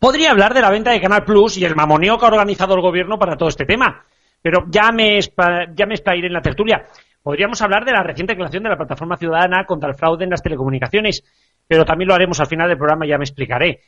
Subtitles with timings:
[0.00, 2.80] Podría hablar de la venta de Canal Plus y el mamoneo que ha organizado el
[2.80, 4.02] gobierno para todo este tema,
[4.40, 6.86] pero ya me, ya en la tertulia.
[7.22, 10.42] Podríamos hablar de la reciente creación de la plataforma ciudadana contra el fraude en las
[10.42, 11.22] telecomunicaciones,
[11.68, 13.80] pero también lo haremos al final del programa ya me explicaré.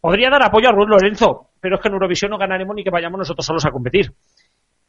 [0.00, 2.88] Podría dar apoyo a Ruth Lorenzo, pero es que en Eurovisión no ganaremos ni que
[2.88, 4.14] vayamos nosotros solos a competir.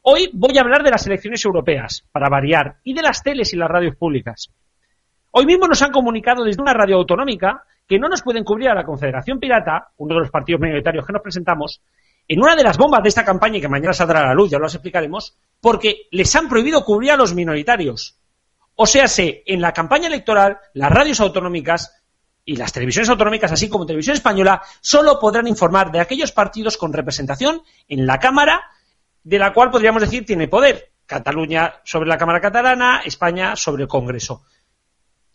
[0.00, 3.58] Hoy voy a hablar de las elecciones europeas, para variar, y de las teles y
[3.58, 4.50] las radios públicas.
[5.32, 7.62] Hoy mismo nos han comunicado desde una radio autonómica
[7.92, 11.12] que no nos pueden cubrir a la Confederación Pirata, uno de los partidos minoritarios que
[11.12, 11.82] nos presentamos,
[12.26, 14.58] en una de las bombas de esta campaña que mañana saldrá a la luz, ya
[14.58, 18.18] lo explicaremos, porque les han prohibido cubrir a los minoritarios.
[18.76, 22.02] O sea, se, en la campaña electoral, las radios autonómicas
[22.46, 26.94] y las televisiones autonómicas, así como Televisión Española, solo podrán informar de aquellos partidos con
[26.94, 28.62] representación en la Cámara,
[29.22, 30.92] de la cual podríamos decir tiene poder.
[31.04, 34.44] Cataluña sobre la Cámara Catalana, España sobre el Congreso.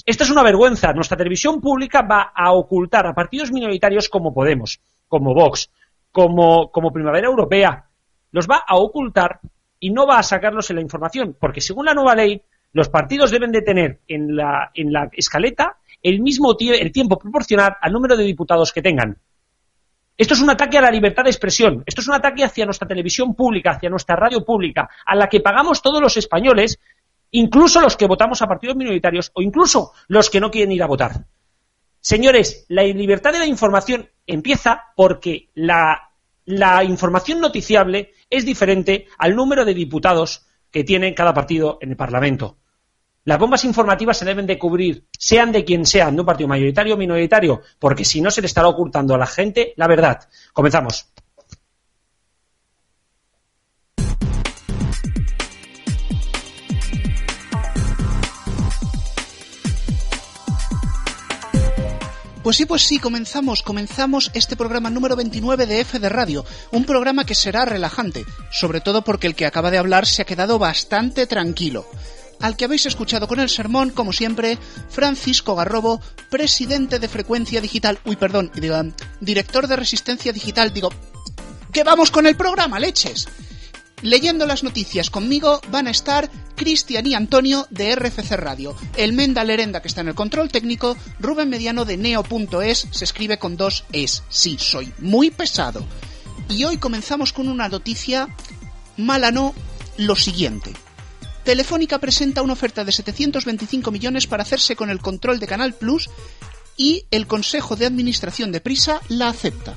[0.08, 0.94] Esto es una vergüenza.
[0.94, 5.70] Nuestra televisión pública va a ocultar a partidos minoritarios como Podemos, como Vox,
[6.14, 7.84] como, como Primavera Europea.
[8.32, 9.42] Los va a ocultar
[9.82, 12.42] y no va a sacarlos en la información, porque según la nueva ley,
[12.72, 17.76] los partidos deben de tener en la, en la escaleta el mismo el tiempo proporcional
[17.82, 19.18] al número de diputados que tengan.
[20.18, 21.84] Esto es un ataque a la libertad de expresión.
[21.86, 25.42] Esto es un ataque hacia nuestra televisión pública, hacia nuestra radio pública, a la que
[25.42, 26.80] pagamos todos los españoles
[27.32, 30.88] incluso los que votamos a partidos minoritarios o incluso los que no quieren ir a
[30.88, 31.26] votar.
[32.00, 36.12] Señores, la libertad de la información empieza porque la,
[36.86, 42.58] información noticiable es diferente al número de diputados que tiene cada partido en el Parlamento.
[43.26, 46.96] Las bombas informativas se deben de cubrir, sean de quien sean, de un partido mayoritario
[46.96, 50.30] o minoritario, porque si no se le estará ocultando a la gente la verdad.
[50.54, 51.12] Comenzamos.
[62.48, 66.86] Pues sí, pues sí, comenzamos, comenzamos este programa número 29 de F de Radio, un
[66.86, 70.58] programa que será relajante, sobre todo porque el que acaba de hablar se ha quedado
[70.58, 71.86] bastante tranquilo.
[72.40, 74.58] Al que habéis escuchado con el sermón, como siempre,
[74.88, 76.00] Francisco Garrobo,
[76.30, 78.82] presidente de Frecuencia Digital, uy, perdón, digo,
[79.20, 80.90] director de Resistencia Digital, digo,
[81.74, 83.28] que vamos con el programa, leches.
[84.04, 89.44] Leyendo las noticias conmigo van a estar Cristian y Antonio de RFC Radio, el Menda
[89.44, 93.86] Lerenda que está en el control técnico, Rubén Mediano de Neo.es, se escribe con dos
[93.92, 94.24] es.
[94.30, 95.84] Sí, soy muy pesado.
[96.48, 98.28] Y hoy comenzamos con una noticia
[98.98, 99.56] mala no,
[99.98, 100.74] lo siguiente.
[101.44, 106.10] Telefónica presenta una oferta de 725 millones para hacerse con el control de Canal Plus
[106.76, 109.76] y el Consejo de Administración de Prisa la acepta.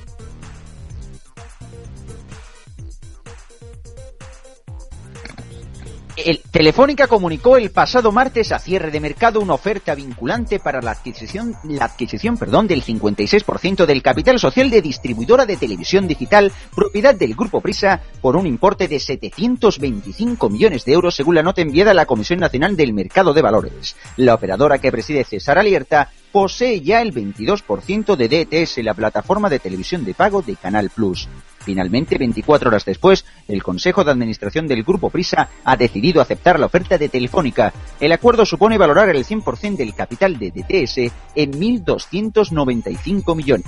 [6.51, 11.55] Telefónica comunicó el pasado martes a cierre de mercado una oferta vinculante para la adquisición,
[11.65, 17.35] la adquisición perdón, del 56% del capital social de distribuidora de televisión digital propiedad del
[17.35, 21.95] Grupo Prisa por un importe de 725 millones de euros según la nota enviada a
[21.95, 23.97] la Comisión Nacional del Mercado de Valores.
[24.17, 29.59] La operadora que preside César Alierta posee ya el 22% de DTS, la plataforma de
[29.59, 31.29] televisión de pago de Canal Plus.
[31.61, 36.67] Finalmente, 24 horas después, el Consejo de Administración del Grupo Prisa ha decidido aceptar la
[36.67, 37.73] oferta de Telefónica.
[38.01, 43.67] El acuerdo supone valorar el 100% del capital de DTS en 1.295 millones.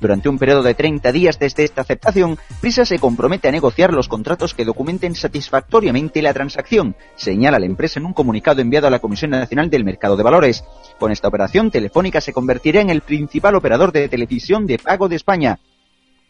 [0.00, 4.08] Durante un periodo de 30 días desde esta aceptación, Prisa se compromete a negociar los
[4.08, 9.00] contratos que documenten satisfactoriamente la transacción, señala la empresa en un comunicado enviado a la
[9.00, 10.64] Comisión Nacional del Mercado de Valores.
[11.00, 15.16] Con esta operación, Telefónica se convertirá en el principal operador de televisión de pago de
[15.16, 15.58] España,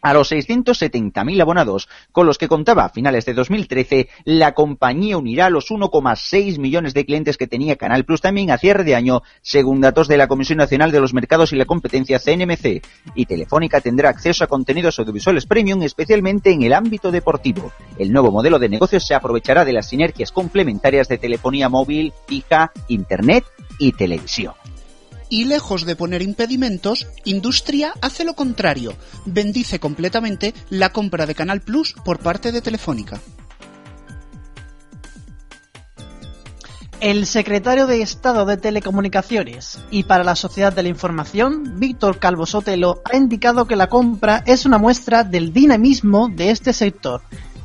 [0.01, 5.49] a los 670.000 abonados con los que contaba a finales de 2013, la compañía unirá
[5.49, 9.81] los 1,6 millones de clientes que tenía Canal Plus también a cierre de año, según
[9.81, 12.83] datos de la Comisión Nacional de los Mercados y la Competencia CNMC.
[13.15, 17.71] Y Telefónica tendrá acceso a contenidos audiovisuales premium, especialmente en el ámbito deportivo.
[17.97, 22.71] El nuevo modelo de negocio se aprovechará de las sinergias complementarias de telefonía móvil, fija,
[22.87, 23.43] internet
[23.77, 24.53] y televisión.
[25.29, 28.95] Y lejos de poner impedimentos, Industria hace lo contrario,
[29.25, 33.21] bendice completamente la compra de Canal Plus por parte de Telefónica.
[36.99, 42.45] El secretario de Estado de Telecomunicaciones y para la Sociedad de la Información, Víctor Calvo
[42.45, 47.21] Sotelo, ha indicado que la compra es una muestra del dinamismo de este sector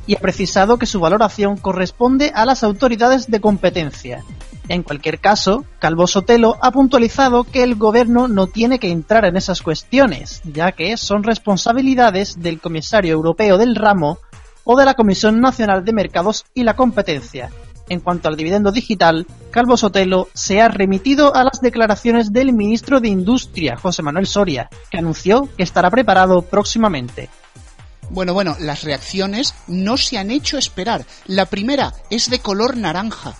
[0.07, 4.23] y ha precisado que su valoración corresponde a las autoridades de competencia
[4.67, 9.37] en cualquier caso, Calvo Sotelo ha puntualizado que el gobierno no tiene que entrar en
[9.37, 14.19] esas cuestiones, ya que son responsabilidades del comisario europeo del ramo
[14.63, 17.51] o de la Comisión Nacional de Mercados y la Competencia,
[17.87, 22.99] En cuanto al dividendo digital, Calvo Sotelo se ha remitido a las declaraciones del ministro
[22.99, 27.29] de Industria, José Manuel Soria, que anunció que estará preparado próximamente.
[28.09, 31.05] Bueno, bueno, las reacciones no se han hecho esperar.
[31.27, 33.35] La primera es de color naranja.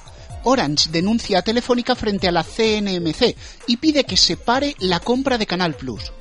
[0.45, 3.35] Orange denuncia a Telefónica frente a la CNMC
[3.67, 6.13] y pide que se pare la compra de Canal Plus.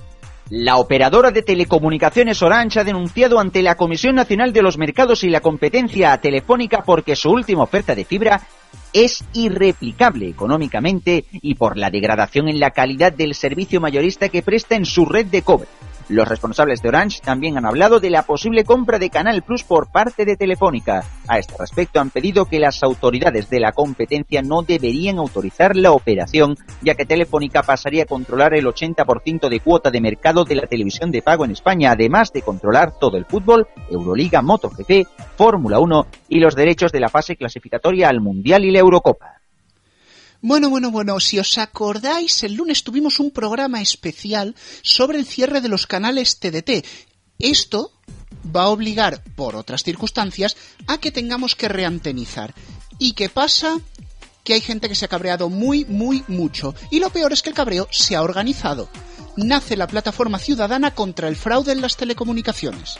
[0.51, 5.31] La operadora de telecomunicaciones Orange ha denunciado ante la Comisión Nacional de los Mercados y
[5.31, 8.43] la Competencia a Telefónica porque su última oferta de fibra
[8.93, 14.75] es irreplicable económicamente y por la degradación en la calidad del servicio mayorista que presta
[14.75, 15.69] en su red de cobre.
[16.09, 19.91] Los responsables de Orange también han hablado de la posible compra de Canal Plus por
[19.91, 21.03] parte de Telefónica.
[21.29, 25.93] A este respecto han pedido que las autoridades de la competencia no deberían autorizar la
[25.93, 30.67] operación, ya que Telefónica pasaría a controlar el 80% de cuota de mercado de la
[30.67, 36.07] televisión de pago en España, además de controlar todo el fútbol, Euroliga, MotoGP, Fórmula 1
[36.29, 39.34] y los derechos de la fase clasificatoria al Mundial y la Eurocopa.
[40.47, 45.63] Bueno, bueno, bueno, si os acordáis, el lunes tuvimos un programa especial sobre el cierre
[45.63, 46.85] de los canales TDT.
[47.39, 47.93] Esto
[48.55, 50.55] va a obligar, por otras circunstancias,
[50.87, 52.55] a que tengamos que reantenizar.
[52.99, 53.81] ¿Y qué pasa?
[54.45, 56.75] Que hay gente que se ha cabreado muy, muy mucho.
[56.91, 58.91] Y lo peor es que el cabreo se ha organizado.
[59.39, 62.99] Nace la plataforma ciudadana contra el fraude en las telecomunicaciones.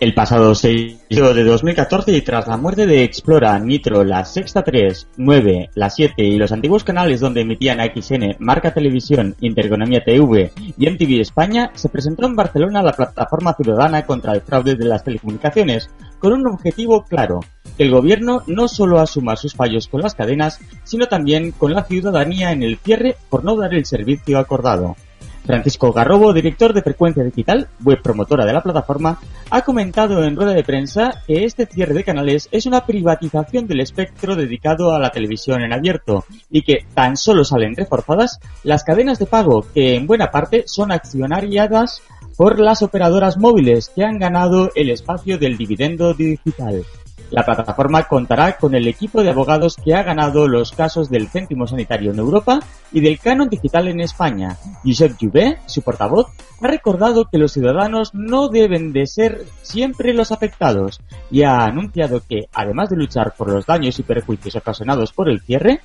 [0.00, 5.08] El pasado 6 de 2014 y tras la muerte de Explora, Nitro, La Sexta 3,
[5.18, 10.88] 9, La 7 y los antiguos canales donde emitían XN, Marca Televisión, Intereconomía TV y
[10.88, 15.90] MTV España, se presentó en Barcelona la plataforma ciudadana contra el fraude de las telecomunicaciones,
[16.18, 17.40] con un objetivo claro,
[17.76, 21.84] que el gobierno no solo asuma sus fallos con las cadenas, sino también con la
[21.84, 24.96] ciudadanía en el cierre por no dar el servicio acordado.
[25.44, 29.18] Francisco Garrobo, director de Frecuencia Digital, web promotora de la plataforma,
[29.50, 33.80] ha comentado en rueda de prensa que este cierre de canales es una privatización del
[33.80, 39.18] espectro dedicado a la televisión en abierto y que tan solo salen reforzadas las cadenas
[39.18, 42.02] de pago que en buena parte son accionariadas
[42.36, 46.84] por las operadoras móviles que han ganado el espacio del dividendo digital.
[47.30, 51.66] La plataforma contará con el equipo de abogados que ha ganado los casos del céntimo
[51.66, 52.58] sanitario en Europa
[52.92, 54.56] y del canon digital en España.
[54.84, 56.26] Josep Juvé, su portavoz,
[56.60, 61.00] ha recordado que los ciudadanos no deben de ser siempre los afectados
[61.30, 65.40] y ha anunciado que, además de luchar por los daños y perjuicios ocasionados por el
[65.40, 65.80] cierre,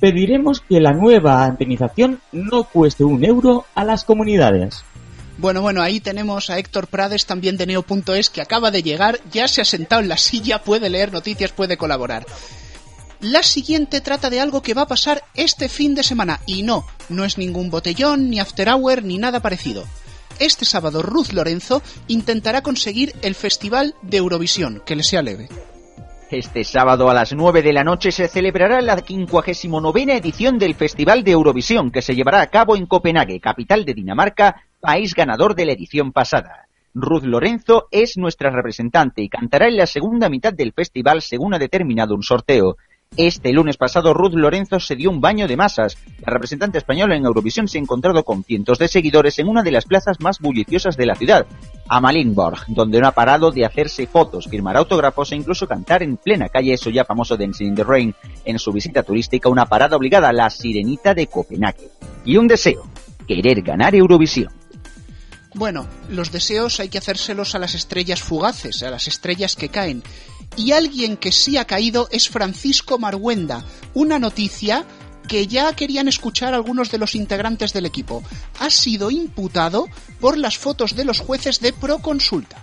[0.00, 4.84] pediremos que la nueva antenización no cueste un euro a las comunidades.
[5.38, 9.46] Bueno, bueno, ahí tenemos a Héctor Prades, también de Neo.es, que acaba de llegar, ya
[9.46, 12.26] se ha sentado en la silla, puede leer noticias, puede colaborar.
[13.20, 16.84] La siguiente trata de algo que va a pasar este fin de semana, y no,
[17.08, 19.84] no es ningún botellón, ni after hour, ni nada parecido.
[20.40, 25.48] Este sábado Ruth Lorenzo intentará conseguir el Festival de Eurovisión, que le sea leve.
[26.30, 31.24] Este sábado a las 9 de la noche se celebrará la 59 edición del Festival
[31.24, 35.66] de Eurovisión que se llevará a cabo en Copenhague, capital de Dinamarca, país ganador de
[35.66, 36.68] la edición pasada.
[36.94, 41.58] Ruth Lorenzo es nuestra representante y cantará en la segunda mitad del festival según ha
[41.58, 42.76] determinado un sorteo.
[43.16, 45.96] Este lunes pasado Ruth Lorenzo se dio un baño de masas.
[46.24, 49.72] La representante española en Eurovisión se ha encontrado con cientos de seguidores en una de
[49.72, 51.46] las plazas más bulliciosas de la ciudad,
[51.88, 56.48] Amalienborg, donde no ha parado de hacerse fotos, firmar autógrafos e incluso cantar en plena
[56.48, 58.14] calle eso ya famoso Dancing in the Rain
[58.44, 61.88] en su visita turística, una parada obligada, a la Sirenita de Copenhague.
[62.24, 62.86] Y un deseo,
[63.26, 64.57] querer ganar Eurovisión.
[65.54, 70.02] Bueno, los deseos hay que hacérselos a las estrellas fugaces, a las estrellas que caen.
[70.56, 73.64] Y alguien que sí ha caído es Francisco Marguenda,
[73.94, 74.84] una noticia
[75.26, 78.22] que ya querían escuchar algunos de los integrantes del equipo.
[78.58, 79.86] Ha sido imputado
[80.20, 82.62] por las fotos de los jueces de Proconsulta.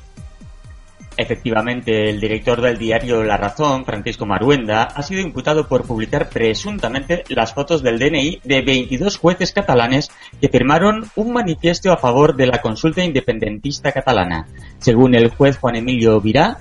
[1.18, 7.24] Efectivamente, el director del diario La Razón, Francisco Maruenda, ha sido imputado por publicar presuntamente
[7.30, 10.10] las fotos del DNI de 22 jueces catalanes
[10.42, 14.48] que firmaron un manifiesto a favor de la consulta independentista catalana.
[14.80, 16.58] Según el juez Juan Emilio Virá,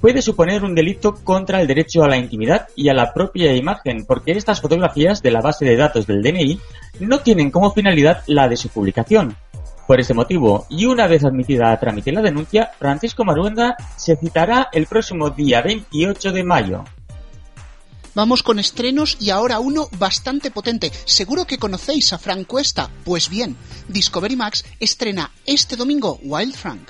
[0.00, 4.04] puede suponer un delito contra el derecho a la intimidad y a la propia imagen,
[4.06, 6.60] porque estas fotografías de la base de datos del DNI
[7.00, 9.36] no tienen como finalidad la de su publicación.
[9.86, 14.68] Por este motivo, y una vez admitida a trámite la denuncia, Francisco Maruenda se citará
[14.72, 16.84] el próximo día 28 de mayo.
[18.16, 20.90] Vamos con estrenos y ahora uno bastante potente.
[21.04, 22.90] Seguro que conocéis a Frank Cuesta.
[23.04, 23.56] Pues bien,
[23.88, 26.88] Discovery Max estrena este domingo Wild Frank.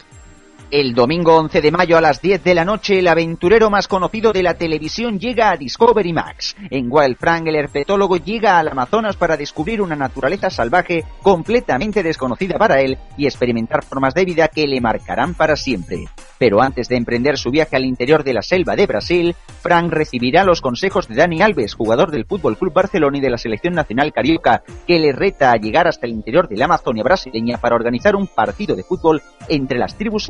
[0.69, 4.33] El domingo 11 de mayo a las 10 de la noche, el aventurero más conocido
[4.33, 6.57] de la televisión llega a Discovery Max.
[6.71, 12.59] En Wild Frank, el herpetólogo llega al Amazonas para descubrir una naturaleza salvaje completamente desconocida
[12.59, 16.07] para él y experimentar formas de vida que le marcarán para siempre.
[16.37, 20.45] Pero antes de emprender su viaje al interior de la selva de Brasil, Frank recibirá
[20.45, 24.13] los consejos de Dani Alves, jugador del Fútbol Club Barcelona y de la selección nacional
[24.13, 28.17] carioca, que le reta a llegar hasta el interior de la Amazonia brasileña para organizar
[28.17, 30.25] un partido de fútbol entre las tribus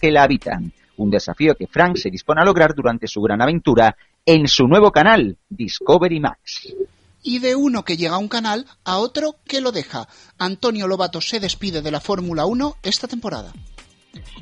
[0.00, 0.72] que la habitan.
[0.96, 4.90] Un desafío que Frank se dispone a lograr durante su gran aventura en su nuevo
[4.90, 6.74] canal, Discovery Max
[7.22, 10.08] y de uno que llega a un canal a otro que lo deja.
[10.38, 13.52] Antonio Lobato se despide de la Fórmula 1 esta temporada.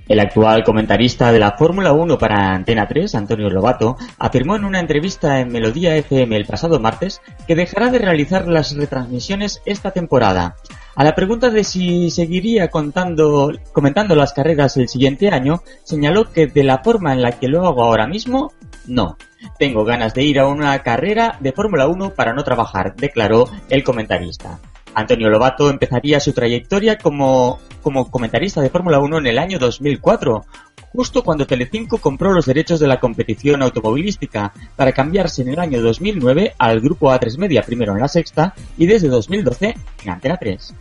[0.09, 4.78] El actual comentarista de la Fórmula 1 para Antena 3, Antonio Lobato, afirmó en una
[4.78, 10.54] entrevista en Melodía FM el pasado martes que dejará de realizar las retransmisiones esta temporada.
[10.96, 16.46] A la pregunta de si seguiría contando, comentando las carreras el siguiente año, señaló que
[16.46, 18.54] de la forma en la que lo hago ahora mismo,
[18.86, 19.18] no.
[19.58, 23.84] Tengo ganas de ir a una carrera de Fórmula 1 para no trabajar, declaró el
[23.84, 24.58] comentarista.
[24.94, 30.46] Antonio Lobato empezaría su trayectoria como, como comentarista de Fórmula 1 en el año 2004,
[30.92, 35.82] justo cuando Telecinco compró los derechos de la competición automovilística, para cambiarse en el año
[35.82, 39.74] 2009 al grupo A3 Media, primero en la sexta, y desde 2012
[40.04, 40.74] en Antena 3.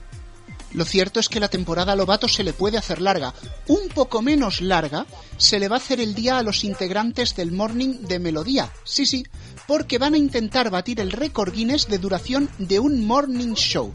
[0.76, 3.34] Lo cierto es que la temporada a Lobato se le puede hacer larga.
[3.68, 5.06] Un poco menos larga
[5.38, 8.70] se le va a hacer el día a los integrantes del Morning de Melodía.
[8.84, 9.26] Sí, sí,
[9.68, 13.94] porque van a intentar batir el récord Guinness de duración de un morning show.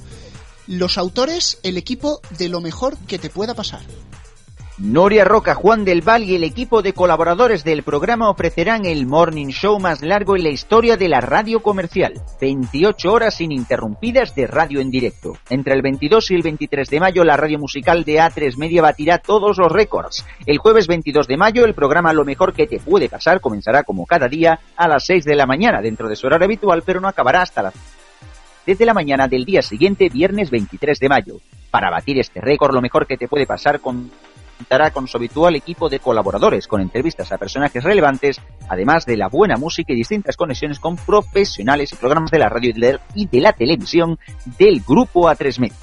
[0.67, 3.83] Los autores, el equipo de lo mejor que te pueda pasar.
[4.83, 9.49] Noria Roca, Juan del Val y el equipo de colaboradores del programa ofrecerán el morning
[9.49, 12.15] show más largo en la historia de la radio comercial.
[12.41, 15.35] 28 horas ininterrumpidas de radio en directo.
[15.51, 19.19] Entre el 22 y el 23 de mayo, la radio musical de A3 Media batirá
[19.19, 20.25] todos los récords.
[20.47, 24.07] El jueves 22 de mayo, el programa Lo mejor que te puede pasar comenzará como
[24.07, 27.09] cada día a las 6 de la mañana, dentro de su horario habitual, pero no
[27.09, 27.75] acabará hasta las
[28.65, 31.35] desde la mañana del día siguiente, viernes 23 de mayo.
[31.71, 34.11] Para batir este récord, lo mejor que te puede pasar con
[34.61, 39.29] contará con su habitual equipo de colaboradores, con entrevistas a personajes relevantes, además de la
[39.29, 42.71] buena música y distintas conexiones con profesionales y programas de la radio
[43.15, 44.19] y de la televisión
[44.59, 45.77] del grupo A3 Media.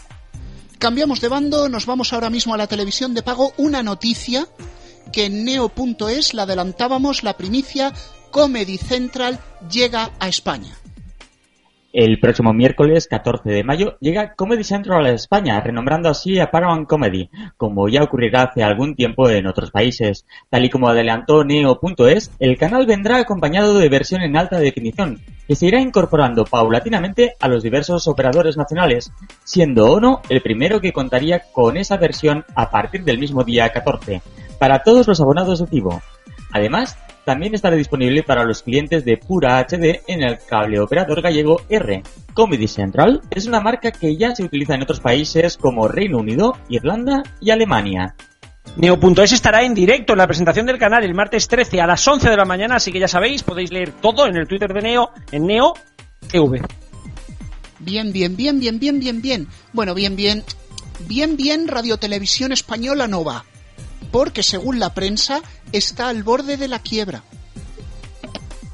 [0.77, 3.51] Cambiamos de bando, nos vamos ahora mismo a la televisión de pago.
[3.57, 4.47] Una noticia
[5.11, 7.93] que en neo.es la adelantábamos, la primicia,
[8.29, 9.39] Comedy Central
[9.71, 10.77] llega a España.
[11.97, 16.87] El próximo miércoles 14 de mayo llega Comedy Central a España, renombrando así a Paramount
[16.87, 20.27] Comedy, como ya ocurrirá hace algún tiempo en otros países.
[20.51, 25.55] Tal y como adelantó Neo.es, el canal vendrá acompañado de versión en alta definición, que
[25.55, 29.11] se irá incorporando paulatinamente a los diversos operadores nacionales,
[29.43, 34.21] siendo ONO el primero que contaría con esa versión a partir del mismo día 14,
[34.59, 35.99] para todos los abonados de Tivo.
[36.51, 36.95] Además,
[37.27, 42.01] también estará disponible para los clientes de Pura HD en el cable operador gallego R.
[42.33, 46.53] Comedy Central es una marca que ya se utiliza en otros países como Reino Unido,
[46.69, 48.15] Irlanda y Alemania.
[48.77, 52.29] Neo.es estará en directo en la presentación del canal el martes 13 a las 11
[52.29, 55.09] de la mañana, así que ya sabéis, podéis leer todo en el Twitter de Neo,
[55.33, 55.73] en Neo
[56.31, 56.61] TV.
[57.79, 59.47] Bien, bien, bien, bien, bien, bien, bien.
[59.73, 60.45] Bueno, bien, bien.
[61.09, 63.43] Bien, bien, Radio Televisión Española no va
[64.11, 67.23] porque según la prensa está al borde de la quiebra.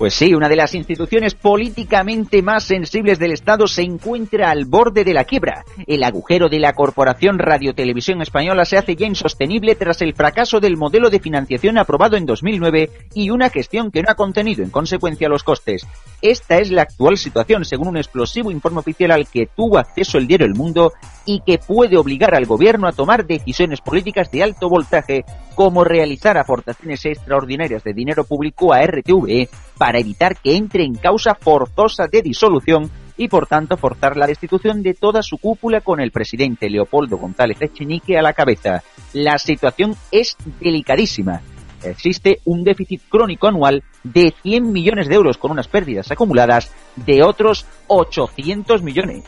[0.03, 5.05] Pues sí, una de las instituciones políticamente más sensibles del Estado se encuentra al borde
[5.05, 5.63] de la quiebra.
[5.87, 10.59] El agujero de la Corporación Radio Televisión Española se hace ya insostenible tras el fracaso
[10.59, 14.71] del modelo de financiación aprobado en 2009 y una gestión que no ha contenido en
[14.71, 15.87] consecuencia los costes.
[16.21, 20.27] Esta es la actual situación, según un explosivo informe oficial al que tuvo acceso el
[20.27, 20.91] diario El Mundo
[21.25, 25.23] y que puede obligar al gobierno a tomar decisiones políticas de alto voltaje,
[25.55, 31.35] como realizar aportaciones extraordinarias de dinero público a RTV para evitar que entre en causa
[31.35, 36.11] forzosa de disolución y por tanto forzar la destitución de toda su cúpula con el
[36.11, 38.83] presidente Leopoldo González Echenique a la cabeza.
[39.13, 41.41] La situación es delicadísima.
[41.83, 47.23] Existe un déficit crónico anual de 100 millones de euros con unas pérdidas acumuladas de
[47.23, 49.23] otros 800 millones.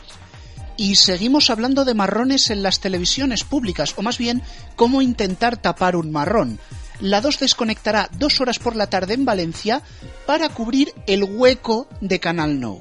[0.76, 4.42] Y seguimos hablando de marrones en las televisiones públicas, o más bien,
[4.76, 6.58] cómo intentar tapar un marrón
[7.00, 9.82] la 2 desconectará dos horas por la tarde en Valencia
[10.26, 12.78] para cubrir el hueco de Canal No.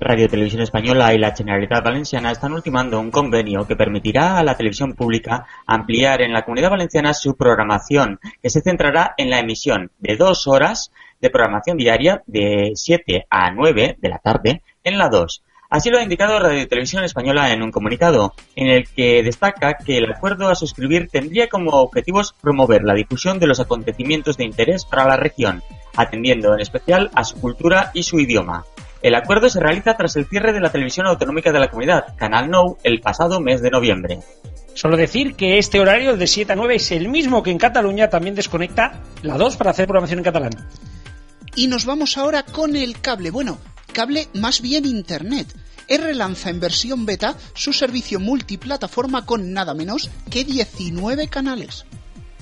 [0.00, 4.56] Radio Televisión Española y la Generalitat Valenciana están ultimando un convenio que permitirá a la
[4.56, 9.92] televisión pública ampliar en la comunidad valenciana su programación, que se centrará en la emisión
[10.00, 15.08] de dos horas de programación diaria de 7 a 9 de la tarde en la
[15.08, 19.76] 2 Así lo ha indicado Radio Televisión Española en un comunicado, en el que destaca
[19.76, 24.44] que el acuerdo a suscribir tendría como objetivos promover la difusión de los acontecimientos de
[24.44, 25.62] interés para la región,
[25.94, 28.64] atendiendo en especial a su cultura y su idioma.
[29.02, 32.48] El acuerdo se realiza tras el cierre de la televisión autonómica de la comunidad, Canal
[32.50, 34.20] Nou, el pasado mes de noviembre.
[34.72, 38.08] Solo decir que este horario de 7 a 9 es el mismo que en Cataluña
[38.08, 40.52] también desconecta la 2 para hacer programación en catalán.
[41.54, 43.30] Y nos vamos ahora con el cable.
[43.30, 43.58] Bueno,
[43.98, 45.52] cable más bien internet.
[45.88, 51.84] R lanza en versión beta su servicio multiplataforma con nada menos que 19 canales.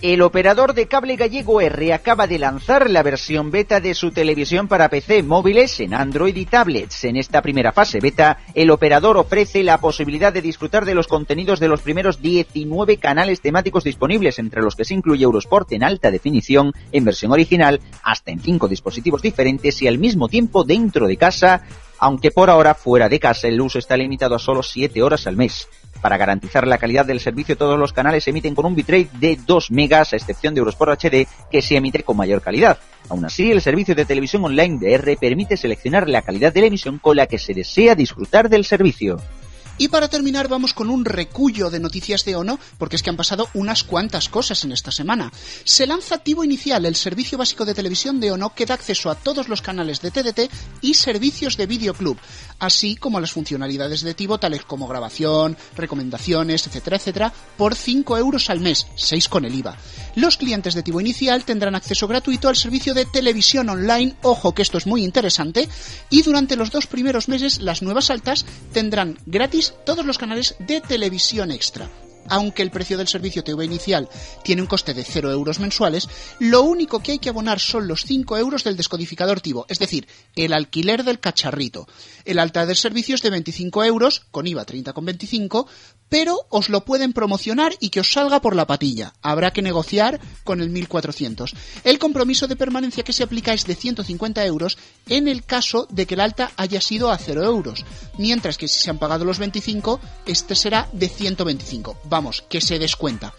[0.02, 4.68] El operador de cable gallego R acaba de lanzar la versión beta de su televisión
[4.68, 7.04] para PC móviles en Android y tablets.
[7.04, 11.60] En esta primera fase beta, el operador ofrece la posibilidad de disfrutar de los contenidos
[11.60, 16.10] de los primeros 19 canales temáticos disponibles, entre los que se incluye Eurosport en alta
[16.10, 21.16] definición, en versión original, hasta en 5 dispositivos diferentes y al mismo tiempo dentro de
[21.16, 21.62] casa,
[21.98, 25.36] aunque por ahora fuera de casa el uso está limitado a solo 7 horas al
[25.36, 25.68] mes.
[26.06, 29.36] Para garantizar la calidad del servicio, todos los canales se emiten con un bitrate de
[29.44, 32.78] 2 megas, a excepción de Eurosport HD, que se emite con mayor calidad.
[33.08, 36.68] Aún así, el servicio de televisión online de R permite seleccionar la calidad de la
[36.68, 39.16] emisión con la que se desea disfrutar del servicio.
[39.78, 43.16] Y para terminar vamos con un recullo de noticias de ONO, porque es que han
[43.16, 45.33] pasado unas cuantas cosas en esta semana.
[45.64, 49.14] Se lanza Tivo Inicial, el servicio básico de televisión de ONO que da acceso a
[49.14, 52.16] todos los canales de TDT y servicios de videoclub,
[52.59, 58.49] así como las funcionalidades de Tivo tales como grabación, recomendaciones, etcétera, etcétera, por 5 euros
[58.50, 59.76] al mes, 6 con el IVA.
[60.14, 64.62] Los clientes de Tivo Inicial tendrán acceso gratuito al servicio de televisión online, ojo que
[64.62, 65.68] esto es muy interesante,
[66.09, 70.80] y durante los dos primeros meses las nuevas altas tendrán gratis todos los canales de
[70.80, 71.88] televisión extra.
[72.28, 74.09] Aunque el precio del servicio TV inicial
[74.42, 78.04] tiene un coste de 0 euros mensuales, lo único que hay que abonar son los
[78.04, 81.87] 5 euros del descodificador TIVO, es decir, el alquiler del cacharrito.
[82.25, 85.66] El alta del servicio es de 25 euros, con IVA 30,25,
[86.09, 89.14] pero os lo pueden promocionar y que os salga por la patilla.
[89.23, 91.54] Habrá que negociar con el 1400.
[91.85, 94.78] El compromiso de permanencia que se aplica es de 150 euros
[95.09, 97.85] en el caso de que el alta haya sido a 0 euros,
[98.18, 101.99] mientras que si se han pagado los 25, este será de 125.
[102.16, 103.35] Vamos, que se descuenta.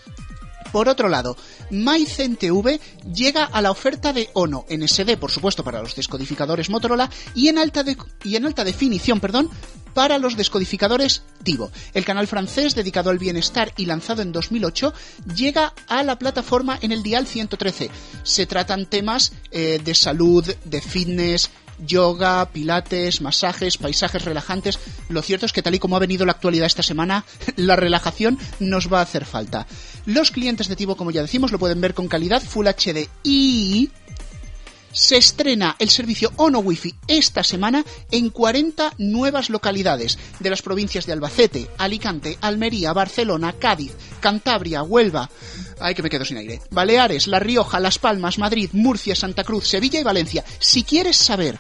[0.71, 1.35] Por otro lado,
[1.71, 2.79] MyCenTV
[3.11, 7.47] llega a la oferta de ONO en SD, por supuesto, para los descodificadores Motorola y
[7.47, 7.83] en alta,
[8.23, 9.49] y en alta definición, perdón,
[9.95, 11.71] para los descodificadores Tivo.
[11.95, 14.93] El canal francés dedicado al bienestar y lanzado en 2008
[15.35, 17.89] llega a la plataforma en el dial 113.
[18.21, 21.49] Se tratan temas eh, de salud, de fitness,
[21.85, 24.79] yoga, pilates, masajes, paisajes relajantes.
[25.09, 28.37] Lo cierto es que tal y como ha venido la actualidad esta semana, la relajación
[28.59, 29.67] nos va a hacer falta.
[30.05, 33.89] Los clientes de Tivo, como ya decimos, lo pueden ver con calidad Full HD y
[34.91, 41.05] se estrena el servicio Ono Wi-Fi esta semana en 40 nuevas localidades de las provincias
[41.05, 45.29] de Albacete, Alicante, Almería, Barcelona, Cádiz, Cantabria, Huelva.
[45.79, 46.61] Ay, que me quedo sin aire.
[46.71, 50.43] Baleares, La Rioja, Las Palmas, Madrid, Murcia, Santa Cruz, Sevilla y Valencia.
[50.59, 51.59] Si quieres saber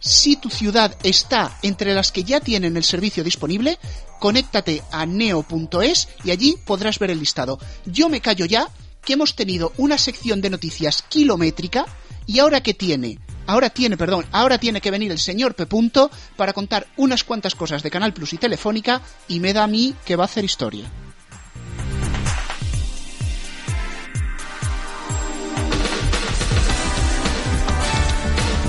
[0.00, 3.78] si tu ciudad está entre las que ya tienen el servicio disponible,
[4.20, 7.58] conéctate a neo.es y allí podrás ver el listado.
[7.84, 8.68] Yo me callo ya
[9.04, 11.86] que hemos tenido una sección de noticias kilométrica
[12.28, 15.66] y ahora que tiene, ahora tiene, perdón, ahora tiene que venir el señor P.
[15.66, 19.66] Punto para contar unas cuantas cosas de Canal Plus y Telefónica y me da a
[19.66, 20.88] mí que va a hacer historia.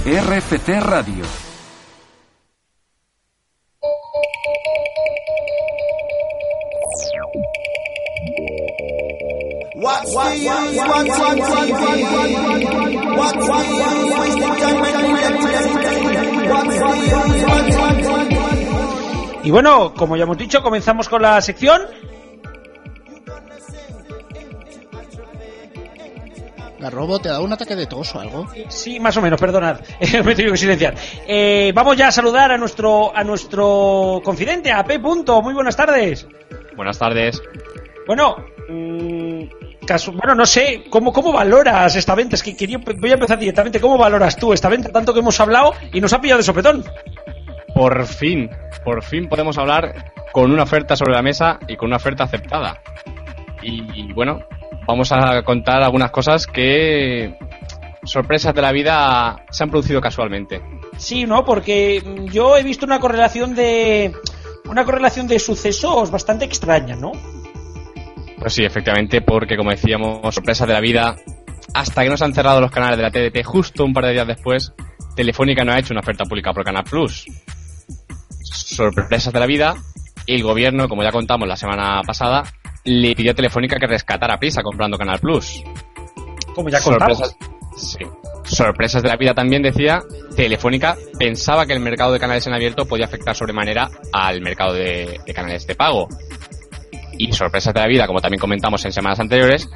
[0.05, 1.25] RFC Radio.
[9.79, 10.75] What's the use?
[10.75, 11.71] What's on TV?
[13.15, 14.11] What's the use?
[14.19, 15.63] Wasting time when we left it.
[16.51, 17.43] What's the use?
[17.47, 19.45] What's on TV?
[19.45, 21.83] Y bueno, como ya hemos dicho, comenzamos con la sección.
[26.79, 28.47] La robo te da un ataque de tos o algo.
[28.67, 29.79] Sí, más o menos, perdonad.
[30.01, 30.95] Me he tenido que silenciar.
[31.25, 34.99] Eh, vamos ya a saludar a nuestro, a nuestro confidente, a P.
[34.99, 35.41] Punto.
[35.41, 36.27] Muy buenas tardes.
[36.75, 37.41] Buenas tardes.
[38.05, 38.35] Bueno,
[38.67, 39.43] mm,
[39.89, 42.35] caso- bueno, no sé, ¿cómo, ¿cómo valoras esta venta?
[42.35, 43.81] Es que quería, voy a empezar directamente.
[43.81, 44.89] ¿Cómo valoras tú esta venta?
[44.89, 46.83] Tanto que hemos hablado y nos ha pillado de sopetón.
[47.75, 48.49] Por fin,
[48.83, 52.79] por fin podemos hablar con una oferta sobre la mesa y con una oferta aceptada.
[53.61, 54.39] Y, y bueno,
[54.87, 57.35] vamos a contar algunas cosas que
[58.03, 60.61] sorpresas de la vida se han producido casualmente.
[60.97, 61.43] Sí, ¿no?
[61.45, 64.13] Porque mm, yo he visto una correlación de
[64.65, 67.11] una correlación de sucesos bastante extraña, ¿no?
[68.39, 71.15] Pues sí, efectivamente, porque como decíamos, sorpresas de la vida,
[71.73, 74.13] hasta que no se han cerrado los canales de la TDT justo un par de
[74.13, 74.73] días después,
[75.15, 77.25] Telefónica no ha hecho una oferta pública por Canal Plus.
[78.41, 79.75] Sorpresas de la vida,
[80.25, 82.43] y el gobierno, como ya contamos la semana pasada,
[82.85, 85.61] le pidió a Telefónica que rescatara prisa comprando Canal Plus.
[86.55, 87.17] Como ya contamos.
[87.17, 87.37] Sorpresas,
[87.75, 88.05] sí.
[88.45, 90.01] Sorpresas de la vida también decía,
[90.35, 95.19] Telefónica pensaba que el mercado de canales en abierto podía afectar sobremanera al mercado de,
[95.25, 96.07] de canales de pago.
[97.19, 99.69] Y sorpresas de la vida, como también comentamos en semanas anteriores,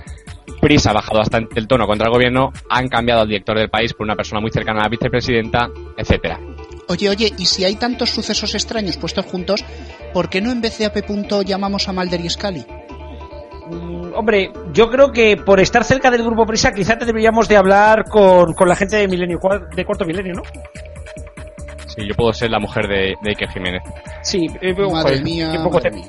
[0.61, 3.93] Prisa ha bajado bastante el tono contra el gobierno, han cambiado al director del país
[3.93, 6.39] por una persona muy cercana a la vicepresidenta, etcétera.
[6.87, 9.65] Oye, oye, y si hay tantos sucesos extraños puestos juntos,
[10.13, 11.05] ¿por qué no en vez de AP.
[11.05, 12.65] Punto llamamos a Mulder y Scully?
[13.69, 17.57] Mm, Hombre, yo creo que por estar cerca del grupo Prisa, quizá te deberíamos de
[17.57, 19.39] hablar con, con la gente de Milenio,
[19.75, 20.43] de Cuarto Milenio, ¿no?
[21.87, 23.83] Sí, yo puedo ser la mujer de, de Iker Jiménez.
[24.21, 26.05] Sí, eh, Madre joder, mía, qué poco, madre te, mía.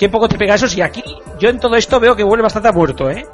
[0.00, 0.66] Qué poco te pega eso.
[0.66, 1.04] Si aquí,
[1.38, 3.26] yo en todo esto veo que huele bastante a muerto, ¿eh?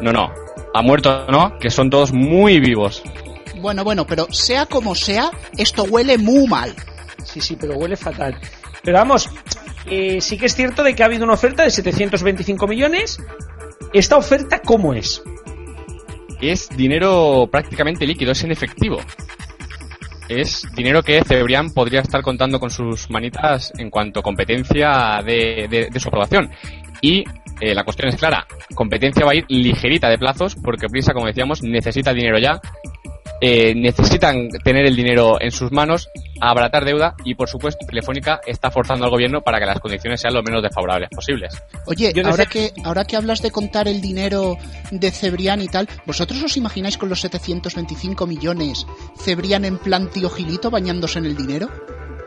[0.00, 0.30] No, no,
[0.74, 1.58] ha muerto, ¿no?
[1.58, 3.02] Que son todos muy vivos.
[3.56, 6.74] Bueno, bueno, pero sea como sea, esto huele muy mal.
[7.24, 8.38] Sí, sí, pero huele fatal.
[8.82, 9.30] Pero vamos,
[9.86, 13.18] eh, sí que es cierto de que ha habido una oferta de 725 millones.
[13.92, 15.22] ¿Esta oferta cómo es?
[16.40, 18.98] es dinero prácticamente líquido, es en efectivo.
[20.30, 25.66] Es dinero que Cebrián podría estar contando con sus manitas en cuanto a competencia de,
[25.68, 26.48] de- de su aprobación.
[27.02, 27.24] Y
[27.60, 31.26] eh, la cuestión es clara, competencia va a ir ligerita de plazos porque Prisa, como
[31.26, 32.60] decíamos, necesita dinero ya.
[33.42, 36.10] Eh, necesitan tener el dinero en sus manos,
[36.42, 40.34] abaratar deuda y, por supuesto, Telefónica está forzando al gobierno para que las condiciones sean
[40.34, 41.62] lo menos desfavorables posibles.
[41.86, 44.56] Oye, Yo ahora que, ahora que hablas de contar el dinero
[44.90, 48.86] de Cebrián y tal, ¿vosotros os imagináis con los 725 millones
[49.18, 51.70] Cebrián en plan tío Gilito bañándose en el dinero?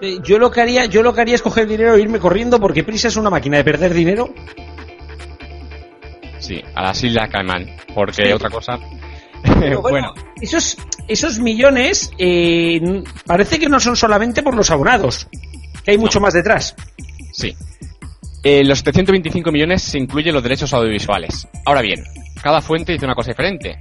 [0.01, 2.17] Eh, yo lo que haría, yo lo que haría es coger el dinero e irme
[2.19, 4.33] corriendo porque Prisa es una máquina de perder dinero.
[6.39, 8.31] Sí, a las Islas Caimán, porque Sí.
[8.31, 8.79] otra cosa...
[9.43, 10.77] Pero bueno, esos,
[11.07, 15.27] esos millones eh, parece que no son solamente por los abonados,
[15.83, 16.75] que hay mucho más detrás.
[17.31, 17.55] Sí.
[18.43, 21.47] Eh, los 725 millones se incluyen los derechos audiovisuales.
[21.65, 22.03] Ahora bien,
[22.41, 23.77] cada fuente dice una cosa diferente.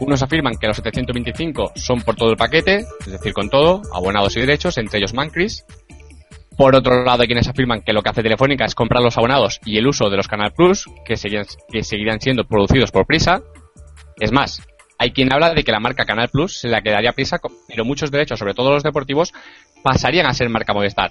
[0.00, 4.36] Unos afirman que los 725 son por todo el paquete, es decir, con todo, abonados
[4.36, 5.64] y derechos, entre ellos Mancris.
[6.56, 9.60] Por otro lado, hay quienes afirman que lo que hace Telefónica es comprar los abonados
[9.64, 13.42] y el uso de los Canal Plus, que seguirán, que seguirán siendo producidos por Prisa.
[14.18, 14.60] Es más,
[15.00, 17.86] hay quien habla de que la marca Canal Plus se la quedaría a Prisa, pero
[17.86, 19.32] muchos derechos, sobre todo los deportivos,
[19.82, 21.10] pasarían a ser marca Movistar.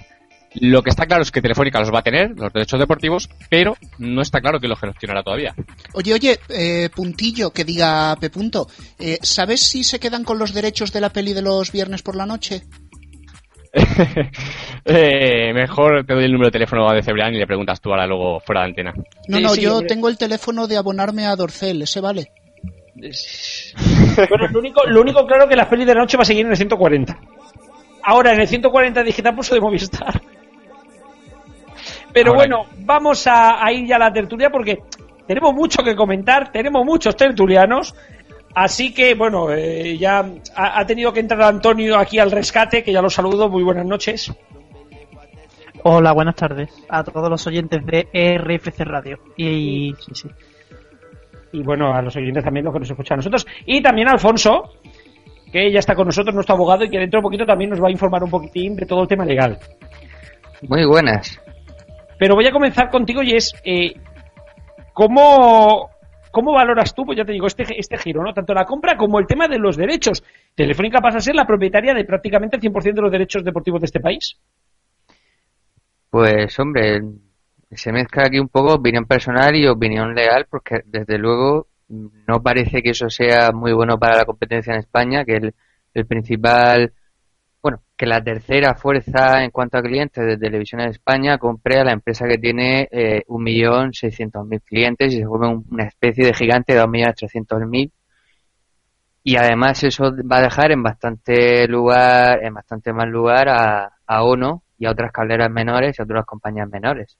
[0.53, 3.75] Lo que está claro es que Telefónica los va a tener, los derechos deportivos, pero
[3.97, 5.55] no está claro que los gestionará todavía.
[5.93, 8.29] Oye, oye, eh, puntillo, que diga P.
[8.29, 8.67] Punto,
[8.99, 12.15] eh, ¿sabes si se quedan con los derechos de la peli de los viernes por
[12.15, 12.61] la noche?
[14.85, 18.07] Eh, mejor te doy el número de teléfono de Cebrián y le preguntas tú ahora
[18.07, 18.93] luego fuera de antena.
[19.27, 19.87] No, Sí, no, sí, yo hombre.
[19.89, 22.31] tengo el teléfono de abonarme a Dorcel, ese vale.
[24.29, 26.45] Bueno, lo único, lo único claro que la peli de la noche va a seguir
[26.45, 27.19] en el 140.
[28.03, 30.21] Ahora en el 140 digital pulso de Movistar.
[32.11, 34.79] Pero Ahora bueno, vamos a, a ir ya a la tertulia porque
[35.27, 37.95] tenemos mucho que comentar, tenemos muchos tertulianos.
[38.55, 42.91] Así que, bueno, eh, ya ha, ha tenido que entrar Antonio aquí al rescate, que
[42.91, 43.47] ya lo saludo.
[43.47, 44.33] Muy buenas noches.
[45.83, 48.07] Hola, buenas tardes a todos los oyentes de
[48.37, 49.19] RFC Radio.
[49.37, 50.29] Y sí, sí.
[51.51, 53.45] Y bueno, a los oyentes también, los que nos escuchan a nosotros.
[53.65, 54.73] Y también a Alfonso,
[55.51, 57.87] que ya está con nosotros, nuestro abogado, y que dentro de poquito también nos va
[57.87, 59.57] a informar un poquitín de todo el tema legal.
[60.67, 61.39] Muy buenas.
[62.17, 63.93] Pero voy a comenzar contigo y es, eh,
[64.93, 65.89] ¿cómo,
[66.31, 68.33] ¿cómo valoras tú, pues ya te digo, este, este giro, ¿no?
[68.33, 70.23] Tanto la compra como el tema de los derechos.
[70.53, 73.85] Telefónica pasa a ser la propietaria de prácticamente el 100% de los derechos deportivos de
[73.85, 74.37] este país.
[76.09, 76.99] Pues hombre,
[77.71, 82.81] se mezcla aquí un poco opinión personal y opinión legal, porque desde luego no parece
[82.83, 85.37] que eso sea muy bueno para la competencia en España, que
[85.93, 86.93] el, principal,
[87.61, 91.83] bueno, que la tercera fuerza en cuanto a clientes de televisión en España compre a
[91.83, 96.73] la empresa que tiene eh, 1.600.000 clientes y se vuelve un- una especie de gigante
[96.73, 97.91] de 2.300.000
[99.23, 104.23] y además eso va a dejar en bastante lugar, en bastante más lugar a, a
[104.23, 107.17] ONO y a otras cableras menores y a otras compañías menores.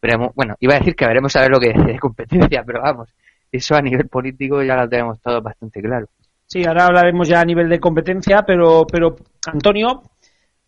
[0.00, 2.82] Veremos, bueno, iba a decir que veremos a ver lo que dice de competencia, pero
[2.82, 3.08] vamos,
[3.50, 6.06] eso a nivel político ya lo tenemos todo bastante claro.
[6.46, 10.02] Sí, ahora hablaremos ya a nivel de competencia, pero, pero Antonio,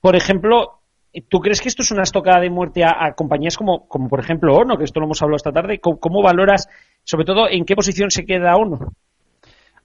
[0.00, 0.80] por ejemplo,
[1.28, 4.18] ¿tú crees que esto es una estocada de muerte a, a compañías como, como, por
[4.18, 5.78] ejemplo, ONO, que esto lo hemos hablado esta tarde?
[5.78, 6.68] ¿Cómo, cómo valoras,
[7.04, 8.92] sobre todo, en qué posición se queda ONO?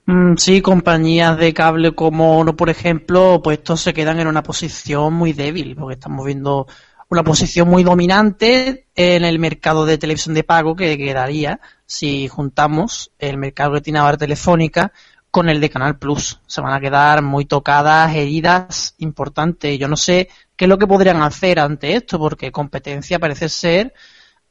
[0.05, 4.43] Mm, sí, compañías de cable como Ono, por ejemplo, pues estos se quedan en una
[4.43, 6.67] posición muy débil, porque estamos viendo
[7.13, 13.11] una posición muy dominante en el mercado de televisión de pago que quedaría si juntamos
[13.19, 14.91] el mercado que tiene ahora Telefónica
[15.31, 16.39] con el de Canal Plus.
[16.47, 19.79] Se van a quedar muy tocadas, heridas importantes.
[19.79, 23.93] Yo no sé qué es lo que podrían hacer ante esto, porque competencia parece ser,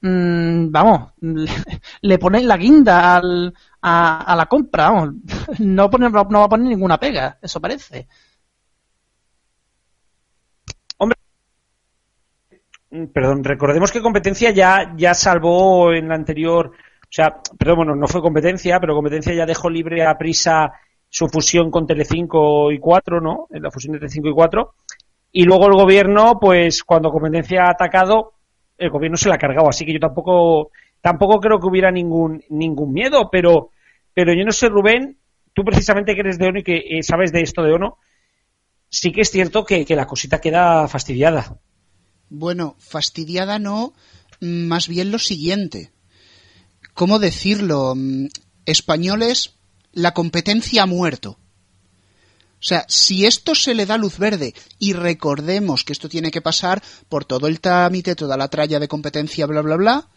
[0.00, 1.12] mm, vamos,
[2.02, 5.14] le, ponen la guinda al, a, a la compra, vamos.
[5.60, 8.08] No, pone- no va a poner ninguna pega, eso parece.
[13.12, 18.06] Perdón, recordemos que competencia ya, ya salvó en la anterior, o sea, perdón, bueno, no
[18.06, 20.72] fue competencia, pero competencia ya dejó libre a prisa
[21.08, 23.46] su fusión con Telecinco y 4, ¿no?
[23.50, 24.74] En la fusión de Telecinco y 4.
[25.32, 28.32] Y luego el gobierno, pues cuando competencia ha atacado,
[28.78, 29.68] el gobierno se la ha cargado.
[29.68, 33.70] Así que yo tampoco, tampoco creo que hubiera ningún, ningún miedo, pero,
[34.14, 35.16] pero yo no sé, Rubén,
[35.52, 37.98] tú precisamente que eres de ONO y que eh, sabes de esto de ONO,
[38.88, 41.58] sí que es cierto que, que la cosita queda fastidiada.
[42.34, 43.92] Bueno, fastidiada no,
[44.40, 45.92] mm, más bien lo siguiente.
[46.94, 47.92] ¿Cómo decirlo?
[47.94, 48.28] Mm,
[48.64, 49.52] Españoles,
[49.92, 51.32] la competencia ha muerto.
[51.32, 56.40] O sea, si esto se le da luz verde, y recordemos que esto tiene que
[56.40, 60.08] pasar por todo el trámite, toda la tralla de competencia, bla, bla, bla,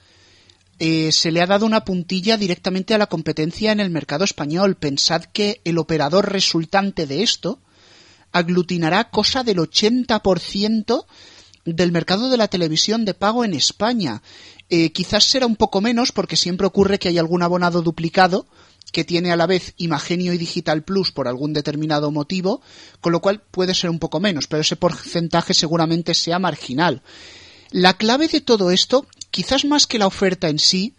[0.80, 4.75] eh, se le ha dado una puntilla directamente a la competencia en el mercado español.
[4.75, 7.60] Pensad que el operador resultante de esto
[8.32, 11.06] aglutinará cosa del 80%
[11.65, 14.21] del mercado de la televisión de pago en España.
[14.69, 18.47] Eh, quizás será un poco menos porque siempre ocurre que hay algún abonado duplicado
[18.91, 22.62] que tiene a la vez Imagenio y Digital Plus por algún determinado motivo,
[23.01, 27.01] con lo cual puede ser un poco menos, pero ese porcentaje seguramente sea marginal.
[27.71, 30.95] La clave de todo esto, quizás más que la oferta en sí,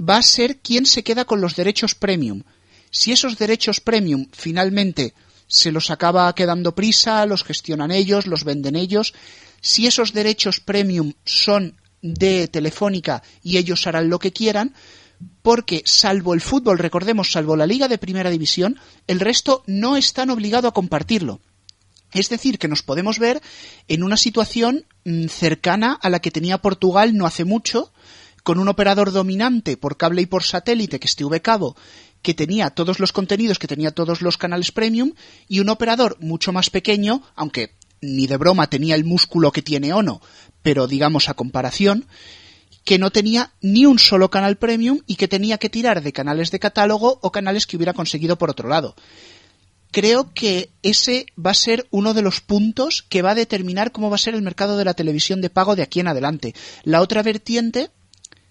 [0.00, 2.44] va a ser quién se queda con los derechos premium.
[2.90, 5.12] Si esos derechos premium finalmente
[5.46, 9.12] se los acaba quedando prisa, los gestionan ellos, los venden ellos.
[9.62, 14.74] Si esos derechos premium son de Telefónica y ellos harán lo que quieran,
[15.40, 20.30] porque salvo el fútbol, recordemos, salvo la Liga de Primera División, el resto no están
[20.30, 21.40] obligados a compartirlo.
[22.12, 23.40] Es decir, que nos podemos ver
[23.88, 27.92] en una situación mm, cercana a la que tenía Portugal no hace mucho,
[28.42, 31.76] con un operador dominante por cable y por satélite, que es TV Cabo,
[32.20, 35.12] que tenía todos los contenidos, que tenía todos los canales premium,
[35.48, 39.94] y un operador mucho más pequeño, aunque ni de broma tenía el músculo que tiene
[39.94, 40.20] Ono,
[40.60, 42.06] pero digamos a comparación,
[42.84, 46.50] que no tenía ni un solo canal premium y que tenía que tirar de canales
[46.50, 48.94] de catálogo o canales que hubiera conseguido por otro lado.
[49.92, 54.10] Creo que ese va a ser uno de los puntos que va a determinar cómo
[54.10, 56.54] va a ser el mercado de la televisión de pago de aquí en adelante.
[56.82, 57.90] La otra vertiente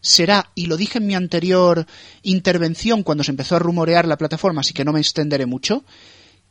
[0.01, 1.85] será, y lo dije en mi anterior
[2.21, 5.83] intervención cuando se empezó a rumorear la plataforma, así que no me extenderé mucho,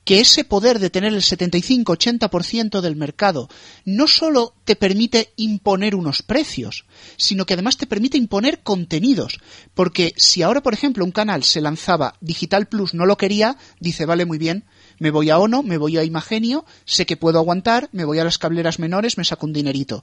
[0.04, 3.48] que ese poder de tener el 75-80% del mercado
[3.84, 6.86] no solo te permite imponer unos precios,
[7.16, 9.40] sino que además te permite imponer contenidos.
[9.74, 14.06] Porque si ahora, por ejemplo, un canal se lanzaba Digital Plus, no lo quería, dice,
[14.06, 14.64] vale, muy bien,
[14.98, 18.24] me voy a Ono, me voy a Imagenio, sé que puedo aguantar, me voy a
[18.24, 20.02] las cableras menores, me saco un dinerito.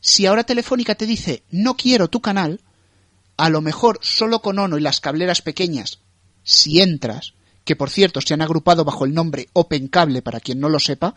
[0.00, 2.60] Si ahora Telefónica te dice, no quiero tu canal,
[3.36, 6.00] a lo mejor solo con Ono y las cableras pequeñas,
[6.42, 7.34] si entras,
[7.66, 10.78] que por cierto se han agrupado bajo el nombre Open Cable para quien no lo
[10.78, 11.16] sepa,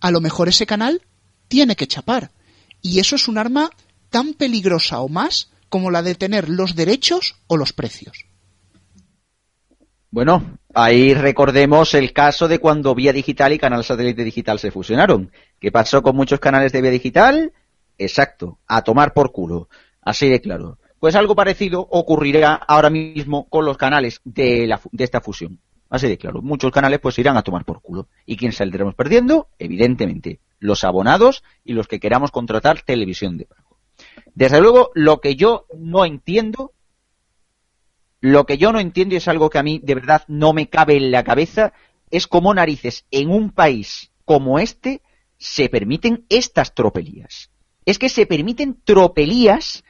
[0.00, 1.00] a lo mejor ese canal
[1.46, 2.32] tiene que chapar.
[2.82, 3.70] Y eso es un arma
[4.10, 8.26] tan peligrosa o más como la de tener los derechos o los precios.
[10.10, 15.30] Bueno, ahí recordemos el caso de cuando Vía Digital y Canal Satélite Digital se fusionaron.
[15.60, 17.52] ¿Qué pasó con muchos canales de Vía Digital?
[17.98, 19.68] Exacto, a tomar por culo.
[20.02, 20.78] Así de claro.
[20.98, 25.60] Pues algo parecido ocurrirá ahora mismo con los canales de, de esta fusión.
[25.90, 28.08] Así de claro, muchos canales pues irán a tomar por culo.
[28.26, 29.48] ¿Y quién saldremos perdiendo?
[29.58, 33.78] Evidentemente, los abonados y los que queramos contratar televisión de pago.
[34.34, 36.72] Desde luego, lo que yo no entiendo,
[38.20, 40.68] lo que yo no entiendo y es algo que a mí de verdad no me
[40.68, 41.72] cabe en la cabeza,
[42.10, 45.02] es cómo narices en un país como este
[45.38, 47.50] se permiten estas tropelías.
[47.86, 49.84] Es que se permiten tropelías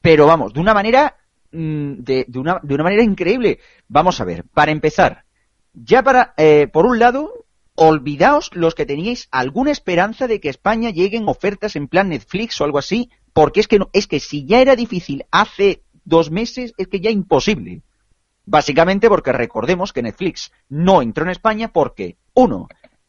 [0.00, 1.16] pero vamos, de una manera,
[1.52, 3.58] mm, de, una, de una manera increíble.
[3.88, 5.24] Vamos a ver, para empezar,
[5.72, 10.90] ya para, eh, por un lado, olvidaos los que teníais alguna esperanza de que España
[10.90, 14.44] lleguen ofertas en plan Netflix o algo así, porque es que, no, es que si
[14.44, 17.82] ya era difícil hace dos meses, es que ya imposible.
[18.44, 22.68] Básicamente porque recordemos que Netflix no entró en España porque, uno,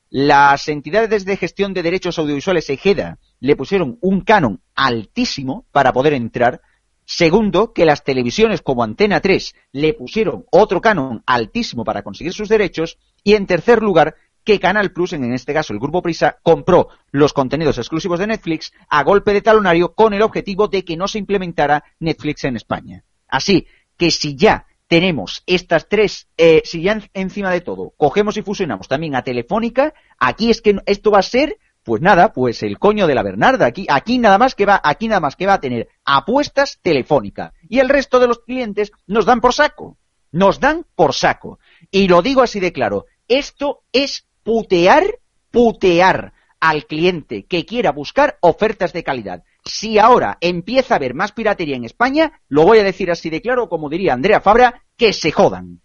[0.09, 6.13] las entidades de gestión de derechos audiovisuales EGEDA le pusieron un canon altísimo para poder
[6.13, 6.61] entrar,
[7.05, 12.49] Segundo, que las televisiones como Antena 3 le pusieron otro canon altísimo para conseguir sus
[12.49, 12.97] derechos.
[13.23, 17.33] Y en tercer lugar, que Canal Plus, en este caso el Grupo Prisa, compró los
[17.33, 21.19] contenidos exclusivos de Netflix a golpe de talonario con el objetivo de que no se
[21.19, 23.03] implementara Netflix en España.
[23.27, 28.41] Así que si ya tenemos estas tres, eh, si ya encima de todo cogemos y
[28.41, 32.77] fusionamos también a Telefónica, aquí es que esto va a ser pues nada, pues el
[32.77, 33.65] coño de la Bernarda.
[33.65, 37.53] Aquí, aquí nada más que va, aquí nada más que va a tener apuestas telefónica.
[37.67, 39.97] Y el resto de los clientes nos dan por saco.
[40.31, 41.59] Nos dan por saco.
[41.89, 43.05] Y lo digo así de claro.
[43.27, 49.43] Esto es putear, putear al cliente que quiera buscar ofertas de calidad.
[49.65, 53.41] Si ahora empieza a haber más piratería en España, lo voy a decir así de
[53.41, 55.81] claro, como diría Andrea Fabra, que se jodan.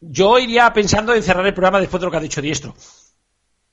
[0.00, 2.74] Yo iría pensando en cerrar el programa después de lo que ha dicho Diestro.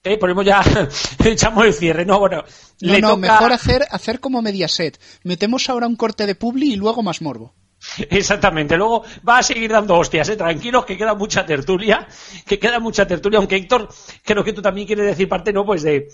[0.05, 0.61] Eh, ponemos ya,
[1.25, 2.43] echamos el cierre, no, bueno.
[2.81, 4.99] No, le no, toca- mejor hacer, hacer como Mediaset.
[5.23, 7.53] Metemos ahora un corte de publi y luego más morbo.
[8.09, 10.35] Exactamente, luego va a seguir dando hostias, ¿eh?
[10.37, 12.07] tranquilos, que queda mucha tertulia,
[12.45, 13.89] que queda mucha tertulia, aunque Héctor,
[14.23, 15.65] creo que tú también quieres decir parte, ¿no?
[15.65, 16.07] Pues de,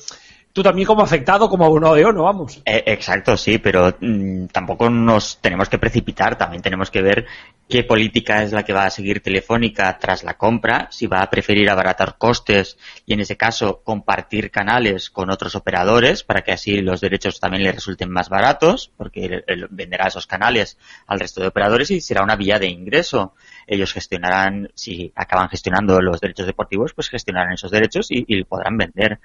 [0.54, 2.62] tú también como afectado, como abonado de ONU, vamos.
[2.66, 7.26] Eh, exacto, sí, pero mm, tampoco nos tenemos que precipitar, también tenemos que ver
[7.70, 11.30] qué política es la que va a seguir Telefónica tras la compra, si va a
[11.30, 16.82] preferir abaratar costes y en ese caso compartir canales con otros operadores para que así
[16.82, 21.92] los derechos también le resulten más baratos, porque venderá esos canales al resto de operadores
[21.92, 23.34] y será una vía de ingreso.
[23.68, 29.20] Ellos gestionarán, si acaban gestionando los derechos deportivos, pues gestionarán esos derechos y podrán vender.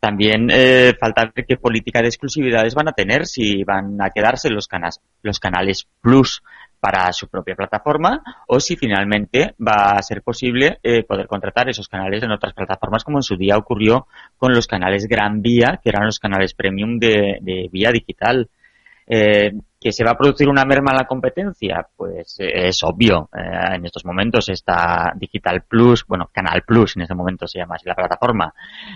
[0.00, 4.48] También eh, falta ver qué política de exclusividades van a tener, si van a quedarse
[4.48, 6.42] los, canas, los canales Plus
[6.80, 11.88] para su propia plataforma o si finalmente va a ser posible eh, poder contratar esos
[11.88, 14.06] canales en otras plataformas como en su día ocurrió
[14.38, 18.48] con los canales Gran Vía, que eran los canales premium de, de vía digital.
[19.06, 21.88] Eh, ¿Que se va a producir una merma en la competencia?
[21.96, 23.30] Pues eh, es obvio.
[23.34, 27.76] Eh, en estos momentos está Digital Plus, bueno, Canal Plus en este momento se llama
[27.76, 28.52] así la plataforma.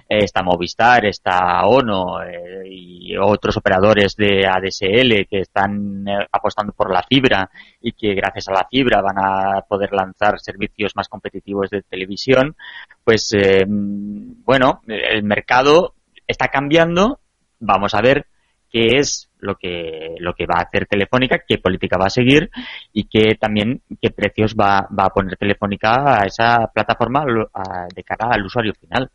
[0.07, 6.93] Eh, está Movistar, está ONO eh, y otros operadores de ADSL que están apostando por
[6.93, 7.49] la fibra
[7.81, 12.57] y que gracias a la fibra van a poder lanzar servicios más competitivos de televisión.
[13.03, 13.35] Pues
[13.67, 15.95] bueno, el mercado
[16.27, 17.21] está cambiando.
[17.59, 18.27] Vamos a ver
[18.75, 22.51] qué es lo que lo que va a hacer Telefónica, qué política va a seguir
[22.93, 28.03] y qué también qué precios va, va a poner Telefónica a esa plataforma a- de
[28.05, 29.09] cara al usuario final.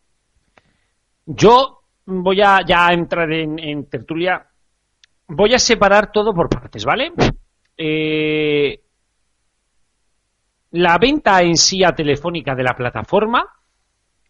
[1.25, 4.45] Yo voy a ya entrar en, en tertulia.
[5.27, 7.11] Voy a separar todo por partes, ¿vale?
[7.77, 8.81] Eh,
[10.71, 13.45] la venta en sí a Telefónica de la plataforma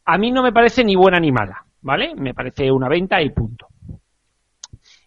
[0.06, 2.16] a mí no me parece ni buena ni mala, ¿vale?
[2.16, 3.69] Me parece una venta y punto.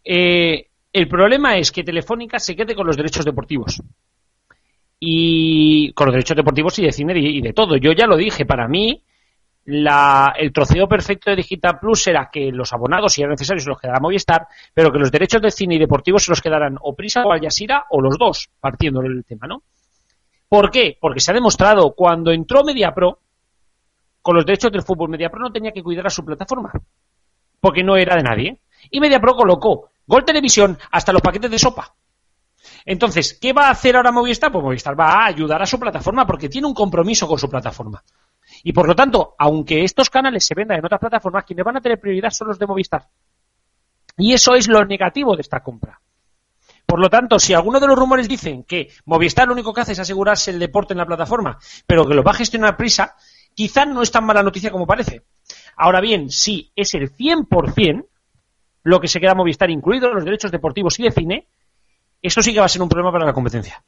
[0.05, 3.81] Eh, el problema es que Telefónica se quede con los derechos deportivos.
[5.05, 7.77] Y con los derechos deportivos y de cine y de todo.
[7.77, 9.03] Yo ya lo dije, para mí
[9.65, 13.69] la- el troceo perfecto de Digital Plus era que los abonados, si era necesario, se
[13.69, 16.95] los quedara Movistar, pero que los derechos de cine y deportivos se los quedaran o
[16.95, 19.63] Prisa o Al Jazeera o los dos, partiendo del tema, ¿no?
[20.49, 20.99] ¿Por qué?
[21.01, 23.19] Porque se ha demostrado cuando entró MediaPro,
[24.21, 26.71] con los derechos del fútbol, MediaPro no tenía que cuidar a su plataforma,
[27.61, 28.59] porque no era de nadie.
[28.91, 31.95] Y MediaPro colocó Gol Televisión hasta los paquetes de sopa.
[32.85, 34.53] Entonces, ¿qué va a hacer ahora Movistar?
[34.53, 38.05] Pues Movistar va a ayudar a su plataforma porque tiene un compromiso con su plataforma.
[38.63, 41.81] Y por lo tanto, aunque estos canales se vendan en otras plataformas, quienes van a
[41.81, 43.09] tener prioridad son los de Movistar.
[44.19, 45.99] Y eso es lo negativo de esta compra.
[46.85, 49.93] Por lo tanto, si alguno de los rumores dicen que Movistar lo único que hace
[49.93, 53.17] es asegurarse el deporte en la plataforma, pero que lo va a gestionar prisa,
[53.55, 55.25] quizá no es tan mala noticia como parece.
[55.75, 58.09] Ahora bien, si es el 100%
[58.83, 61.49] lo que se queda Movistar, incluidos los derechos deportivos y de cine,
[62.21, 63.83] eso sí que va a ser un problema para la competencia.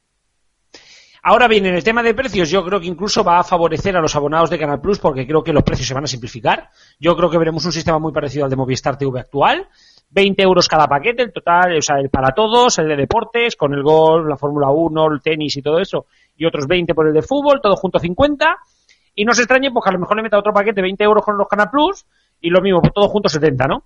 [1.27, 4.01] Ahora bien, en el tema de precios, yo creo que incluso va a favorecer a
[4.01, 6.69] los abonados de Canal Plus porque creo que los precios se van a simplificar.
[7.01, 9.67] Yo creo que veremos un sistema muy parecido al de Movistar TV actual.
[10.11, 13.73] 20 euros cada paquete, el total, o sea, el para todos, el de deportes, con
[13.73, 16.05] el golf, la Fórmula 1, el tenis y todo eso,
[16.37, 18.57] y otros 20 por el de fútbol, todo junto a 50.
[19.15, 21.39] Y no se extrañe, porque a lo mejor le meta otro paquete 20 euros con
[21.39, 22.05] los Canal Plus
[22.39, 23.85] y lo mismo, pues todo junto 70, ¿no?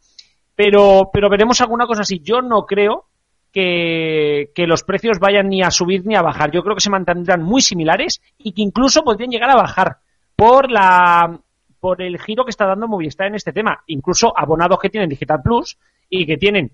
[0.59, 2.19] Pero, pero veremos alguna cosa así.
[2.19, 3.05] Yo no creo
[3.53, 6.51] que, que los precios vayan ni a subir ni a bajar.
[6.51, 9.99] Yo creo que se mantendrán muy similares y que incluso podrían llegar a bajar
[10.35, 11.39] por la
[11.79, 13.85] por el giro que está dando Movistar en este tema.
[13.87, 15.79] Incluso abonados que tienen Digital Plus
[16.11, 16.73] y que tienen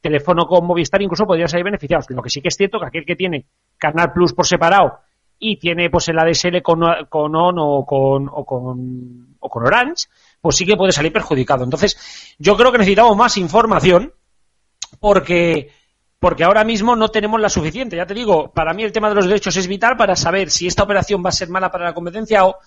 [0.00, 2.08] teléfono con Movistar incluso podrían salir beneficiados.
[2.10, 5.00] Lo que sí que es cierto que aquel que tiene Canal Plus por separado
[5.36, 10.06] y tiene pues el ADSL con, con ON o con, o con, o con Orange,
[10.46, 11.64] pues sí que puede salir perjudicado.
[11.64, 11.96] Entonces,
[12.38, 14.14] yo creo que necesitamos más información
[15.00, 15.72] porque
[16.20, 17.96] porque ahora mismo no tenemos la suficiente.
[17.96, 20.68] Ya te digo, para mí el tema de los derechos es vital para saber si
[20.68, 22.58] esta operación va a ser mala para la competencia o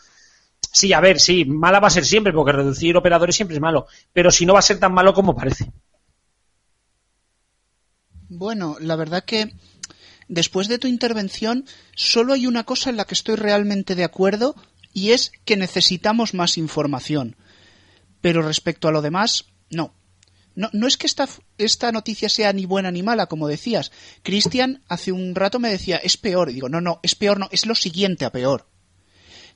[0.60, 3.88] sí, a ver, sí, mala va a ser siempre porque reducir operadores siempre es malo,
[4.12, 5.72] pero si no va a ser tan malo como parece.
[8.28, 9.56] Bueno, la verdad que
[10.28, 14.54] después de tu intervención solo hay una cosa en la que estoy realmente de acuerdo
[14.94, 17.36] y es que necesitamos más información.
[18.22, 19.94] Pero respecto a lo demás, no.
[20.56, 23.92] No, no es que esta, esta noticia sea ni buena ni mala, como decías.
[24.24, 26.50] Cristian hace un rato me decía, es peor.
[26.50, 28.68] Y digo, no, no, es peor, no, es lo siguiente a peor.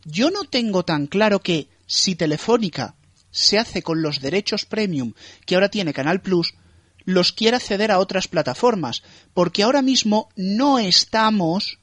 [0.05, 2.95] Yo no tengo tan claro que si Telefónica
[3.31, 5.13] se hace con los derechos premium
[5.45, 6.53] que ahora tiene Canal Plus,
[7.05, 9.03] los quiera ceder a otras plataformas,
[9.33, 11.79] porque ahora mismo no estamos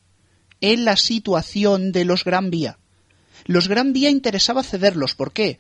[0.60, 2.78] en la situación de los Gran Vía.
[3.46, 5.58] Los Gran Vía interesaba cederlos, ¿por qué?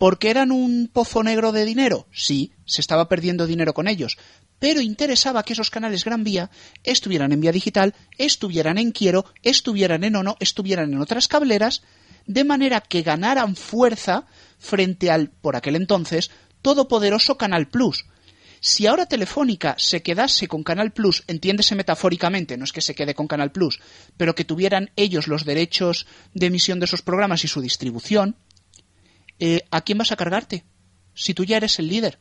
[0.00, 2.06] ¿Porque eran un pozo negro de dinero?
[2.10, 4.16] Sí, se estaba perdiendo dinero con ellos,
[4.58, 6.50] pero interesaba que esos canales Gran Vía
[6.84, 11.82] estuvieran en vía digital, estuvieran en Quiero, estuvieran en Ono, estuvieran en otras cableras,
[12.24, 14.24] de manera que ganaran fuerza
[14.58, 16.30] frente al, por aquel entonces,
[16.62, 18.06] todopoderoso Canal Plus.
[18.60, 23.14] Si ahora Telefónica se quedase con Canal Plus, entiéndese metafóricamente, no es que se quede
[23.14, 23.80] con Canal Plus,
[24.16, 28.36] pero que tuvieran ellos los derechos de emisión de esos programas y su distribución,
[29.40, 30.64] eh, ¿a quién vas a cargarte?
[31.14, 32.20] Si tú ya eres el líder.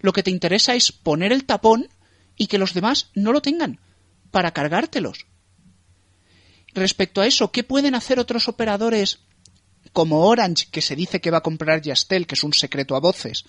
[0.00, 1.88] Lo que te interesa es poner el tapón
[2.36, 3.80] y que los demás no lo tengan
[4.30, 5.26] para cargártelos.
[6.74, 9.20] Respecto a eso, ¿qué pueden hacer otros operadores
[9.92, 13.00] como Orange, que se dice que va a comprar Yastel, que es un secreto a
[13.00, 13.44] voces?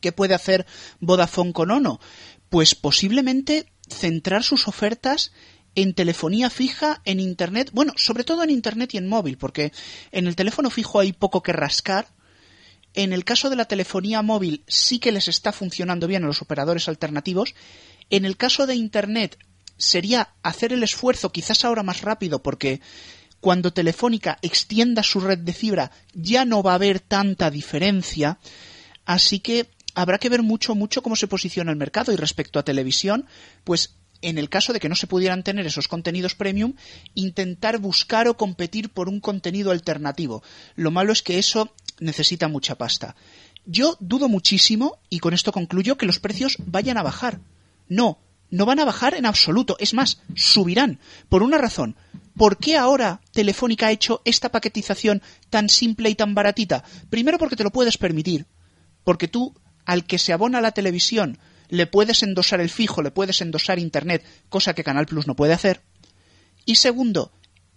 [0.00, 0.66] ¿Qué puede hacer
[1.00, 2.00] Vodafone con Ono?
[2.48, 5.32] Pues posiblemente centrar sus ofertas
[5.74, 9.72] en telefonía fija, en Internet, bueno, sobre todo en Internet y en móvil, porque
[10.10, 12.08] en el teléfono fijo hay poco que rascar.
[12.94, 16.42] En el caso de la telefonía móvil sí que les está funcionando bien a los
[16.42, 17.54] operadores alternativos.
[18.10, 19.38] En el caso de Internet
[19.76, 22.80] sería hacer el esfuerzo quizás ahora más rápido porque
[23.40, 28.38] cuando Telefónica extienda su red de fibra ya no va a haber tanta diferencia.
[29.04, 32.12] Así que habrá que ver mucho, mucho cómo se posiciona el mercado.
[32.12, 33.26] Y respecto a televisión,
[33.64, 36.74] pues en el caso de que no se pudieran tener esos contenidos premium,
[37.14, 40.42] intentar buscar o competir por un contenido alternativo.
[40.74, 43.16] Lo malo es que eso necesita mucha pasta.
[43.64, 47.40] Yo dudo muchísimo, y con esto concluyo, que los precios vayan a bajar.
[47.88, 48.18] No,
[48.50, 49.76] no van a bajar en absoluto.
[49.78, 51.00] Es más, subirán.
[51.28, 51.96] Por una razón.
[52.36, 56.84] ¿Por qué ahora Telefónica ha hecho esta paquetización tan simple y tan baratita?
[57.10, 58.46] Primero porque te lo puedes permitir.
[59.04, 61.38] Porque tú, al que se abona la televisión,
[61.68, 65.52] le puedes endosar el fijo, le puedes endosar Internet, cosa que Canal Plus no puede
[65.52, 65.82] hacer.
[66.64, 67.32] Y segundo,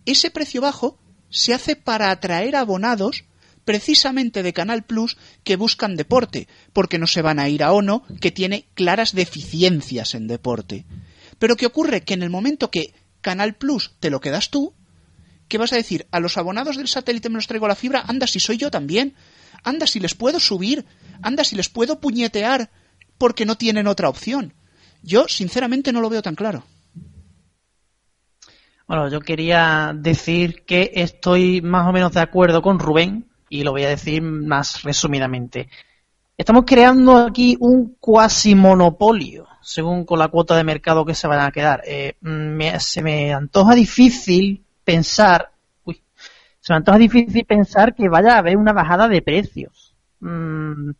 [0.06, 1.00] ese precio bajo
[1.30, 3.26] se hace para atraer abonados
[3.66, 8.04] precisamente de Canal Plus que buscan deporte, porque no se van a ir a Ono,
[8.20, 10.86] que tiene claras deficiencias en deporte.
[11.40, 12.02] Pero ¿qué ocurre?
[12.02, 14.74] Que en el momento que Canal Plus te lo quedas tú,
[15.48, 16.08] ¿qué vas a decir?
[16.12, 19.16] A los abonados del satélite me los traigo la fibra, anda si soy yo también,
[19.64, 20.86] anda si les puedo subir,
[21.22, 22.72] anda si les puedo puñetear,
[23.18, 24.54] porque no tienen otra opción.
[25.04, 26.64] Yo, sinceramente, no lo veo tan claro.
[28.88, 33.72] Bueno, yo quería decir que estoy más o menos de acuerdo con Rubén y lo
[33.72, 35.70] voy a decir más resumidamente.
[36.38, 41.42] Estamos creando aquí un cuasi monopolio, según con la cuota de mercado que se van
[41.42, 41.84] a quedar.
[41.86, 42.16] Eh,
[42.80, 45.52] se me antoja difícil pensar,
[45.84, 46.02] uy,
[46.62, 49.94] se me antoja difícil pensar que vaya a haber una bajada de precios.
[50.22, 50.92] Mm,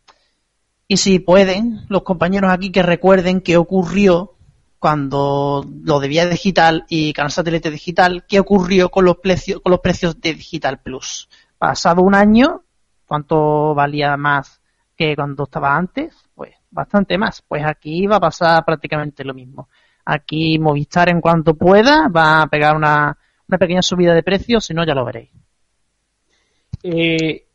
[0.86, 4.34] y si pueden, los compañeros aquí que recuerden qué ocurrió
[4.78, 9.70] cuando lo de vía digital y canal satélite digital, qué ocurrió con los precios, con
[9.70, 11.30] los precios de Digital Plus.
[11.62, 12.64] Pasado un año,
[13.06, 14.60] ¿cuánto valía más
[14.96, 16.28] que cuando estaba antes?
[16.34, 17.40] Pues bastante más.
[17.46, 19.68] Pues aquí va a pasar prácticamente lo mismo.
[20.04, 24.74] Aquí Movistar en cuanto pueda va a pegar una, una pequeña subida de precios, si
[24.74, 25.30] no ya lo veréis.
[26.82, 27.46] Eh,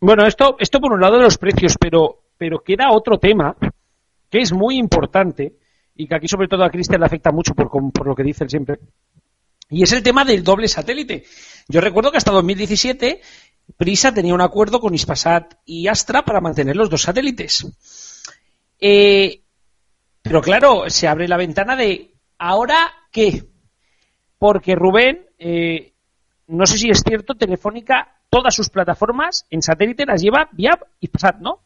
[0.00, 3.56] bueno, esto, esto por un lado de los precios, pero, pero queda otro tema
[4.28, 5.54] que es muy importante
[5.94, 8.42] y que aquí sobre todo a Cristian le afecta mucho por, por lo que dice
[8.42, 8.80] él siempre.
[9.70, 11.24] Y es el tema del doble satélite.
[11.68, 13.20] Yo recuerdo que hasta 2017
[13.76, 17.66] Prisa tenía un acuerdo con Ispasat y Astra para mantener los dos satélites.
[18.78, 19.42] Eh,
[20.22, 23.44] pero claro, se abre la ventana de ¿ahora qué?
[24.38, 25.94] Porque Rubén, eh,
[26.46, 31.38] no sé si es cierto, Telefónica, todas sus plataformas en satélite las lleva vía Ispasat,
[31.40, 31.60] ¿no?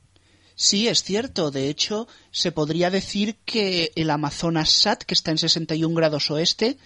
[0.55, 1.53] Sí, es cierto.
[1.53, 6.79] De hecho, se podría decir que el Amazonas SAT, que está en 61 grados oeste,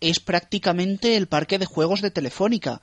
[0.00, 2.80] es prácticamente el parque de juegos de Telefónica.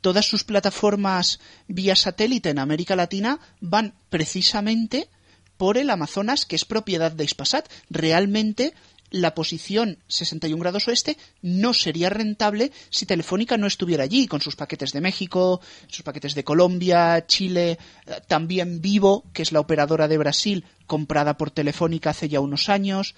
[0.00, 5.08] Todas sus plataformas vía satélite en América Latina van precisamente
[5.56, 7.68] por el Amazonas, que es propiedad de Ispasat.
[7.90, 8.74] Realmente
[9.10, 14.54] la posición 61 grados oeste no sería rentable si Telefónica no estuviera allí, con sus
[14.54, 20.08] paquetes de México, sus paquetes de Colombia, Chile, eh, también Vivo, que es la operadora
[20.08, 23.14] de Brasil, comprada por Telefónica hace ya unos años.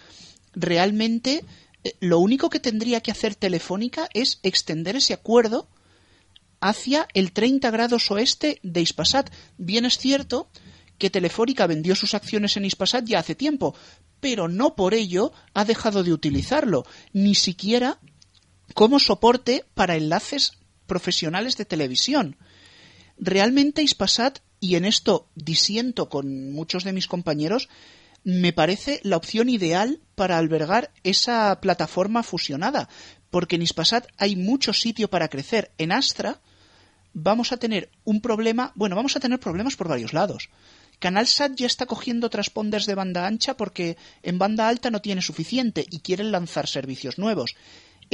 [0.54, 1.44] Realmente
[1.84, 5.68] eh, lo único que tendría que hacer Telefónica es extender ese acuerdo
[6.60, 9.30] hacia el 30 grados oeste de Ispasat.
[9.58, 10.48] Bien es cierto
[10.98, 13.74] que Telefónica vendió sus acciones en Ispasat ya hace tiempo,
[14.20, 17.98] pero no por ello ha dejado de utilizarlo, ni siquiera
[18.74, 20.52] como soporte para enlaces
[20.86, 22.36] profesionales de televisión.
[23.16, 27.68] Realmente Ispasat, y en esto disiento con muchos de mis compañeros,
[28.22, 32.88] me parece la opción ideal para albergar esa plataforma fusionada,
[33.30, 35.70] porque en Ispasat hay mucho sitio para crecer.
[35.78, 36.40] En Astra
[37.12, 40.50] vamos a tener un problema, bueno, vamos a tener problemas por varios lados.
[40.98, 45.86] CanalSat ya está cogiendo transponders de banda ancha porque en banda alta no tiene suficiente
[45.90, 47.56] y quieren lanzar servicios nuevos.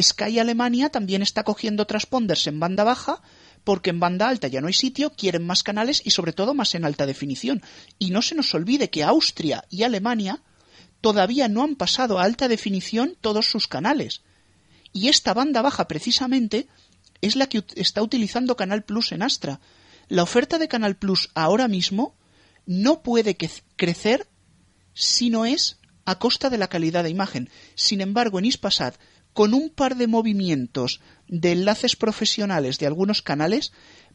[0.00, 3.22] Sky Alemania también está cogiendo transponders en banda baja
[3.64, 6.74] porque en banda alta ya no hay sitio, quieren más canales y sobre todo más
[6.76, 7.62] en alta definición.
[7.98, 10.42] Y no se nos olvide que Austria y Alemania
[11.00, 14.22] todavía no han pasado a alta definición todos sus canales.
[14.92, 16.68] Y esta banda baja precisamente
[17.20, 19.60] es la que está utilizando Canal Plus en Astra.
[20.08, 22.14] La oferta de Canal Plus ahora mismo
[22.66, 23.36] no puede
[23.76, 24.28] crecer
[24.94, 27.50] si no es a costa de la calidad de imagen.
[27.74, 28.96] Sin embargo, en Ispasat,
[29.32, 33.72] con un par de movimientos de enlaces profesionales de algunos canales,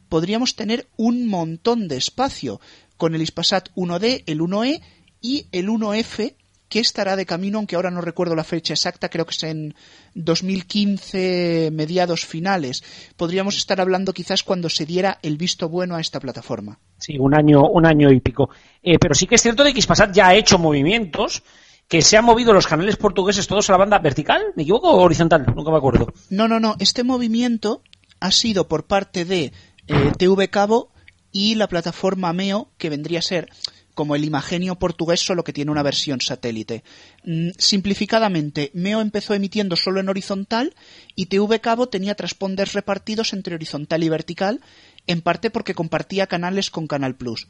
[0.08, 2.60] podríamos tener un montón de espacio
[2.96, 4.82] con el Ispasat 1D, el 1E
[5.20, 6.34] y el 1F
[6.72, 9.74] que estará de camino, aunque ahora no recuerdo la fecha exacta, creo que es en
[10.14, 12.82] 2015, mediados finales.
[13.14, 16.78] Podríamos estar hablando quizás cuando se diera el visto bueno a esta plataforma.
[16.96, 18.48] Sí, un año, un año y pico.
[18.82, 21.42] Eh, pero sí que es cierto de que Ispasat ya ha hecho movimientos
[21.88, 25.02] que se han movido los canales portugueses todos a la banda vertical, ¿me equivoco o
[25.02, 25.44] horizontal?
[25.54, 26.10] Nunca me acuerdo.
[26.30, 26.76] No, no, no.
[26.78, 27.82] Este movimiento
[28.18, 29.52] ha sido por parte de
[29.88, 30.88] eh, TV Cabo
[31.32, 33.50] y la plataforma MEO, que vendría a ser
[33.94, 36.82] como el imagenio portugués, solo que tiene una versión satélite.
[37.24, 40.74] Mm, simplificadamente, MEO empezó emitiendo solo en horizontal
[41.14, 44.60] y TV Cabo tenía transponders repartidos entre horizontal y vertical,
[45.06, 47.48] en parte porque compartía canales con Canal Plus.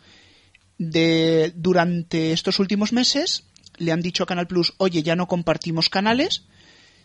[0.78, 3.44] Durante estos últimos meses
[3.76, 6.42] le han dicho a Canal Plus, oye, ya no compartimos canales,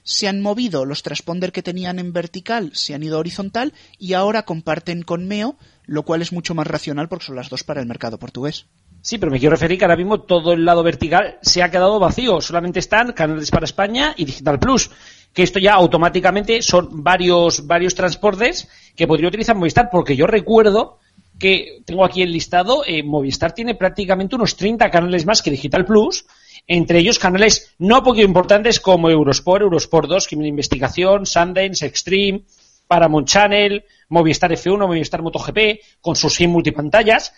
[0.04, 4.14] se han movido los transponders que tenían en vertical, se han ido a horizontal y
[4.14, 7.82] ahora comparten con MEO, lo cual es mucho más racional porque son las dos para
[7.82, 8.68] el mercado portugués.
[9.08, 11.98] Sí, pero me quiero referir que ahora mismo todo el lado vertical se ha quedado
[11.98, 12.42] vacío.
[12.42, 14.92] Solamente están canales para España y Digital Plus.
[15.32, 19.88] Que esto ya automáticamente son varios, varios transportes que podría utilizar Movistar.
[19.90, 21.00] Porque yo recuerdo
[21.40, 25.86] que tengo aquí el listado, eh, Movistar tiene prácticamente unos 30 canales más que Digital
[25.86, 26.26] Plus.
[26.68, 32.42] Entre ellos canales no poco importantes como Eurosport, Eurosport 2, Crimen Investigación, Sundance, Extreme,
[32.88, 37.34] Paramount Channel, Movistar F1, Movistar MotoGP, con sus 100 multipantallas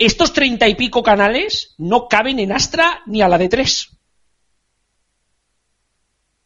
[0.00, 3.90] estos treinta y pico canales no caben en Astra ni a la de tres.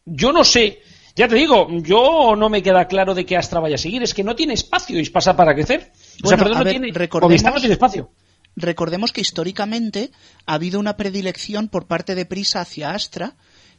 [0.04, 0.82] Yo no sé,
[1.14, 4.12] ya te digo, yo no me queda claro de qué Astra vaya a seguir, es
[4.12, 5.92] que no tiene espacio y pasa para crecer.
[6.24, 8.10] o sea, perdón, no, tiene, recordemos, no tiene espacio.
[8.56, 10.10] Recordemos que históricamente
[10.46, 13.36] ha habido una predilección por parte de Prisa hacia Astra,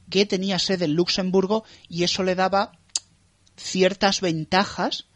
[0.09, 2.71] que tenía sede en Luxemburgo y eso le daba
[3.57, 5.07] ciertas ventajas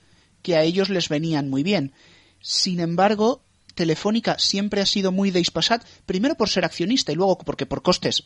[0.42, 1.94] que a ellos les venían muy bien.
[2.42, 3.44] Sin embargo,
[3.76, 5.44] Telefónica siempre ha sido muy de
[6.06, 8.26] primero por ser accionista y luego porque por costes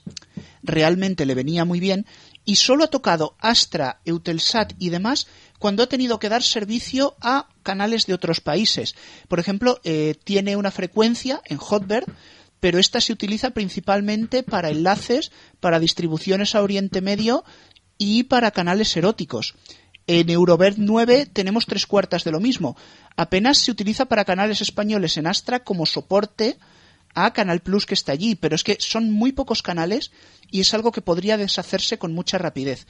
[0.64, 2.06] realmente le venía muy bien,
[2.46, 5.28] y solo ha tocado Astra, Eutelsat y demás
[5.60, 8.96] cuando ha tenido que dar servicio a canales de otros países.
[9.28, 12.06] Por ejemplo, eh, tiene una frecuencia en Hotbird,
[12.60, 17.44] pero esta se utiliza principalmente para enlaces, para distribuciones a Oriente Medio
[17.98, 19.56] y para canales eróticos.
[20.06, 22.76] En Eurobird 9 tenemos tres cuartas de lo mismo.
[23.16, 26.58] Apenas se utiliza para canales españoles en Astra como soporte
[27.16, 30.12] a Canal Plus que está allí, pero es que son muy pocos canales
[30.52, 32.86] y es algo que podría deshacerse con mucha rapidez.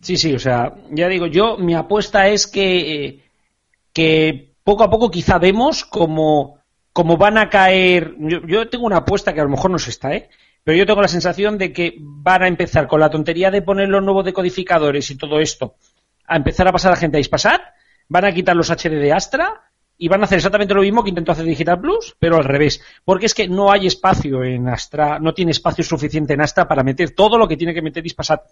[0.00, 3.22] Sí, sí, o sea, ya digo, yo mi apuesta es que,
[3.92, 6.58] que poco a poco quizá vemos como,
[6.92, 8.14] como van a caer.
[8.18, 10.28] Yo, yo, tengo una apuesta que a lo mejor no se está, ¿eh?
[10.64, 13.88] Pero yo tengo la sensación de que van a empezar con la tontería de poner
[13.88, 15.76] los nuevos decodificadores y todo esto
[16.26, 17.60] a empezar a pasar a gente a Ispasat,
[18.08, 19.62] van a quitar los HD de Astra
[19.98, 22.82] y van a hacer exactamente lo mismo que intentó hacer Digital Plus, pero al revés.
[23.04, 26.82] Porque es que no hay espacio en Astra, no tiene espacio suficiente en Astra para
[26.82, 28.42] meter todo lo que tiene que meter Ispasat.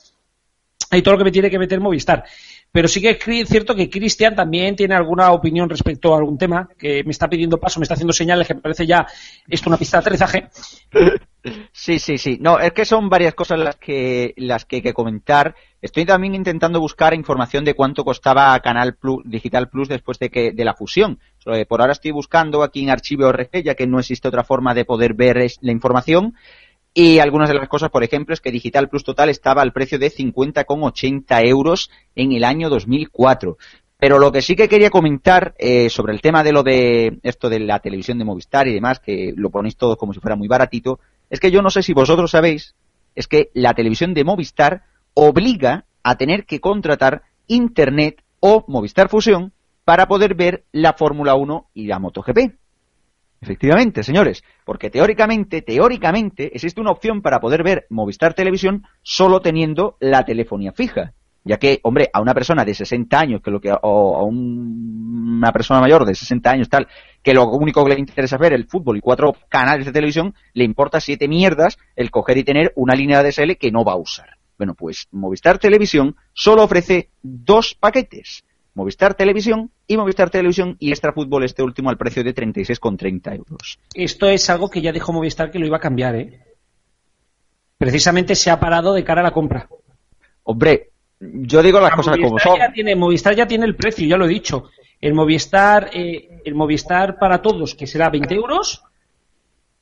[0.91, 2.25] Hay todo lo que me tiene que meter Movistar.
[2.71, 6.69] Pero sí que es cierto que Cristian también tiene alguna opinión respecto a algún tema
[6.79, 9.07] que me está pidiendo paso, me está haciendo señales que me parece ya
[9.49, 10.49] esto una pista de aterrizaje.
[11.73, 12.39] Sí, sí, sí.
[12.41, 15.55] No, es que son varias cosas las que las que hay que comentar.
[15.85, 20.51] Estoy también intentando buscar información de cuánto costaba Canal Plus, Digital Plus después de que
[20.51, 21.19] de la fusión.
[21.69, 24.87] Por ahora estoy buscando aquí en Archivo RG, ya que no existe otra forma de
[24.87, 26.37] poder ver la información.
[26.95, 29.99] Y algunas de las cosas, por ejemplo, es que Digital Plus Total estaba al precio
[29.99, 33.59] de 50,80 euros en el año 2004.
[33.99, 37.51] Pero lo que sí que quería comentar eh, sobre el tema de lo de esto
[37.51, 40.49] de la televisión de Movistar y demás, que lo ponéis todos como si fuera muy
[40.49, 42.75] baratito, es que yo no sé si vosotros sabéis,
[43.15, 49.53] es que la televisión de Movistar obliga a tener que contratar Internet o Movistar Fusión
[49.85, 52.55] para poder ver la Fórmula 1 y la MotoGP.
[53.41, 59.97] Efectivamente, señores, porque teóricamente, teóricamente, existe una opción para poder ver Movistar Televisión solo teniendo
[60.01, 61.13] la telefonía fija.
[61.47, 65.35] Ya que, hombre, a una persona de 60 años, que lo que, o a un-
[65.37, 66.89] una persona mayor de 60 años, tal,
[67.23, 70.35] que lo único que le interesa es ver el fútbol y cuatro canales de televisión,
[70.55, 73.93] le importa siete mierdas el coger y tener una línea de DSL que no va
[73.93, 74.39] a usar.
[74.59, 78.45] Bueno, pues Movistar Televisión solo ofrece dos paquetes.
[78.75, 83.79] Movistar Televisión y Movistar Televisión y Extra Fútbol este último al precio de 36,30 euros.
[83.95, 86.41] Esto es algo que ya dijo Movistar que lo iba a cambiar, ¿eh?
[87.79, 89.69] Precisamente se ha parado de cara a la compra.
[90.45, 90.91] Hombre,
[91.21, 92.59] yo digo las cosas como son.
[92.59, 94.71] ya tiene, Movistar ya tiene el precio, ya lo he dicho.
[95.01, 98.83] El Movistar, eh, el Movistar para todos, que será 20 euros.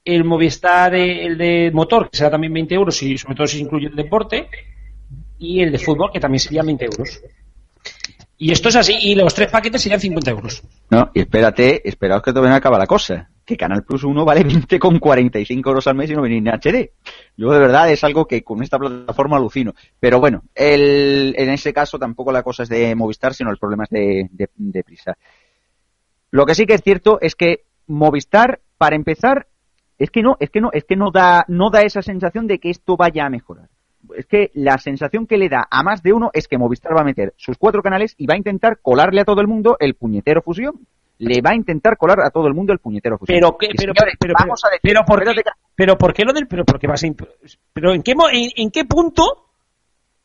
[0.05, 3.61] El Movistar, eh, el de motor, que será también 20 euros, y sobre todo si
[3.61, 4.49] incluye el deporte.
[5.39, 7.21] Y el de fútbol, que también sería 20 euros.
[8.43, 10.63] Y esto es así, y los tres paquetes serían 50 euros.
[10.91, 13.31] No, y espérate, esperaos que todavía no acaba la cosa.
[13.45, 16.91] Que Canal Plus 1 vale 20,45 euros al mes y no viene en HD.
[17.37, 19.75] Yo de verdad es algo que con esta plataforma alucino.
[20.01, 23.85] Pero bueno, el, en ese caso tampoco la cosa es de Movistar, sino el problema
[23.85, 25.17] es de, de prisa.
[26.33, 29.47] Lo que sí que es cierto es que Movistar, para empezar,
[30.03, 32.59] es que no, es que no, es que no da, no da esa sensación de
[32.59, 33.69] que esto vaya a mejorar.
[34.17, 37.03] Es que la sensación que le da a más de uno es que Movistar va
[37.03, 39.95] a meter sus cuatro canales y va a intentar colarle a todo el mundo el
[39.95, 40.75] puñetero fusión.
[41.19, 43.37] Le va a intentar colar a todo el mundo el puñetero fusión.
[43.39, 46.13] Pero, ¿qué- pero, señores, pero, vamos a decir, pero ¿por qué, espérate que- pero ¿por
[46.13, 47.07] qué lo del, pero por qué vas a
[47.73, 49.42] pero en qué, en, en qué punto,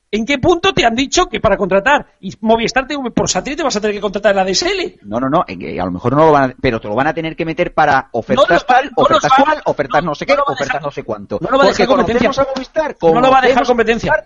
[0.10, 3.76] en qué punto te han dicho que para contratar y Movistar TV por satélite vas
[3.76, 5.00] a tener que contratar la DSL?
[5.04, 7.14] No, no, no, a lo mejor no lo van a, pero te lo van a
[7.14, 10.68] tener que meter para ofertas No tal, no ofertas cual, ofertas no sé qué, ofertas
[10.68, 11.40] dejar- no sé cuánto.
[11.42, 12.30] no lo va a dejar competencia.
[12.30, 14.24] conocemos a Movistar, No lo va a dejar competencia.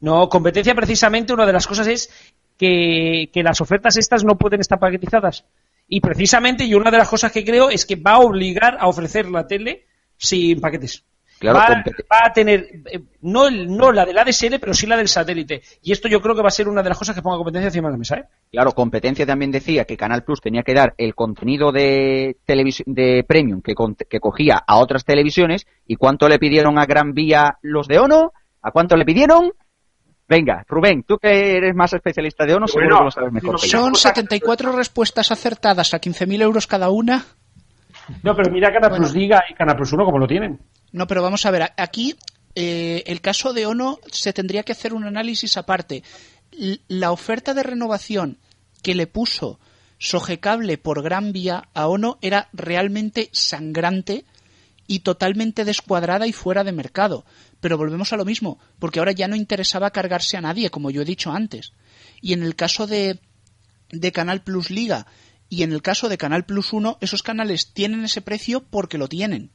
[0.00, 2.10] No, competencia precisamente una de las cosas es
[2.58, 5.44] que, que las ofertas estas no pueden estar paquetizadas.
[5.88, 8.88] Y precisamente, y una de las cosas que creo es que va a obligar a
[8.88, 9.86] ofrecer la tele
[10.16, 11.04] sin paquetes.
[11.38, 14.96] Claro, va, va a tener, eh, no, el- no la del ADSL, pero sí la
[14.96, 15.60] del satélite.
[15.82, 17.66] Y esto yo creo que va a ser una de las cosas que ponga competencia
[17.68, 18.16] encima de la mesa.
[18.16, 18.24] ¿eh?
[18.50, 23.22] Claro, competencia también decía que Canal Plus tenía que dar el contenido de televisión de
[23.28, 27.58] premium que, con- que cogía a otras televisiones y cuánto le pidieron a Gran Vía
[27.60, 28.32] los de Ono,
[28.62, 29.52] a cuánto le pidieron.
[30.28, 33.60] Venga, Rubén, tú que eres más especialista de Ono, seguro Bueno, que lo sabes mejor.
[33.60, 37.24] Son 74 respuestas acertadas a 15.000 euros cada una.
[38.22, 40.58] No, pero mira Canal Plus Liga y Canal Plus 1 como lo tienen.
[40.96, 42.16] No, pero vamos a ver, aquí
[42.54, 46.02] eh, el caso de ONO se tendría que hacer un análisis aparte.
[46.88, 48.38] La oferta de renovación
[48.82, 49.60] que le puso
[49.98, 54.24] Sogecable por Gran Vía a ONO era realmente sangrante
[54.86, 57.26] y totalmente descuadrada y fuera de mercado.
[57.60, 61.02] Pero volvemos a lo mismo, porque ahora ya no interesaba cargarse a nadie, como yo
[61.02, 61.74] he dicho antes.
[62.22, 63.20] Y en el caso de,
[63.90, 65.06] de Canal Plus Liga
[65.50, 69.08] y en el caso de Canal Plus 1, esos canales tienen ese precio porque lo
[69.08, 69.52] tienen.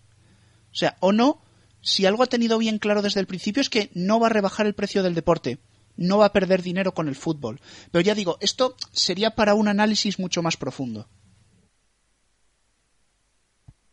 [0.72, 1.42] O sea, o no,
[1.82, 4.66] si algo ha tenido bien claro desde el principio es que no va a rebajar
[4.66, 5.60] el precio del deporte,
[5.98, 7.60] no va a perder dinero con el fútbol.
[7.92, 11.08] Pero ya digo, esto sería para un análisis mucho más profundo.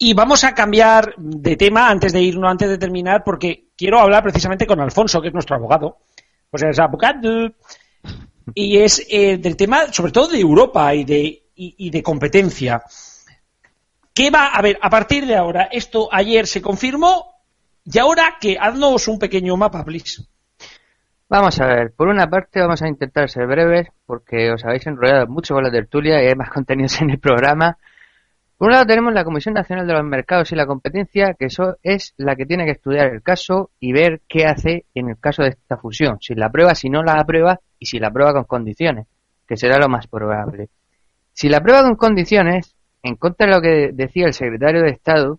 [0.00, 4.22] Y vamos a cambiar de tema antes de irnos, antes de terminar, porque quiero hablar
[4.22, 5.98] precisamente con Alfonso, que es nuestro abogado.
[6.50, 7.52] Pues es abogado.
[8.54, 11.24] Y es eh, del tema, sobre todo de Europa y de,
[11.56, 12.82] y, y de competencia.
[14.18, 14.80] ¿Qué va a ver?
[14.82, 17.36] A partir de ahora, esto ayer se confirmó,
[17.84, 20.24] y ahora que haznos un pequeño mapa, please.
[21.28, 25.28] Vamos a ver, por una parte vamos a intentar ser breves porque os habéis enrollado
[25.28, 27.78] mucho con la tertulia y hay más contenidos en el programa.
[28.56, 31.76] Por un lado tenemos la Comisión Nacional de los Mercados y la Competencia, que eso
[31.84, 35.44] es la que tiene que estudiar el caso y ver qué hace en el caso
[35.44, 38.46] de esta fusión, si la aprueba, si no la aprueba y si la aprueba con
[38.46, 39.06] condiciones,
[39.46, 40.70] que será lo más probable.
[41.32, 45.38] Si la aprueba con condiciones, en contra de lo que decía el secretario de Estado,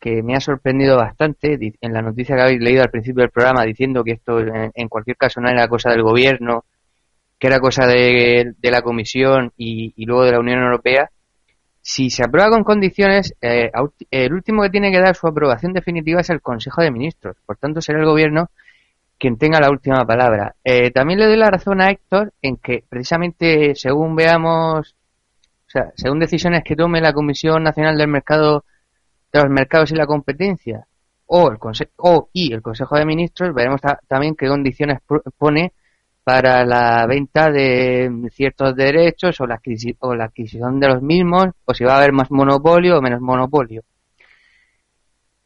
[0.00, 3.64] que me ha sorprendido bastante en la noticia que habéis leído al principio del programa
[3.64, 6.64] diciendo que esto en, cualquier caso no era cosa del gobierno,
[7.38, 11.10] que era cosa de, la Comisión y, luego de la Unión Europea.
[11.80, 13.70] Si se aprueba con condiciones, eh,
[14.10, 17.36] el último que tiene que dar su aprobación definitiva es el Consejo de Ministros.
[17.46, 18.50] Por tanto, será el gobierno
[19.18, 20.56] quien tenga la última palabra.
[20.64, 24.95] Eh, también le doy la razón a Héctor en que precisamente según veamos,
[25.94, 28.64] según decisiones que tome la Comisión Nacional del Mercado
[29.32, 30.86] de los mercados y la competencia
[31.26, 31.58] o el
[31.96, 35.00] o y el Consejo de Ministros veremos ta- también qué condiciones
[35.36, 35.72] pone
[36.22, 41.46] para la venta de ciertos derechos o la, adquisi- o la adquisición de los mismos
[41.64, 43.82] o si va a haber más monopolio o menos monopolio.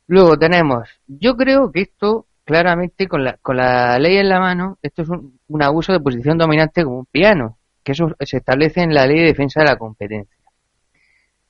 [0.07, 4.79] Luego tenemos, yo creo que esto claramente con la, con la ley en la mano,
[4.83, 8.83] esto es un, un abuso de posición dominante como un piano, que eso se establece
[8.83, 10.37] en la ley de defensa de la competencia.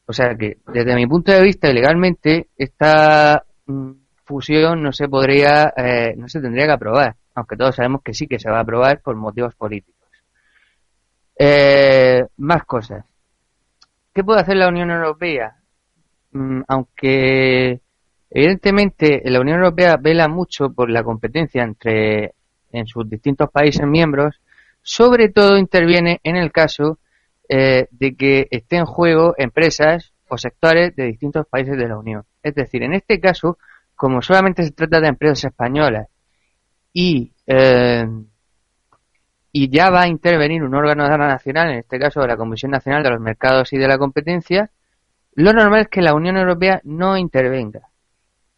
[0.06, 3.92] O sea que, desde mi punto de vista, legalmente, esta mm,
[4.24, 8.26] fusión no se podría, eh, no se tendría que aprobar, aunque todos sabemos que sí
[8.26, 10.08] que se va a aprobar por motivos políticos.
[11.38, 13.04] Eh, más cosas.
[14.12, 15.56] ¿Qué puede hacer la Unión Europea?
[16.32, 17.80] Mm, aunque
[18.30, 22.34] evidentemente la Unión Europea vela mucho por la competencia entre
[22.72, 24.40] en sus distintos países miembros,
[24.90, 26.98] sobre todo interviene en el caso
[27.48, 32.24] eh, de que esté en juego empresas o sectores de distintos países de la Unión.
[32.42, 33.56] Es decir, en este caso,
[33.94, 36.08] como solamente se trata de empresas españolas
[36.92, 38.04] y, eh,
[39.52, 43.10] y ya va a intervenir un órgano nacional, en este caso la Comisión Nacional de
[43.10, 44.72] los Mercados y de la Competencia,
[45.36, 47.82] lo normal es que la Unión Europea no intervenga.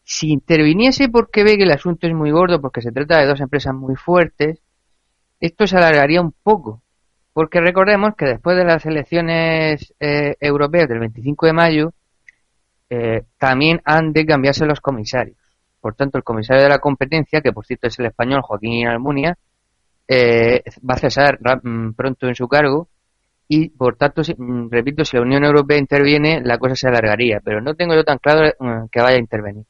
[0.03, 3.41] Si interviniese porque ve que el asunto es muy gordo, porque se trata de dos
[3.43, 4.63] empresas muy fuertes,
[5.43, 6.83] esto se alargaría un poco.
[7.33, 11.93] Porque recordemos que después de las elecciones eh, europeas del 25 de mayo,
[12.89, 15.39] eh, también han de cambiarse los comisarios.
[15.81, 19.37] Por tanto, el comisario de la competencia, que por cierto es el español Joaquín Almunia,
[20.07, 22.89] eh, va a cesar mm, pronto en su cargo
[23.49, 27.61] y por tanto, mm, repito, si la Unión Europea interviene, la cosa se alargaría, pero
[27.61, 29.65] no tengo yo tan claro mm, que vaya a intervenir.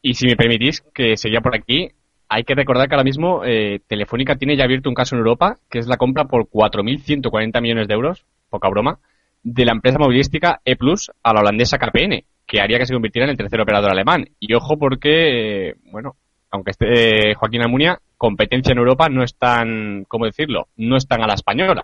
[0.00, 1.90] Y si me permitís que seguía por aquí,
[2.28, 5.56] hay que recordar que ahora mismo eh, Telefónica tiene ya abierto un caso en Europa,
[5.70, 8.98] que es la compra por 4.140 millones de euros, poca broma,
[9.42, 13.24] de la empresa movilística E Plus a la holandesa KPN, que haría que se convirtiera
[13.24, 14.26] en el tercer operador alemán.
[14.38, 16.16] Y ojo porque, eh, bueno,
[16.50, 20.68] aunque esté Joaquín Almunia, competencia en Europa no es tan, ¿cómo decirlo?
[20.76, 21.82] No es tan a la española.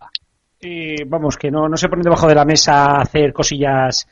[0.60, 4.08] Y vamos, que no, no se pone debajo de la mesa a hacer cosillas.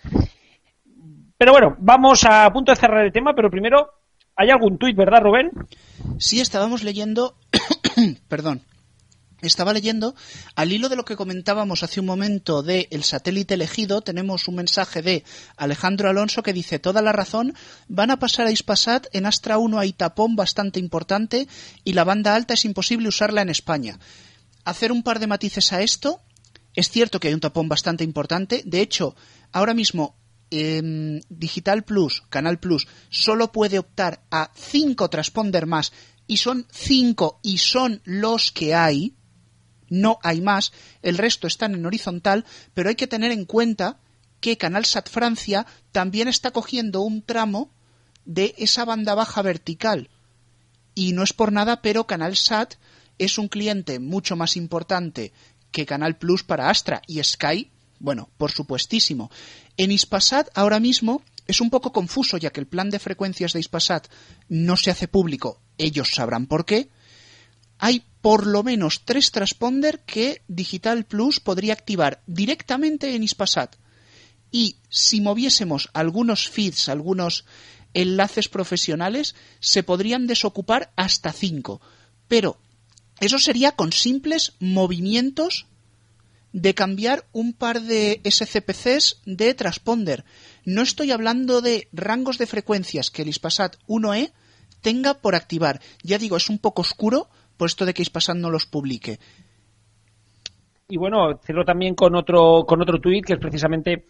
[1.36, 3.90] Pero bueno, vamos a punto de cerrar el tema, pero primero,
[4.42, 5.50] ¿hay algún tuit, verdad, Rubén?
[6.18, 7.36] Sí, estábamos leyendo,
[8.28, 8.62] perdón,
[9.40, 10.16] estaba leyendo,
[10.56, 14.56] al hilo de lo que comentábamos hace un momento de el satélite elegido, tenemos un
[14.56, 15.24] mensaje de
[15.56, 17.54] Alejandro Alonso que dice, toda la razón,
[17.86, 21.46] van a pasar a Ispasat, en Astra 1 hay tapón bastante importante
[21.84, 23.98] y la banda alta es imposible usarla en España.
[24.64, 26.20] Hacer un par de matices a esto,
[26.74, 29.14] es cierto que hay un tapón bastante importante, de hecho,
[29.52, 30.16] ahora mismo
[30.52, 35.92] eh, Digital Plus, Canal Plus, solo puede optar a cinco transponder más
[36.26, 39.14] y son cinco y son los que hay,
[39.88, 42.44] no hay más, el resto están en horizontal,
[42.74, 43.98] pero hay que tener en cuenta
[44.40, 47.70] que Canal Sat Francia también está cogiendo un tramo
[48.24, 50.10] de esa banda baja vertical.
[50.94, 52.74] Y no es por nada, pero Canal Sat
[53.18, 55.32] es un cliente mucho más importante
[55.70, 57.70] que Canal Plus para Astra y Sky,
[58.02, 59.30] bueno, por supuestísimo.
[59.76, 63.60] En Ispasat ahora mismo es un poco confuso ya que el plan de frecuencias de
[63.60, 64.08] Ispasat
[64.48, 66.90] no se hace público, ellos sabrán por qué.
[67.78, 73.76] Hay por lo menos tres transponder que Digital Plus podría activar directamente en Ispasat.
[74.50, 77.44] Y si moviésemos algunos feeds, algunos
[77.94, 81.80] enlaces profesionales, se podrían desocupar hasta cinco.
[82.26, 82.58] Pero
[83.20, 85.66] eso sería con simples movimientos
[86.52, 90.24] de cambiar un par de SCPCs de transponder.
[90.64, 94.32] No estoy hablando de rangos de frecuencias que el Ispasat 1E
[94.80, 95.80] tenga por activar.
[96.02, 99.18] Ya digo, es un poco oscuro por esto de que Ispasat no los publique.
[100.88, 104.04] Y bueno, cierro también con otro, con otro tuit que es precisamente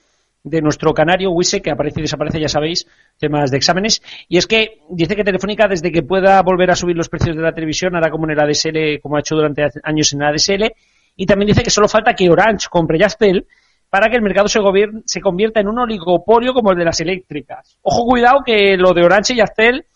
[0.45, 2.87] de nuestro canario Wise, que aparece y desaparece, ya sabéis,
[3.19, 4.03] temas de exámenes.
[4.29, 7.43] Y es que dice que Telefónica, desde que pueda volver a subir los precios de
[7.43, 10.75] la televisión, hará como en el ADSL, como ha hecho durante años en el ADSL.
[11.17, 13.47] Y también dice que solo falta que Orange compre Yastel
[13.91, 14.61] para que el mercado se,
[15.05, 17.77] se convierta en un oligopolio como el de las eléctricas.
[17.83, 19.87] Ojo, cuidado, que lo de Orange y Yastel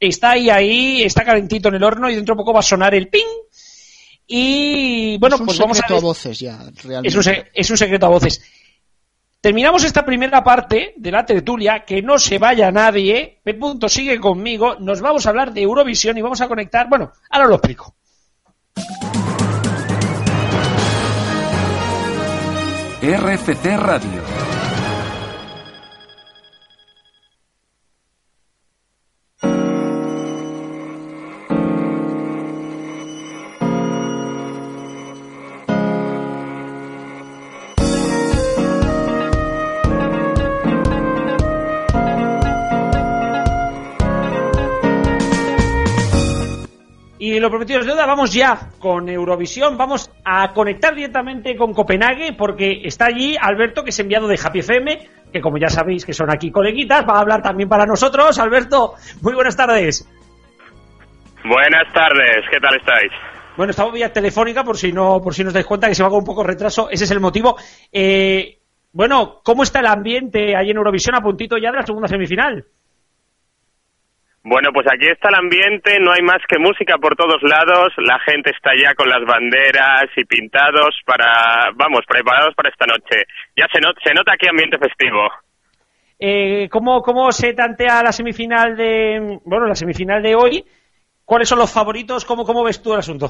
[0.00, 2.94] está ahí, ahí, está calentito en el horno y dentro de poco va a sonar
[2.94, 3.22] el ping.
[4.26, 7.08] Y bueno, es un pues vamos a secreto a voces ya, realmente.
[7.08, 8.42] es un, es un secreto a voces.
[9.40, 13.40] Terminamos esta primera parte de la tertulia, que no se vaya nadie.
[13.44, 13.52] P.
[13.52, 14.76] Punto sigue conmigo.
[14.80, 16.88] Nos vamos a hablar de Eurovisión y vamos a conectar.
[16.88, 17.94] Bueno, ahora lo explico.
[23.12, 24.43] RFC Radio.
[47.44, 49.76] Lo prometido es deuda, vamos ya con Eurovisión.
[49.76, 54.60] Vamos a conectar directamente con Copenhague porque está allí Alberto, que es enviado de Happy
[54.60, 58.38] FM, que como ya sabéis que son aquí coleguitas, va a hablar también para nosotros.
[58.38, 60.08] Alberto, muy buenas tardes.
[61.44, 63.12] Buenas tardes, ¿qué tal estáis?
[63.58, 66.08] Bueno, estamos vía telefónica por si no, por si nos dais cuenta que se va
[66.08, 66.88] con un poco de retraso.
[66.88, 67.56] Ese es el motivo.
[67.92, 68.58] Eh,
[68.90, 72.64] bueno, ¿cómo está el ambiente ahí en Eurovisión a puntito ya de la segunda semifinal?
[74.46, 78.18] Bueno, pues aquí está el ambiente, no hay más que música por todos lados, la
[78.20, 83.24] gente está ya con las banderas y pintados para, vamos, preparados para esta noche.
[83.56, 85.30] Ya se, not- se nota aquí ambiente festivo.
[86.20, 90.62] Eh, ¿cómo, ¿Cómo se tantea la semifinal de, bueno, la semifinal de hoy?
[91.24, 92.26] ¿Cuáles son los favoritos?
[92.26, 93.28] ¿Cómo, cómo ves tú el asunto?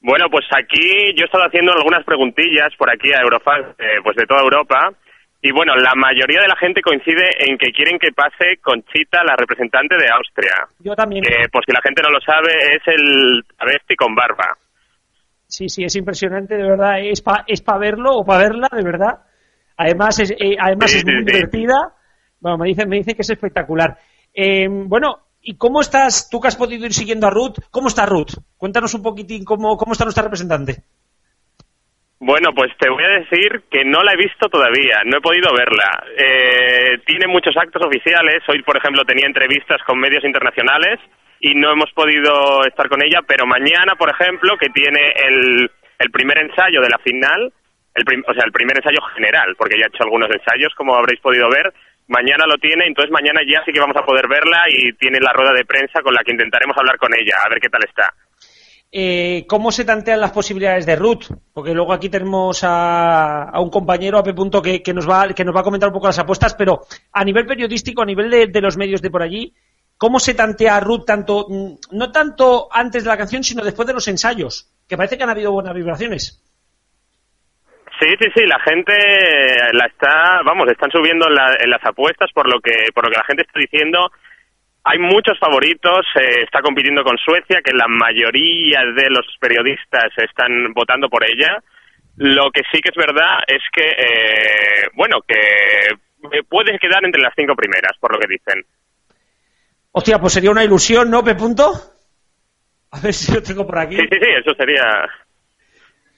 [0.00, 4.16] Bueno, pues aquí yo he estado haciendo algunas preguntillas por aquí a Eurofans, eh, pues
[4.16, 4.90] de toda Europa,
[5.44, 9.34] y bueno, la mayoría de la gente coincide en que quieren que pase Conchita, la
[9.36, 10.54] representante de Austria.
[10.78, 11.24] Yo también.
[11.50, 14.56] Por si la gente no lo sabe, es el travesti con barba.
[15.48, 17.00] Sí, sí, es impresionante, de verdad.
[17.00, 19.18] Es para es pa verlo o para verla, de verdad.
[19.76, 21.24] Además es, eh, además Sí, es sí, muy sí.
[21.24, 21.92] divertida.
[22.38, 23.98] Bueno, me dicen, me dicen que es espectacular.
[24.32, 27.56] Eh, bueno, ¿y cómo estás, tú que has podido ir siguiendo a Ruth?
[27.70, 28.34] ¿Cómo está Ruth?
[28.56, 30.82] Cuéntanos un poquitín cómo, cómo está nuestra representante.
[32.24, 35.50] Bueno, pues te voy a decir que no la he visto todavía, no he podido
[35.52, 36.04] verla.
[36.16, 41.00] Eh, tiene muchos actos oficiales, hoy por ejemplo tenía entrevistas con medios internacionales
[41.40, 45.68] y no hemos podido estar con ella, pero mañana por ejemplo, que tiene el,
[46.12, 47.52] primer ensayo de la final,
[47.96, 50.94] el prim- o sea, el primer ensayo general, porque ya ha hecho algunos ensayos, como
[50.94, 51.74] habréis podido ver,
[52.06, 55.32] mañana lo tiene, entonces mañana ya sí que vamos a poder verla y tiene la
[55.32, 58.14] rueda de prensa con la que intentaremos hablar con ella, a ver qué tal está.
[58.94, 61.24] Eh, ¿Cómo se tantean las posibilidades de Ruth?
[61.54, 64.34] Porque luego aquí tenemos a, un compañero, a P.
[64.62, 66.82] Que, que nos va, que nos va a comentar un poco las apuestas, pero
[67.12, 69.54] a nivel periodístico, a nivel de, los medios de por allí,
[69.96, 73.94] ¿cómo se tantea Ruth tanto, mm, no tanto antes de la canción, sino después de
[73.94, 74.70] los ensayos?
[74.86, 76.42] Que parece que han habido buenas vibraciones.
[77.98, 78.92] Sí, sí, sí, la gente
[79.72, 83.10] la está, vamos, están subiendo en, la- en las apuestas por lo que por lo
[83.10, 84.10] que la gente está diciendo.
[84.84, 90.72] Hay muchos favoritos, eh, está compitiendo con Suecia, que la mayoría de los periodistas están
[90.74, 91.62] votando por ella.
[92.16, 95.38] Lo que sí que es verdad es que, eh, bueno, que
[96.32, 98.64] eh, puede quedar entre las cinco primeras, por lo que dicen.
[99.92, 101.34] Hostia, pues sería una ilusión, ¿no, P.
[101.36, 101.72] Punto?
[102.90, 103.96] A ver si lo tengo por aquí.
[103.96, 105.08] Sí, sí, sí, eso sería.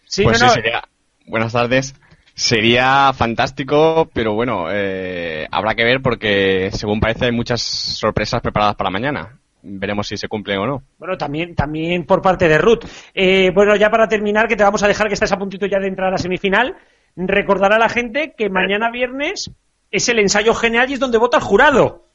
[0.04, 0.82] Sí, pues no, sí, no, sería.
[1.26, 1.94] Buenas tardes.
[2.34, 8.74] Sería fantástico, pero bueno, eh, habrá que ver porque según parece hay muchas sorpresas preparadas
[8.74, 9.38] para mañana.
[9.62, 10.82] Veremos si se cumplen o no.
[10.98, 12.84] Bueno, también, también por parte de Ruth.
[13.14, 15.78] Eh, bueno, ya para terminar, que te vamos a dejar que estás a puntito ya
[15.78, 16.76] de entrar a la semifinal,
[17.16, 19.52] recordar a la gente que mañana viernes
[19.90, 22.08] es el ensayo general y es donde vota el jurado.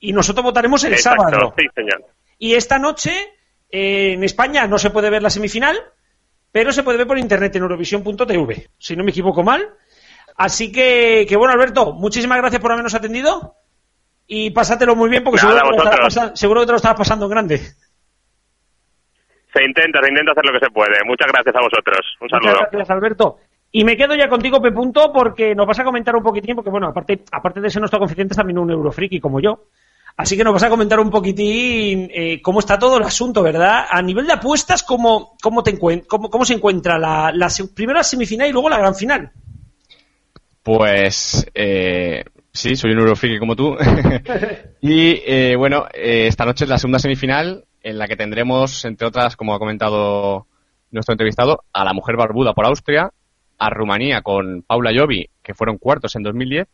[0.00, 1.54] Y nosotros votaremos el Exacto, sábado.
[1.56, 2.02] sí, señor.
[2.38, 3.12] Y esta noche,
[3.70, 5.76] eh, en España no se puede ver la semifinal,
[6.56, 9.74] pero se puede ver por internet en Eurovisión.tv, si no me equivoco mal.
[10.38, 13.56] Así que, que bueno, Alberto, muchísimas gracias por habernos atendido
[14.26, 16.76] y pásatelo muy bien porque Nada, seguro que, te estarás pasando, seguro que te lo
[16.76, 17.58] estabas pasando en grande.
[17.58, 20.96] Se intenta, se intenta hacer lo que se puede.
[21.04, 22.16] Muchas gracias a vosotros.
[22.22, 22.68] Un Muchas saludo.
[22.70, 23.36] gracias, Alberto.
[23.72, 24.72] Y me quedo ya contigo, P.
[24.72, 27.98] Punto, porque nos vas a comentar un poquitín, porque bueno, aparte, aparte de ser nuestro
[27.98, 29.66] confidente, también un eurofriki como yo.
[30.16, 33.84] Así que nos vas a comentar un poquitín eh, cómo está todo el asunto, ¿verdad?
[33.90, 38.52] A nivel de apuestas, ¿cómo, cómo, te cómo, cómo se encuentra la, la semifinal y
[38.52, 39.30] luego la gran final?
[40.66, 43.76] Pues eh, sí, soy un eurofriki como tú.
[44.80, 49.06] y eh, bueno, eh, esta noche es la segunda semifinal en la que tendremos, entre
[49.06, 50.48] otras, como ha comentado
[50.90, 53.12] nuestro entrevistado, a la mujer barbuda por Austria,
[53.58, 56.66] a Rumanía con Paula Jovi, que fueron cuartos en 2010,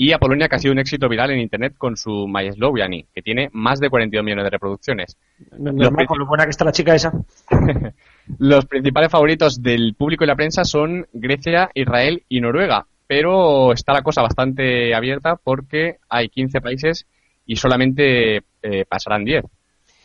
[0.00, 3.06] y a Polonia, que ha sido un éxito viral en Internet con su My Slowiani,
[3.12, 5.18] que tiene más de 42 millones de reproducciones.
[5.58, 7.12] Normal, con lo buena que está la chica esa.
[8.38, 13.92] Los principales favoritos del público y la prensa son Grecia, Israel y Noruega, pero está
[13.92, 17.04] la cosa bastante abierta porque hay 15 países
[17.44, 19.46] y solamente eh, pasarán 10.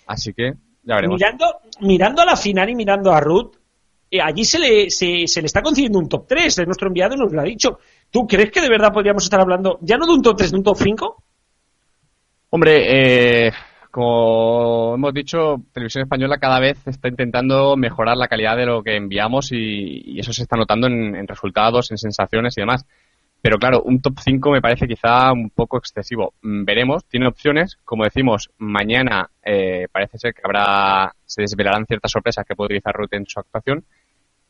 [0.07, 1.19] Así que ya veremos.
[1.19, 1.45] Mirando,
[1.81, 3.57] mirando a la final y mirando a Ruth,
[4.09, 6.55] eh, allí se le, se, se le está concediendo un top 3.
[6.55, 7.77] De nuestro enviado nos lo ha dicho.
[8.13, 10.57] ¿Tú crees que de verdad podríamos estar hablando ya no de un top 3, de
[10.57, 11.23] un top 5?
[12.51, 13.51] Hombre, eh,
[13.89, 18.97] como hemos dicho, Televisión Española cada vez está intentando mejorar la calidad de lo que
[18.97, 22.85] enviamos y, eso se está notando en, en resultados, en sensaciones y demás.
[23.41, 26.35] Pero claro, un top 5 me parece quizá un poco excesivo.
[26.43, 27.79] Mm, Veremos, tiene opciones.
[27.83, 32.93] Como decimos, mañana eh, parece ser que habrá, se desvelarán ciertas sorpresas que puede utilizar
[32.93, 33.83] Ruth en su actuación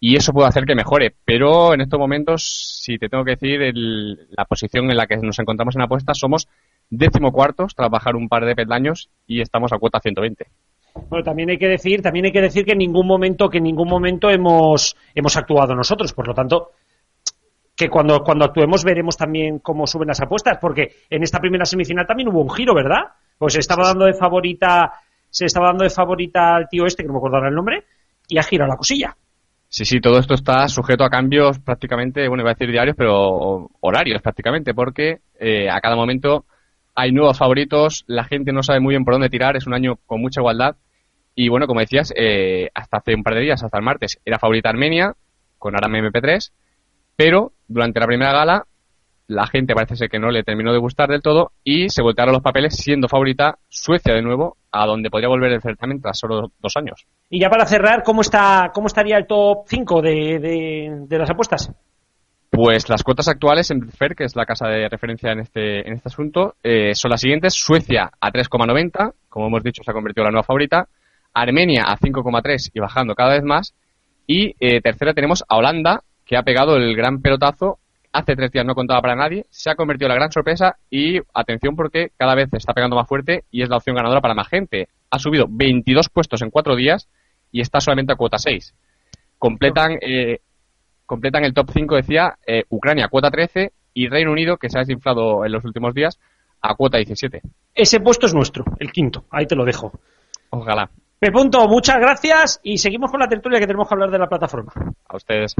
[0.05, 1.15] y eso puede hacer que mejore.
[1.23, 2.43] Pero en estos momentos,
[2.83, 6.17] si te tengo que decir, el- la posición en la que nos encontramos en apuestas
[6.19, 6.49] somos
[6.89, 10.45] décimo cuartos tras bajar un par de peldaños y estamos a cuota 120.
[11.09, 13.63] Bueno, también hay que decir, también hay que decir que en ningún momento, que en
[13.63, 16.11] ningún momento hemos, hemos actuado nosotros.
[16.11, 16.71] Por lo tanto,
[17.73, 22.05] que cuando, cuando actuemos veremos también cómo suben las apuestas, porque en esta primera semifinal
[22.05, 23.03] también hubo un giro, ¿verdad?
[23.37, 24.91] Pues estaba dando de favorita,
[25.29, 27.85] se estaba dando de favorita al tío este, que no me acuerdo ahora el nombre,
[28.27, 29.15] y ha girado la cosilla.
[29.75, 33.71] Sí, sí, todo esto está sujeto a cambios prácticamente, bueno, iba a decir diarios, pero
[33.79, 36.45] horarios prácticamente, porque eh, a cada momento
[36.93, 39.95] hay nuevos favoritos, la gente no sabe muy bien por dónde tirar, es un año
[40.05, 40.75] con mucha igualdad.
[41.33, 44.37] Y bueno, como decías, eh, hasta hace un par de días, hasta el martes, era
[44.37, 45.15] favorita Armenia,
[45.57, 46.51] con Aram MP3,
[47.15, 48.67] pero durante la primera gala
[49.33, 52.33] la gente parece ser que no le terminó de gustar del todo y se voltearon
[52.33, 56.51] los papeles siendo favorita Suecia de nuevo, a donde podría volver el certamen tras solo
[56.61, 57.05] dos años.
[57.29, 61.29] Y ya para cerrar, ¿cómo, está, cómo estaría el top 5 de, de, de las
[61.29, 61.71] apuestas?
[62.55, 65.93] Pues las cuotas actuales en FER, que es la casa de referencia en este, en
[65.95, 67.55] este asunto, eh, son las siguientes.
[67.55, 70.87] Suecia a 3,90, como hemos dicho, se ha convertido en la nueva favorita.
[71.33, 73.73] Armenia a 5,3 y bajando cada vez más.
[74.27, 77.79] Y eh, tercera tenemos a Holanda, que ha pegado el gran pelotazo.
[78.13, 81.19] Hace tres días no contaba para nadie, se ha convertido en la gran sorpresa y
[81.33, 84.47] atención porque cada vez está pegando más fuerte y es la opción ganadora para más
[84.47, 84.87] gente.
[85.09, 87.09] Ha subido 22 puestos en cuatro días
[87.51, 88.75] y está solamente a cuota 6.
[89.39, 90.41] Completan, eh,
[91.07, 94.81] completan el top 5, decía, eh, Ucrania cuota 13 y Reino Unido, que se ha
[94.81, 96.19] desinflado en los últimos días,
[96.61, 97.41] a cuota 17.
[97.73, 99.25] Ese puesto es nuestro, el quinto.
[99.31, 99.91] Ahí te lo dejo.
[100.51, 100.87] Ojalá.
[101.19, 104.27] Me punto, muchas gracias y seguimos con la tertulia que tenemos que hablar de la
[104.27, 104.71] plataforma.
[105.07, 105.55] A ustedes.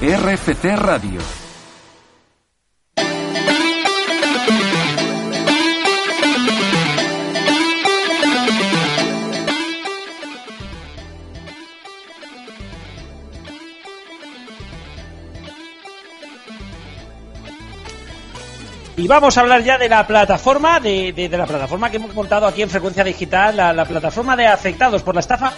[0.00, 1.20] RFC Radio.
[18.96, 22.46] Y vamos a hablar ya de la plataforma, de, de- la plataforma que hemos montado
[22.46, 25.52] aquí en Frecuencia Digital, la plataforma de afectados por la estafa,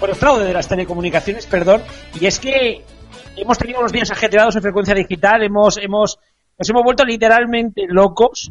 [0.00, 1.82] por el fraude de las telecomunicaciones, perdón.
[2.18, 2.82] Y es que
[3.36, 6.18] hemos tenido unos días ajetreados en Frecuencia Digital, hemos, hemos,
[6.58, 8.50] nos hemos vuelto literalmente locos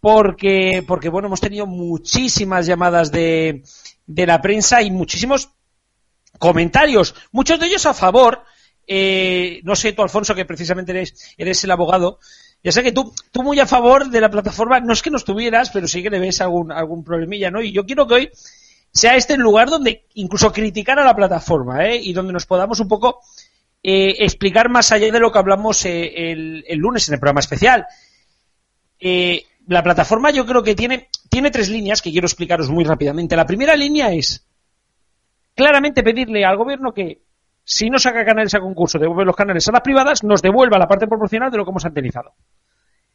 [0.00, 3.62] porque, porque bueno, hemos tenido muchísimas llamadas de,
[4.06, 5.50] de la prensa y muchísimos
[6.38, 8.42] comentarios, muchos de ellos a favor.
[8.86, 12.20] Eh, no sé tú, Alfonso, que precisamente eres, eres el abogado.
[12.62, 15.18] Ya sé que tú, tú muy a favor de la plataforma, no es que no
[15.18, 17.60] estuvieras, pero sí que le ves algún, algún problemilla, ¿no?
[17.60, 18.30] Y yo quiero que hoy
[18.90, 22.00] sea este el lugar donde incluso criticar a la plataforma, ¿eh?
[22.02, 23.20] Y donde nos podamos un poco
[23.90, 27.86] eh, explicar más allá de lo que hablamos eh, el, lunes en el programa especial.
[29.00, 33.34] Eh, la plataforma yo creo que tiene, tiene tres líneas que quiero explicaros muy rápidamente.
[33.34, 34.46] La primera línea es
[35.54, 37.22] claramente pedirle al gobierno que
[37.64, 40.86] si no saca canales a concurso, devuelve los canales a las privadas, nos devuelva la
[40.86, 42.34] parte proporcional de lo que hemos antenizado.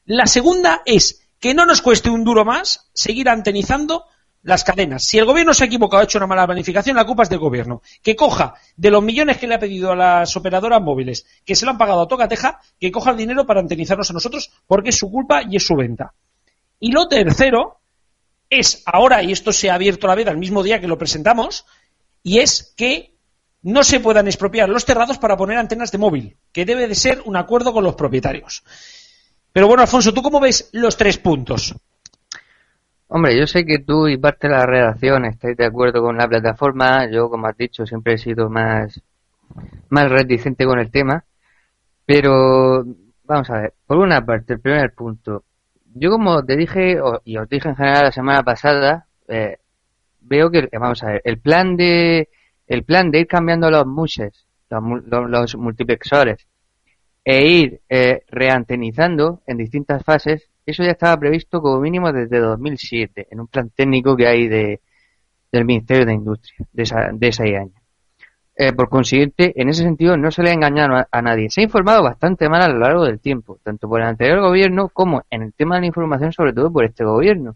[0.05, 4.05] La segunda es que no nos cueste un duro más seguir antenizando
[4.43, 5.03] las cadenas.
[5.03, 7.39] Si el gobierno se ha equivocado, ha hecho una mala planificación, la culpa es del
[7.39, 7.81] gobierno.
[8.01, 11.65] Que coja de los millones que le ha pedido a las operadoras móviles, que se
[11.65, 14.97] lo han pagado a tocateja, que coja el dinero para antenizarnos a nosotros, porque es
[14.97, 16.13] su culpa y es su venta.
[16.79, 17.79] Y lo tercero
[18.49, 21.65] es ahora, y esto se ha abierto la vez al mismo día que lo presentamos,
[22.21, 23.13] y es que
[23.61, 27.21] no se puedan expropiar los terrados para poner antenas de móvil, que debe de ser
[27.25, 28.63] un acuerdo con los propietarios.
[29.53, 31.73] Pero bueno, Alfonso, ¿tú cómo ves los tres puntos?
[33.15, 36.27] Hombre, yo sé que tú y parte de la redacción estáis de acuerdo con la
[36.27, 37.09] plataforma.
[37.11, 39.01] Yo, como has dicho, siempre he sido más,
[39.89, 41.25] más reticente con el tema.
[42.05, 42.85] Pero,
[43.25, 45.45] vamos a ver, por una parte, el primer punto.
[45.95, 49.57] Yo, como te dije, y os dije en general la semana pasada, eh,
[50.21, 52.29] veo que, vamos a ver, el plan de,
[52.67, 56.47] el plan de ir cambiando los mushes, los, los- los multiplexores,
[57.25, 63.27] e ir eh, reantenizando en distintas fases, eso ya estaba previsto como mínimo desde 2007,
[63.31, 64.81] en un plan técnico que hay de,
[65.51, 67.73] del Ministerio de Industria, de, esa, de ese año.
[68.55, 71.49] Eh, por consiguiente, en ese sentido no se le ha engañado a, a nadie.
[71.49, 74.89] Se ha informado bastante mal a lo largo del tiempo, tanto por el anterior gobierno
[74.89, 77.55] como en el tema de la información, sobre todo por este gobierno.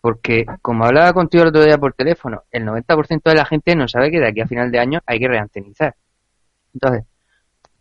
[0.00, 3.86] Porque, como hablaba contigo el otro día por teléfono, el 90% de la gente no
[3.86, 5.94] sabe que de aquí a final de año hay que reantenizar.
[6.74, 7.04] Entonces,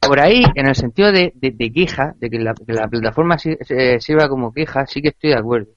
[0.08, 3.58] por ahí, en el sentido de, de, queja, de que la, que la plataforma si-
[4.00, 5.72] sirva como queja, sí que estoy de acuerdo.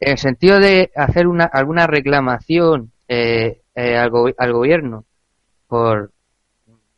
[0.00, 5.04] En el sentido de hacer una, alguna reclamación eh, eh, al, al gobierno
[5.68, 6.12] por,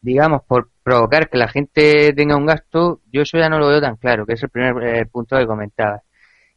[0.00, 3.80] digamos, por provocar que la gente tenga un gasto, yo eso ya no lo veo
[3.80, 6.02] tan claro, que es el primer eh, punto que comentaba.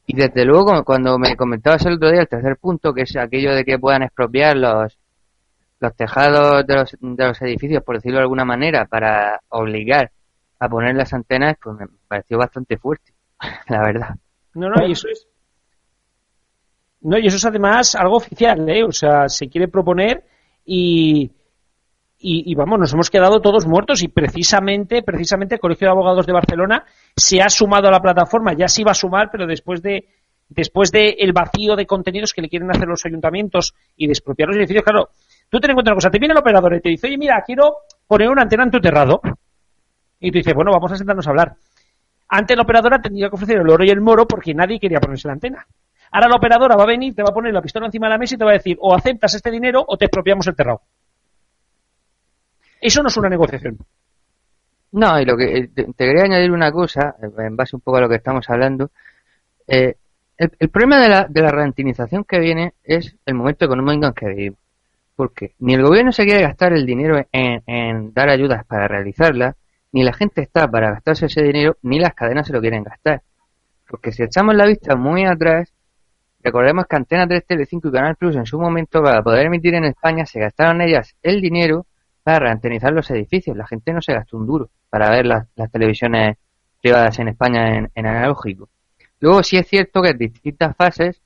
[0.05, 3.53] Y desde luego, cuando me comentabas el otro día, el tercer punto, que es aquello
[3.53, 4.97] de que puedan expropiar los,
[5.79, 10.11] los tejados de los, de los edificios, por decirlo de alguna manera, para obligar
[10.59, 13.13] a poner las antenas, pues me pareció bastante fuerte,
[13.69, 14.15] la verdad.
[14.53, 15.27] No, no, y eso es.
[17.01, 18.83] No, y eso es además algo oficial, ¿eh?
[18.83, 20.23] O sea, se quiere proponer
[20.65, 21.31] y,
[22.19, 26.33] y, vamos, nos hemos quedado todos muertos y precisamente, precisamente el Colegio de Abogados de
[26.33, 30.07] Barcelona se ha sumado a la plataforma, ya se iba a sumar, pero después de,
[30.49, 34.57] después del vacío de contenidos que le quieren hacer los ayuntamientos y de expropiar los
[34.57, 35.09] edificios, claro,
[35.49, 37.41] tú ten en cuenta una cosa, te viene el operador y te dice, oye, mira,
[37.45, 37.77] quiero
[38.07, 39.21] poner una antena en tu terrado.
[40.19, 41.55] Y tú dices, bueno, vamos a sentarnos a hablar.
[42.29, 45.27] Antes la operadora tendría que ofrecer el oro y el moro porque nadie quería ponerse
[45.27, 45.65] la antena.
[46.11, 48.17] Ahora la operadora va a venir, te va a poner la pistola encima de la
[48.17, 50.81] mesa y te va a decir, o aceptas este dinero o te expropiamos el terrado.
[52.81, 53.77] Eso no es una negociación.
[54.91, 57.97] No, y lo que eh, te, quería añadir una cosa, eh, en base un poco
[57.97, 58.91] a lo que estamos hablando.
[59.67, 59.95] Eh,
[60.37, 64.27] el, problema de la, de la rentinización que viene es el momento económico en que
[64.27, 64.59] vivimos.
[65.17, 69.55] Porque ni el gobierno se quiere gastar el dinero en, dar ayudas para realizarla,
[69.91, 73.23] ni la gente está para gastarse ese dinero, ni las cadenas se lo quieren gastar.
[73.89, 75.73] Porque si echamos la vista muy atrás,
[76.43, 79.85] recordemos que Antena 3, Tele5 y Canal Plus en su momento para poder emitir en
[79.85, 81.87] España se gastaron ellas el dinero
[82.21, 83.57] para reantenizar los edificios.
[83.57, 86.37] La gente no se gastó un duro para ver las, las televisiones
[86.79, 88.69] privadas en España en, en analógico.
[89.19, 91.21] Luego sí es cierto que en distintas fases,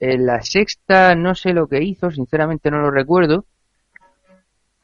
[0.00, 3.44] en la sexta no sé lo que hizo, sinceramente no lo recuerdo,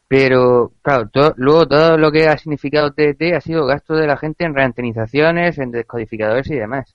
[0.08, 4.16] pero claro, to- luego todo lo que ha significado TDT ha sido gasto de la
[4.16, 6.94] gente en reantenizaciones, en descodificadores y demás.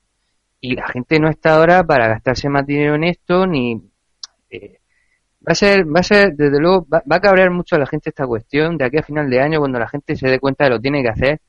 [0.61, 3.81] Y la gente no está ahora para gastarse más dinero en esto, ni...
[4.49, 4.79] eh,
[5.41, 7.87] va a ser, va a ser, desde luego, va, va a cabrear mucho a la
[7.87, 10.65] gente esta cuestión de aquí a final de año cuando la gente se dé cuenta
[10.65, 11.41] de lo que tiene que hacer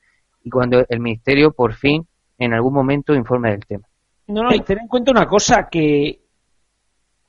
[0.43, 2.07] y cuando el ministerio por fin
[2.39, 3.83] en algún momento informe del tema.
[4.27, 6.20] No, no, y ten en cuenta una cosa, que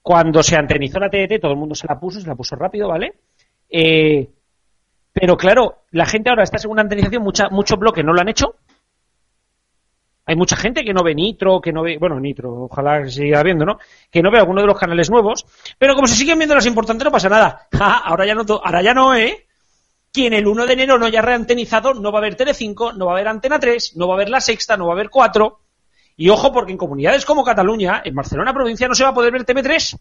[0.03, 2.89] cuando se antenizó la TDT todo el mundo se la puso, se la puso rápido,
[2.89, 3.15] ¿vale?
[3.71, 4.29] Eh,
[5.13, 8.57] pero claro, la gente ahora está segunda antenización, mucha, mucho bloque no lo han hecho.
[10.25, 13.65] Hay mucha gente que no ve Nitro, que no ve, bueno, Nitro, ojalá siga viendo,
[13.65, 13.79] ¿no?
[14.11, 15.45] Que no ve alguno de los canales nuevos,
[15.79, 17.69] pero como se siguen viendo las importantes no pasa nada.
[18.05, 19.47] Ahora ya no, ahora ya no, ¿eh?
[20.13, 23.13] Quien el 1 de enero no haya reantenizado no va a ver Telecinco, no va
[23.13, 25.59] a ver Antena 3, no va a ver La Sexta, no va a ver 4.
[26.17, 29.33] Y ojo, porque en comunidades como Cataluña, en Barcelona provincia, no se va a poder
[29.33, 29.99] ver TV3.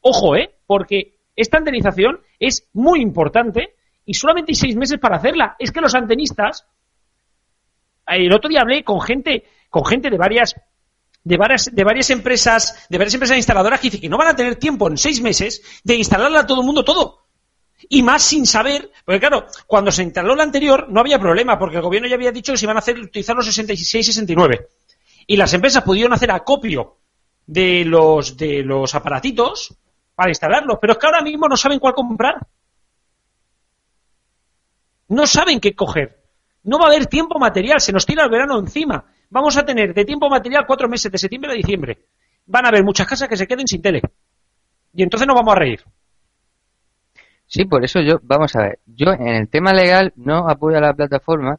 [0.00, 0.54] Ojo, ¿eh?
[0.66, 3.74] Porque esta antenización es muy importante
[4.04, 5.56] y solamente hay seis meses para hacerla.
[5.58, 6.66] Es que los antenistas,
[8.06, 10.54] el otro día hablé con gente, con gente de varias,
[11.22, 14.36] de varias, de varias empresas, de varias empresas instaladoras que dicen que no van a
[14.36, 17.19] tener tiempo en seis meses de instalarla a todo el mundo todo.
[17.88, 21.76] Y más sin saber, porque claro, cuando se instaló la anterior no había problema, porque
[21.76, 24.68] el gobierno ya había dicho que se iban a hacer utilizar los 66 y 69.
[25.26, 26.98] Y las empresas pudieron hacer acopio
[27.46, 29.74] de los, de los aparatitos
[30.14, 32.46] para instalarlos, pero es que ahora mismo no saben cuál comprar.
[35.08, 36.20] No saben qué coger.
[36.62, 39.04] No va a haber tiempo material, se nos tira el verano encima.
[39.30, 42.06] Vamos a tener de tiempo material cuatro meses, de septiembre a diciembre.
[42.46, 44.02] Van a haber muchas casas que se queden sin tele.
[44.92, 45.82] Y entonces nos vamos a reír.
[47.50, 50.80] Sí, por eso yo, vamos a ver, yo en el tema legal no apoyo a
[50.80, 51.58] la plataforma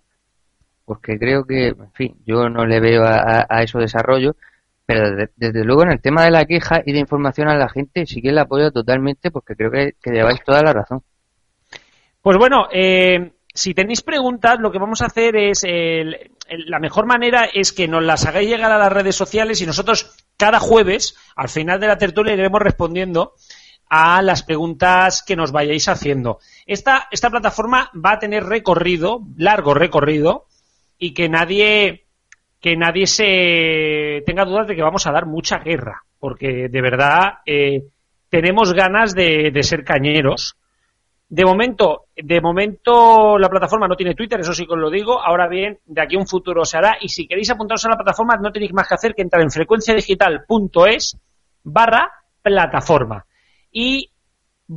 [0.86, 4.38] porque creo que, en fin, yo no le veo a, a, a eso desarrollo,
[4.86, 7.68] pero desde, desde, luego en el tema de la queja y de información a la
[7.68, 11.04] gente sí que la apoyo totalmente porque creo que, lleváis toda la razón.
[12.22, 16.32] Pues bueno, eh, si tenéis preguntas, lo que vamos a hacer es, el,
[16.68, 20.16] la mejor manera es que nos las hagáis llegar a las redes sociales y nosotros
[20.38, 23.34] cada jueves, al final de la tertulia, iremos respondiendo
[23.94, 26.40] a las preguntas que nos vayáis haciendo.
[26.66, 30.46] Esta, esta plataforma va a tener recorrido, largo recorrido,
[30.98, 32.06] y que nadie,
[32.62, 37.40] que nadie se tenga dudas de que vamos a dar mucha guerra, porque de verdad
[37.46, 37.84] eh,
[38.30, 40.56] tenemos ganas de, de, ser cañeros.
[41.28, 45.22] De momento, de momento la plataforma no tiene Twitter, eso sí que os lo digo.
[45.22, 46.96] Ahora bien, de aquí a un futuro se hará.
[47.02, 49.52] Y si queréis apuntaros a la plataforma, no tenéis más que hacer que entrar en
[49.52, 51.18] frecuenciadigital.es
[51.66, 52.10] barra
[52.42, 53.26] plataforma.
[53.72, 54.12] Y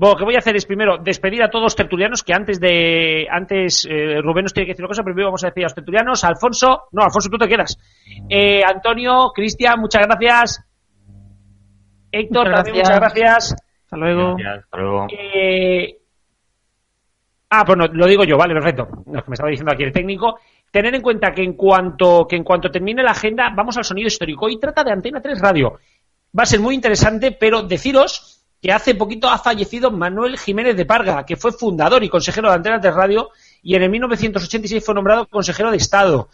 [0.01, 3.27] lo que voy a hacer es primero despedir a todos los tertulianos que antes de
[3.31, 5.69] antes eh, Rubén nos tiene que decir una cosa, pero primero vamos a despedir a
[5.69, 6.25] los tertulianos.
[6.25, 7.79] Alfonso, no, Alfonso, tú te quedas.
[8.29, 10.65] Eh, Antonio, Cristian, muchas gracias.
[12.11, 13.55] Héctor, muchas también muchas gracias.
[13.85, 14.37] Hasta luego.
[14.37, 15.07] Gracias, hasta luego.
[15.13, 15.99] Eh,
[17.51, 18.89] ah, pues no, lo digo yo, vale, perfecto.
[19.15, 20.41] Es que me estaba diciendo aquí el técnico.
[20.73, 24.09] Tener en cuenta que en cuanto que en cuanto termine la agenda, vamos al sonido
[24.09, 24.49] histórico.
[24.49, 25.79] Y trata de Antena 3 Radio.
[26.37, 28.34] Va a ser muy interesante, pero deciros
[28.65, 32.55] que hace poquito ha fallecido Manuel Jiménez de Parga, que fue fundador y consejero de
[32.55, 33.29] Antena 3 Radio
[33.63, 36.31] y en el 1986 fue nombrado consejero de Estado.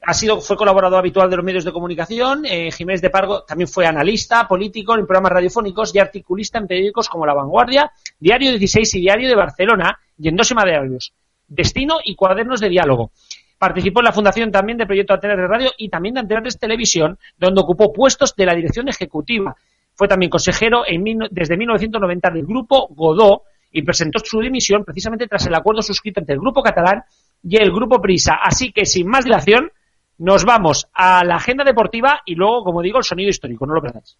[0.00, 2.46] Ha sido, fue colaborador habitual de los medios de comunicación.
[2.46, 7.08] Eh, Jiménez de Pargo también fue analista, político en programas radiofónicos y articulista en periódicos
[7.08, 11.12] como La Vanguardia, Diario 16 y Diario de Barcelona y en dos diarios,
[11.48, 13.10] Destino y Cuadernos de Diálogo.
[13.58, 16.60] Participó en la fundación también del proyecto Antena 3 Radio y también de Antena 3
[16.60, 19.56] Televisión, donde ocupó puestos de la dirección ejecutiva.
[19.94, 25.46] Fue también consejero en, desde 1990 del Grupo Godó y presentó su dimisión precisamente tras
[25.46, 27.02] el acuerdo suscrito entre el Grupo Catalán
[27.42, 28.38] y el Grupo Prisa.
[28.42, 29.70] Así que, sin más dilación,
[30.18, 33.82] Nos vamos a la agenda deportiva y luego, como digo, el sonido histórico, no lo
[33.82, 34.16] perdáis.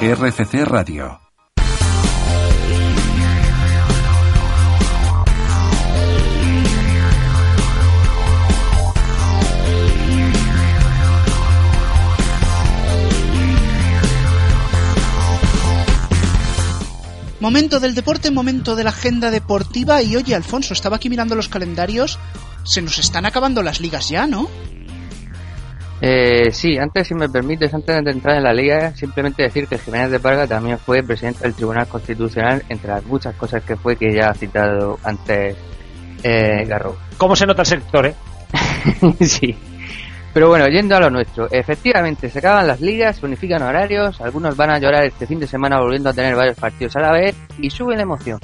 [0.00, 1.25] RCC Radio.
[17.40, 21.48] Momento del deporte, momento de la agenda deportiva y oye, Alfonso, estaba aquí mirando los
[21.48, 22.18] calendarios,
[22.64, 24.48] se nos están acabando las ligas ya, ¿no?
[26.00, 29.78] Eh, sí, antes, si me permites, antes de entrar en la liga, simplemente decir que
[29.78, 33.96] Jiménez de Parga también fue presidente del Tribunal Constitucional, entre las muchas cosas que fue
[33.96, 35.56] que ya ha citado antes
[36.22, 36.96] eh, Garro.
[37.16, 38.14] ¿Cómo se nota el sector, eh?
[39.20, 39.56] sí.
[40.36, 44.54] Pero bueno, yendo a lo nuestro, efectivamente se acaban las ligas, se unifican horarios, algunos
[44.54, 47.34] van a llorar este fin de semana volviendo a tener varios partidos a la vez
[47.58, 48.38] y sube la emoción.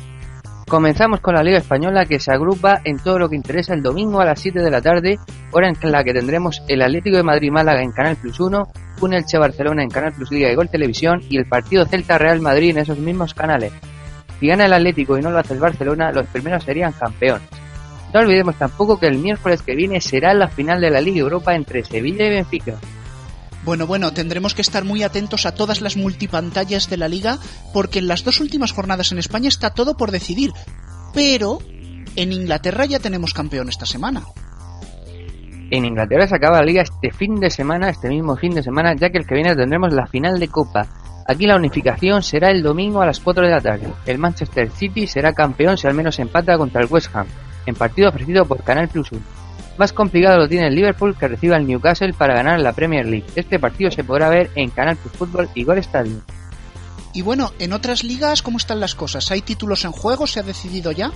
[0.67, 4.21] Comenzamos con la Liga Española que se agrupa en todo lo que interesa el domingo
[4.21, 5.19] a las 7 de la tarde,
[5.51, 8.63] hora en la que tendremos el Atlético de Madrid-Málaga en Canal Plus 1,
[9.03, 12.71] un Elche Barcelona en Canal Plus Liga y Gol Televisión y el partido Celta-Real Madrid
[12.71, 13.71] en esos mismos canales.
[14.41, 17.62] Si gana el Atlético y no lo hace el Barcelona, los primeros serían campeones.
[18.13, 21.55] No olvidemos tampoco que el miércoles que viene será la final de la Liga Europa
[21.55, 22.79] entre Sevilla y Benfica.
[23.65, 27.39] Bueno, bueno, tendremos que estar muy atentos a todas las multipantallas de la liga
[27.73, 30.53] porque en las dos últimas jornadas en España está todo por decidir.
[31.15, 31.59] Pero
[32.17, 34.25] en Inglaterra ya tenemos campeón esta semana.
[35.71, 38.95] En Inglaterra se acaba la liga este fin de semana, este mismo fin de semana,
[38.95, 40.87] ya que el que viene tendremos la final de Copa.
[41.27, 43.87] Aquí la unificación será el domingo a las 4 de la tarde.
[44.05, 47.27] El Manchester City será campeón si al menos empata contra el West Ham,
[47.67, 49.21] en partido ofrecido por Canal Plus 1.
[49.79, 53.27] Más complicado lo tiene el Liverpool que reciba al Newcastle para ganar la Premier League.
[53.35, 56.21] Este partido se podrá ver en Canal Plus Fútbol y Gol Stadium.
[57.15, 59.31] Y bueno, en otras ligas, ¿cómo están las cosas?
[59.31, 60.27] ¿Hay títulos en juego?
[60.27, 61.13] ¿Se ha decidido ya?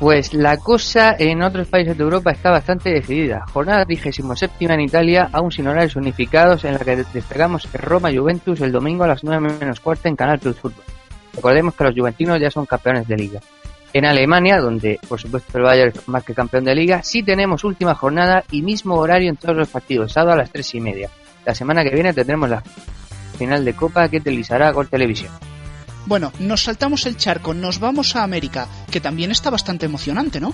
[0.00, 3.44] Pues la cosa en otros países de Europa está bastante decidida.
[3.52, 8.72] Jornada 37 en Italia, aún sin horarios unificados, en la que destacamos Roma Juventus el
[8.72, 10.84] domingo a las 9 menos cuarta en Canal Plus Fútbol.
[11.32, 13.40] Recordemos que los juventinos ya son campeones de liga.
[13.94, 17.62] En Alemania, donde por supuesto el Bayern es más que campeón de liga, sí tenemos
[17.62, 21.10] última jornada y mismo horario en todos los partidos, sábado a las 3 y media.
[21.46, 22.62] La semana que viene tendremos la
[23.38, 25.32] final de Copa que televisará Gol Televisión.
[26.06, 30.52] Bueno, nos saltamos el charco, nos vamos a América, que también está bastante emocionante, ¿no?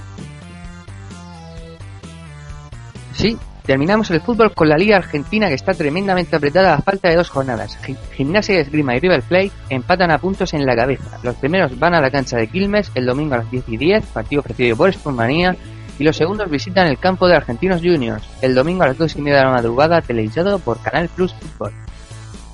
[3.14, 3.38] Sí,
[3.70, 7.30] terminamos el fútbol con la Liga Argentina que está tremendamente apretada a falta de dos
[7.30, 7.78] jornadas.
[7.86, 11.20] Gi- Gimnasia de Esgrima y River Plate empatan a puntos en la cabeza.
[11.22, 14.06] Los primeros van a la cancha de Quilmes el domingo a las 10 y 10,
[14.06, 15.54] partido ofrecido por Sportmanía,
[16.00, 19.20] y los segundos visitan el campo de Argentinos Juniors el domingo a las 2 y
[19.22, 21.72] media de la madrugada, televisado por Canal Plus Fútbol.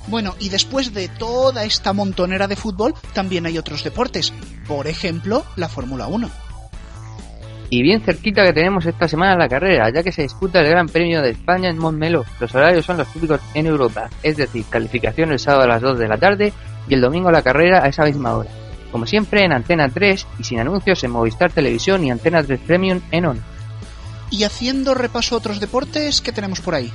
[0.05, 4.31] Bueno, y después de toda esta montonera de fútbol, también hay otros deportes.
[4.67, 6.29] Por ejemplo, la Fórmula 1.
[7.69, 10.87] Y bien cerquita que tenemos esta semana la carrera, ya que se disputa el Gran
[10.87, 12.23] Premio de España en Montmeló.
[12.39, 15.99] Los horarios son los típicos en Europa, es decir, calificación el sábado a las 2
[15.99, 16.53] de la tarde
[16.87, 18.49] y el domingo la carrera a esa misma hora.
[18.91, 23.01] Como siempre en Antena 3 y sin anuncios en Movistar Televisión y Antena 3 Premium
[23.11, 23.41] en ON.
[24.31, 26.91] Y haciendo repaso a otros deportes, ¿qué tenemos por ahí?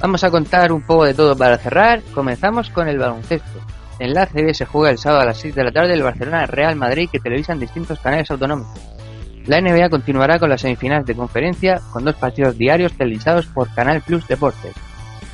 [0.00, 2.02] Vamos a contar un poco de todo para cerrar.
[2.14, 3.60] Comenzamos con el baloncesto.
[3.98, 6.46] En la ACB se juega el sábado a las 6 de la tarde el Barcelona
[6.46, 8.99] Real Madrid que televisan distintos canales autonómicos.
[9.46, 14.02] La NBA continuará con las semifinales de conferencia con dos partidos diarios televisados por Canal
[14.02, 14.74] Plus Deportes.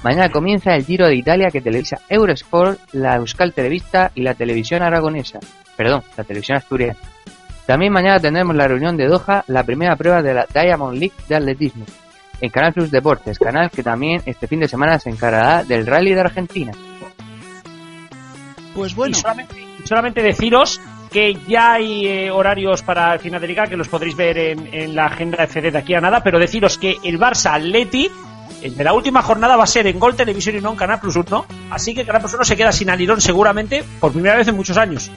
[0.03, 4.83] Mañana comienza el Giro de Italia que televisa Eurosport, la Euskal Televista y la televisión
[4.83, 5.41] aragonesa.
[5.77, 6.97] Perdón, la televisión asturiana.
[7.66, 11.35] También mañana tendremos la reunión de Doha, la primera prueba de la Diamond League de
[11.35, 11.85] atletismo.
[12.41, 16.15] En Canal Plus Deportes, canal que también este fin de semana se encargará del Rally
[16.15, 16.73] de Argentina.
[18.74, 20.81] Pues bueno, Y solamente, y solamente deciros
[21.16, 24.94] que ya hay eh, horarios para el final de liga que los podréis ver en,
[24.94, 28.10] la agenda FD de aquí a nada, pero deciros que el Barça Atleti
[28.60, 31.16] de la última jornada va a ser en Gol Televisión y no en Canal Plus
[31.16, 34.56] 1, así que Canal Plus 1 se queda sin alirón seguramente por primera vez en
[34.56, 35.10] muchos años.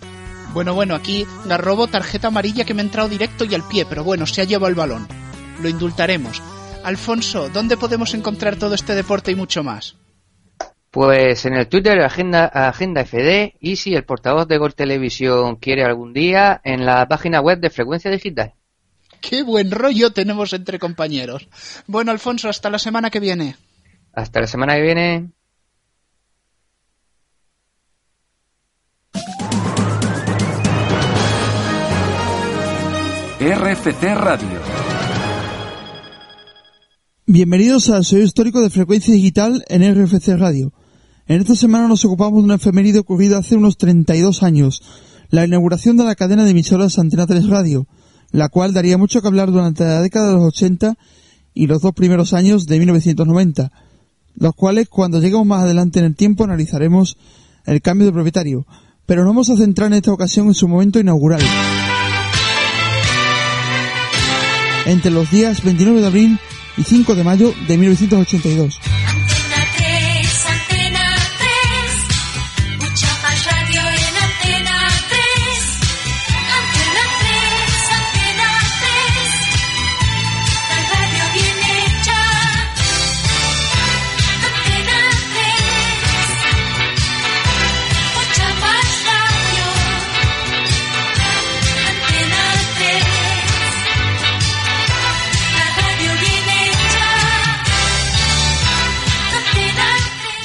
[0.53, 4.05] bueno, bueno, aquí Garrobo, tarjeta amarilla que me ha entrado directo y al pie, pero
[4.05, 5.05] bueno, se ha llevado el balón.
[5.61, 6.41] Lo indultaremos.
[6.85, 9.98] Alfonso, ¿dónde podemos encontrar todo este deporte y mucho más?
[10.91, 15.83] Pues en el Twitter Agenda, Agenda FD y si el portavoz de Gol Televisión quiere
[15.83, 18.53] algún día en la página web de Frecuencia Digital.
[19.21, 21.47] Qué buen rollo tenemos entre compañeros.
[21.85, 23.55] Bueno, Alfonso, hasta la semana que viene.
[24.13, 25.29] Hasta la semana que viene.
[33.39, 34.59] RFC Radio.
[37.25, 40.73] Bienvenidos al Soy Histórico de Frecuencia Digital en RFC Radio.
[41.29, 44.81] En esta semana nos ocupamos de una efeméride ocurrida hace unos 32 años,
[45.29, 47.85] la inauguración de la cadena de emisoras Antena 3 Radio,
[48.31, 50.97] la cual daría mucho que hablar durante la década de los 80
[51.53, 53.71] y los dos primeros años de 1990,
[54.37, 57.15] los cuales cuando lleguemos más adelante en el tiempo analizaremos
[57.67, 58.65] el cambio de propietario,
[59.05, 61.43] pero nos vamos a centrar en esta ocasión en su momento inaugural.
[64.87, 66.39] Entre los días 29 de abril
[66.75, 68.98] y 5 de mayo de 1982.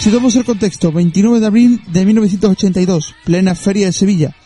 [0.05, 0.13] 3.
[0.13, 4.37] Situamos el contexto, 29 de abril de 1982, plena feria de Sevilla.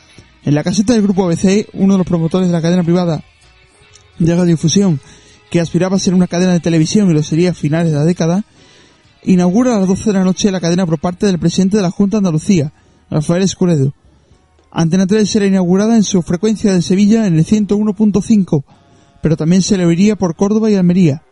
[0.44, 3.24] En la caseta del grupo ABC, uno de los promotores de la cadena privada
[4.20, 5.00] de radiodifusión,
[5.50, 8.04] que aspiraba a ser una cadena de televisión y lo sería a finales de la
[8.04, 8.44] década,
[9.24, 11.90] inaugura a las 12 de la noche la cadena por parte del presidente de la
[11.90, 12.72] Junta de Andalucía,
[13.10, 13.94] Rafael Escuredo.
[14.70, 18.62] Antena 3 será inaugurada en su frecuencia de Sevilla en el 101.5,
[19.22, 21.24] pero también se le oiría por Córdoba y Almería.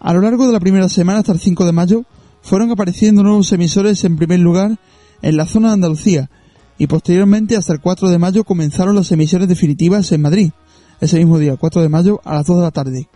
[0.00, 2.04] A lo largo de la primera semana hasta el 5 de mayo
[2.48, 4.78] fueron apareciendo nuevos emisores en primer lugar
[5.20, 6.30] en la zona de Andalucía
[6.78, 10.52] y posteriormente hasta el 4 de mayo comenzaron las emisiones definitivas en Madrid,
[10.98, 13.08] ese mismo día, 4 de mayo a las 2 de la tarde.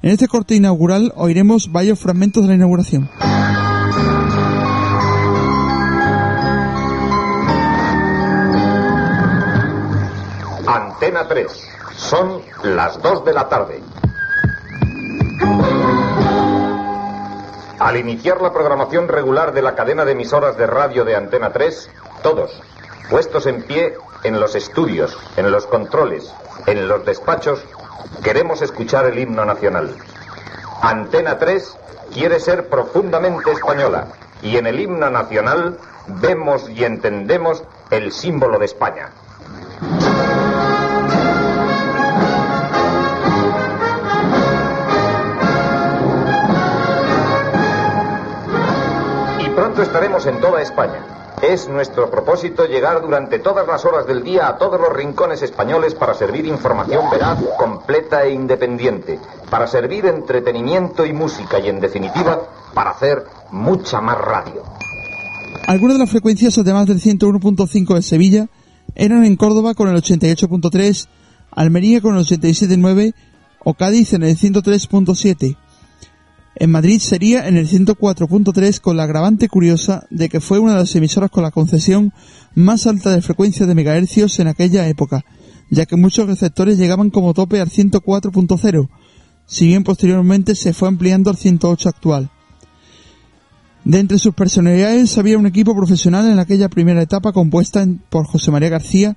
[0.00, 3.10] En este corte inaugural oiremos varios fragmentos de la inauguración.
[10.68, 11.46] Antena 3.
[11.96, 13.82] Son las 2 de la tarde.
[17.88, 21.88] Al iniciar la programación regular de la cadena de emisoras de radio de Antena 3,
[22.22, 22.50] todos,
[23.08, 26.30] puestos en pie en los estudios, en los controles,
[26.66, 27.64] en los despachos,
[28.22, 29.96] queremos escuchar el himno nacional.
[30.82, 31.78] Antena 3
[32.12, 34.08] quiere ser profundamente española
[34.42, 35.78] y en el himno nacional
[36.08, 39.12] vemos y entendemos el símbolo de España.
[49.58, 51.34] Pronto estaremos en toda España.
[51.42, 55.96] Es nuestro propósito llegar durante todas las horas del día a todos los rincones españoles
[55.96, 59.18] para servir información veraz, completa e independiente,
[59.50, 62.40] para servir entretenimiento y música y, en definitiva,
[62.72, 64.62] para hacer mucha más radio.
[65.66, 68.46] Algunas de las frecuencias, además del 101.5 de Sevilla,
[68.94, 71.08] eran en Córdoba con el 88.3,
[71.50, 73.12] Almería con el 87.9
[73.64, 75.56] o Cádiz en el 103.7.
[76.60, 80.80] En Madrid sería en el 104.3 con la agravante curiosa de que fue una de
[80.80, 82.12] las emisoras con la concesión
[82.56, 85.24] más alta de frecuencia de megahercios en aquella época,
[85.70, 88.88] ya que muchos receptores llegaban como tope al 104.0,
[89.46, 92.30] si bien posteriormente se fue ampliando al 108 actual.
[93.84, 98.50] De entre sus personalidades había un equipo profesional en aquella primera etapa compuesta por José
[98.50, 99.16] María García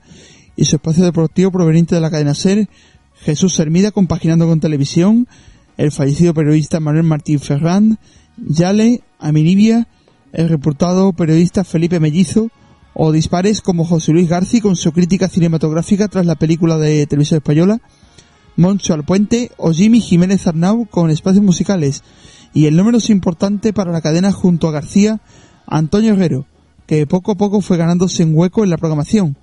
[0.56, 2.70] y su espacio deportivo proveniente de la cadena SER,
[3.16, 5.28] Jesús Hermida compaginando con televisión,
[5.82, 7.98] el fallecido periodista Manuel Martín Ferrand,
[8.38, 9.88] Yale, Aminibia,
[10.32, 12.50] el reportado periodista Felipe Mellizo,
[12.94, 17.38] o dispares como José Luis Garci con su crítica cinematográfica tras la película de televisión
[17.38, 17.82] española,
[18.58, 22.04] Moncho Alpuente o Jimmy Jiménez Arnau con espacios musicales,
[22.54, 25.20] y el número es importante para la cadena junto a García,
[25.66, 26.46] Antonio Herrero,
[26.86, 29.36] que poco a poco fue ganándose un hueco en la programación,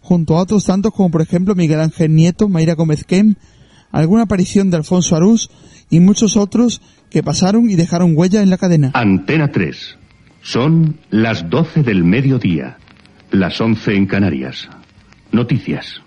[0.00, 3.36] junto a otros tantos como por ejemplo Miguel Ángel Nieto, Mayra Gómez Kem,
[3.94, 5.50] alguna aparición de Alfonso Arús
[5.88, 8.90] y muchos otros que pasaron y dejaron huella en la cadena.
[8.92, 9.96] Antena 3.
[10.42, 12.76] Son las 12 del mediodía.
[13.30, 14.68] Las 11 en Canarias.
[15.30, 16.00] Noticias.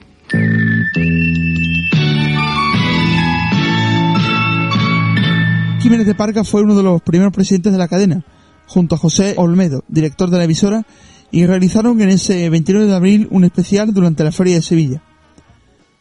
[5.82, 8.26] Jiménez de Parga fue uno de los primeros presidentes de la cadena,
[8.66, 10.86] junto a José Olmedo, director de la emisora,
[11.32, 15.02] y realizaron en ese 29 de abril un especial durante la Feria de Sevilla.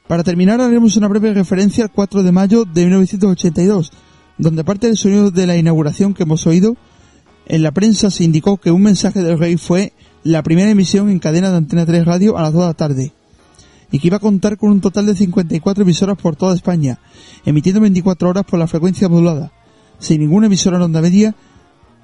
[0.09, 3.91] Para terminar haremos una breve referencia al 4 de mayo de 1982,
[4.39, 6.77] donde aparte del sonido de la inauguración que hemos oído,
[7.47, 9.93] en la prensa se indicó que un mensaje del rey fue
[10.23, 13.13] la primera emisión en cadena de Antena 3 Radio a las 2 de la tarde,
[13.91, 17.01] y que iba a contar con un total de 54 emisoras por toda España,
[17.45, 19.53] emitiendo 24 horas por la frecuencia modulada,
[19.99, 21.35] sin ninguna emisora en onda media,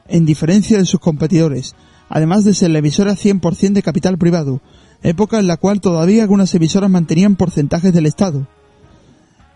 [0.09, 1.77] en diferencia de sus competidores,
[2.09, 4.61] además de ser la emisora 100% de capital privado,
[5.03, 8.47] época en la cual todavía algunas emisoras mantenían porcentajes del Estado.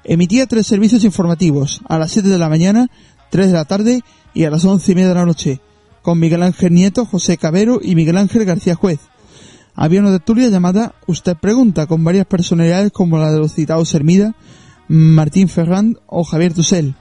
[0.04, 2.88] Emitía tres servicios informativos, a las 7 de la mañana,
[3.30, 4.02] 3 de la tarde
[4.34, 5.60] y a las 11 y media de la noche,
[6.02, 9.00] con Miguel Ángel Nieto, José Cabero y Miguel Ángel García Juez.
[9.74, 14.34] había una tertulia llamada Usted Pregunta, con varias personalidades como la de los citados Hermida,
[14.88, 16.94] Martín Ferrand o Javier Tusell.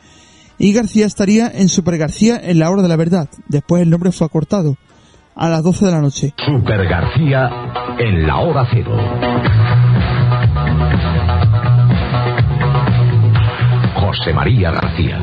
[0.58, 3.30] Y García estaría en Super García en la hora de la verdad.
[3.48, 4.78] Después el nombre fue acortado.
[5.38, 6.34] A las 12 de la noche.
[6.38, 7.52] Super García
[8.00, 8.98] en la hora cero.
[13.96, 15.20] José María García.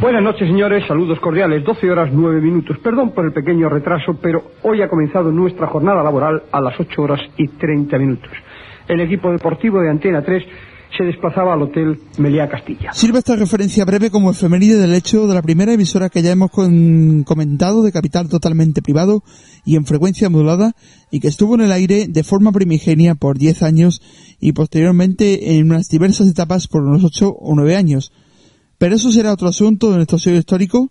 [0.00, 0.84] Buenas noches, señores.
[0.88, 1.62] Saludos cordiales.
[1.62, 2.78] 12 horas 9 minutos.
[2.78, 7.00] Perdón por el pequeño retraso, pero hoy ha comenzado nuestra jornada laboral a las 8
[7.00, 8.32] horas y 30 minutos.
[8.88, 10.44] El equipo deportivo de Antena 3
[10.96, 12.92] se desplazaba al Hotel Meliá Castilla.
[12.92, 16.50] Sirve esta referencia breve como efeméride del hecho de la primera emisora que ya hemos
[16.50, 19.22] comentado de capital totalmente privado
[19.64, 20.74] y en frecuencia modulada
[21.10, 24.02] y que estuvo en el aire de forma primigenia por 10 años
[24.40, 28.12] y posteriormente en unas diversas etapas por unos 8 o 9 años.
[28.78, 30.90] Pero eso será otro asunto de nuestro sello histórico,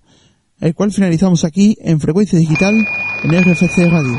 [0.59, 2.85] el cual finalizamos aquí en frecuencia digital
[3.23, 4.17] en RFC Radio.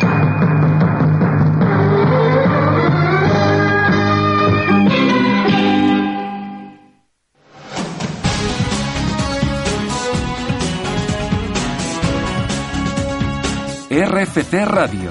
[14.02, 15.10] RFC Radio.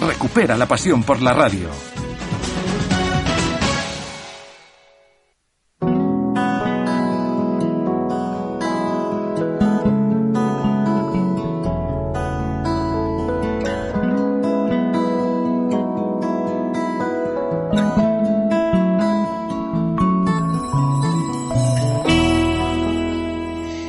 [0.00, 1.68] Recupera la pasión por la radio.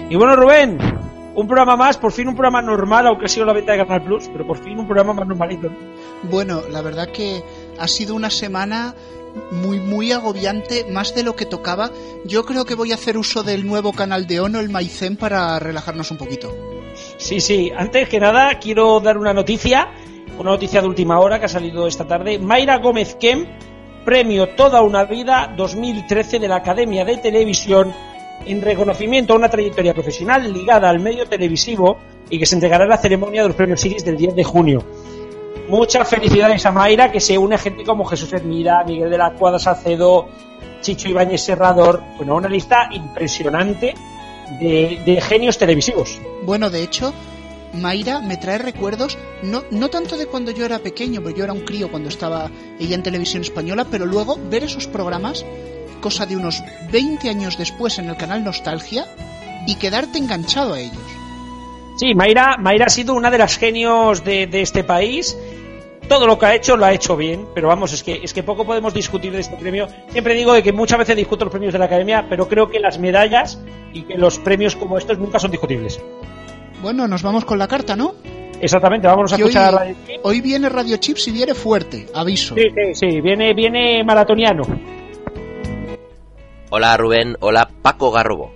[0.09, 0.90] Y bueno, Rubén,
[1.35, 4.03] un programa más, por fin un programa normal, aunque ha sido la venta de Canal
[4.03, 5.69] Plus, pero por fin un programa más normalito.
[5.69, 5.77] ¿no?
[6.23, 7.43] Bueno, la verdad que
[7.79, 8.93] ha sido una semana
[9.51, 11.89] muy muy agobiante, más de lo que tocaba.
[12.25, 15.57] Yo creo que voy a hacer uso del nuevo canal de Ono, el Maicen, para
[15.59, 16.53] relajarnos un poquito.
[17.17, 19.89] Sí, sí, antes que nada quiero dar una noticia,
[20.37, 22.39] una noticia de última hora que ha salido esta tarde.
[22.39, 23.45] Mayra Gómez Kem,
[24.03, 27.93] premio Toda una Vida 2013 de la Academia de Televisión
[28.45, 31.97] en reconocimiento a una trayectoria profesional ligada al medio televisivo
[32.29, 34.83] y que se entregará en la ceremonia de los premios Iris del 10 de junio.
[35.69, 39.59] Muchas felicidades a Mayra, que se une gente como Jesús Hermida, Miguel de la Cuadra
[39.59, 40.27] Salcedo,
[40.81, 42.01] Chicho Ibáñez Serrador.
[42.17, 43.93] Bueno, una lista impresionante
[44.59, 46.19] de, de genios televisivos.
[46.43, 47.13] Bueno, de hecho,
[47.73, 51.53] Mayra me trae recuerdos, no, no tanto de cuando yo era pequeño, porque yo era
[51.53, 52.49] un crío cuando estaba
[52.79, 55.45] ella en televisión española, pero luego ver esos programas,
[56.01, 59.05] cosa de unos 20 años después en el canal Nostalgia,
[59.65, 60.97] y quedarte enganchado a ellos.
[61.97, 65.37] Sí, Mayra, Mayra ha sido una de las genios de, de este país.
[66.07, 68.43] Todo lo que ha hecho lo ha hecho bien, pero vamos, es que, es que
[68.43, 69.87] poco podemos discutir de este premio.
[70.09, 72.79] Siempre digo de que muchas veces discuto los premios de la academia, pero creo que
[72.79, 73.59] las medallas
[73.93, 76.01] y que los premios como estos nunca son discutibles.
[76.81, 78.15] Bueno, nos vamos con la carta, ¿no?
[78.59, 82.07] Exactamente, vámonos a Que escuchar hoy, a Radio hoy viene Radio Chips y viene fuerte,
[82.13, 82.55] aviso.
[82.55, 84.63] Sí, sí, sí, viene, viene maratoniano.
[86.73, 88.53] Hola Rubén, hola Paco Garrobo.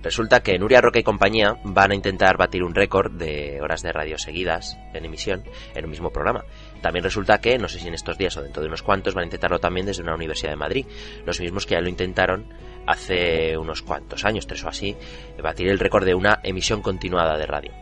[0.00, 3.90] Resulta que Nuria Roca y compañía van a intentar batir un récord de horas de
[3.90, 5.42] radio seguidas en emisión
[5.74, 6.44] en un mismo programa.
[6.80, 9.22] También resulta que, no sé si en estos días o dentro de unos cuantos, van
[9.22, 10.86] a intentarlo también desde una Universidad de Madrid.
[11.24, 12.46] Los mismos que ya lo intentaron
[12.86, 14.96] hace unos cuantos años, tres o así,
[15.42, 17.72] batir el récord de una emisión continuada de radio.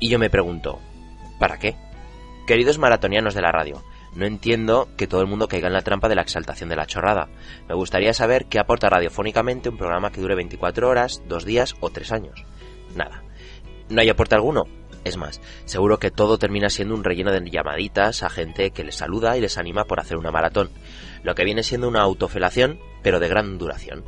[0.00, 0.80] Y yo me pregunto,
[1.38, 1.76] ¿para qué?
[2.46, 3.84] Queridos maratonianos de la radio,
[4.18, 6.86] no entiendo que todo el mundo caiga en la trampa de la exaltación de la
[6.86, 7.28] chorrada.
[7.68, 11.90] Me gustaría saber qué aporta radiofónicamente un programa que dure 24 horas, dos días o
[11.90, 12.44] tres años.
[12.96, 13.22] Nada.
[13.88, 14.64] ¿No hay aporte alguno?
[15.04, 18.96] Es más, seguro que todo termina siendo un relleno de llamaditas a gente que les
[18.96, 20.70] saluda y les anima por hacer una maratón.
[21.22, 24.02] Lo que viene siendo una autofelación, pero de gran duración.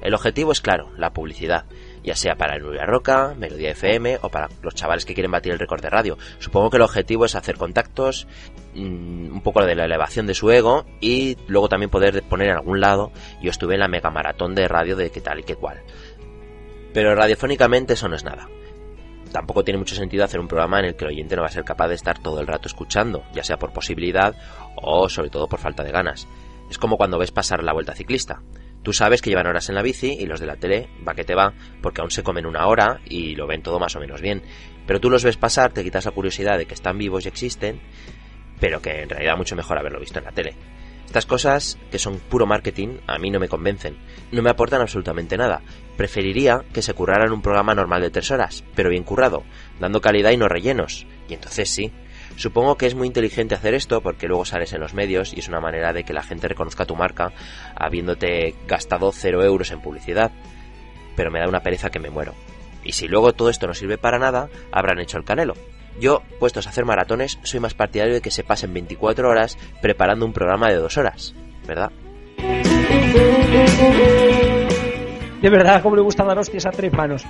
[0.00, 1.66] El objetivo es claro, la publicidad,
[2.02, 5.58] ya sea para Nuria Roca, Melodía FM o para los chavales que quieren batir el
[5.58, 6.18] récord de radio.
[6.38, 8.26] Supongo que el objetivo es hacer contactos,
[8.74, 12.56] mmm, un poco de la elevación de su ego y luego también poder poner en
[12.56, 15.56] algún lado yo estuve en la mega maratón de radio de qué tal y qué
[15.56, 15.82] cual.
[16.92, 18.48] Pero radiofónicamente eso no es nada.
[19.32, 21.52] Tampoco tiene mucho sentido hacer un programa en el que el oyente no va a
[21.52, 24.34] ser capaz de estar todo el rato escuchando, ya sea por posibilidad
[24.76, 26.28] o sobre todo por falta de ganas.
[26.68, 28.42] Es como cuando ves pasar la vuelta ciclista.
[28.82, 31.24] Tú sabes que llevan horas en la bici y los de la tele va que
[31.24, 34.20] te va porque aún se comen una hora y lo ven todo más o menos
[34.20, 34.42] bien.
[34.86, 37.80] Pero tú los ves pasar, te quitas la curiosidad de que están vivos y existen,
[38.58, 40.56] pero que en realidad mucho mejor haberlo visto en la tele.
[41.06, 43.98] Estas cosas, que son puro marketing, a mí no me convencen.
[44.32, 45.60] No me aportan absolutamente nada.
[45.96, 49.42] Preferiría que se curraran un programa normal de tres horas, pero bien currado,
[49.78, 51.06] dando calidad y no rellenos.
[51.28, 51.92] Y entonces sí.
[52.36, 55.48] Supongo que es muy inteligente hacer esto porque luego sales en los medios y es
[55.48, 57.32] una manera de que la gente reconozca tu marca
[57.76, 60.32] habiéndote gastado cero euros en publicidad.
[61.14, 62.34] Pero me da una pereza que me muero.
[62.84, 65.54] Y si luego todo esto no sirve para nada, habrán hecho el canelo.
[66.00, 70.24] Yo, puestos a hacer maratones, soy más partidario de que se pasen 24 horas preparando
[70.24, 71.34] un programa de dos horas,
[71.66, 71.92] ¿verdad?
[75.42, 77.24] De verdad, cómo le gusta dar hostias a tres manos.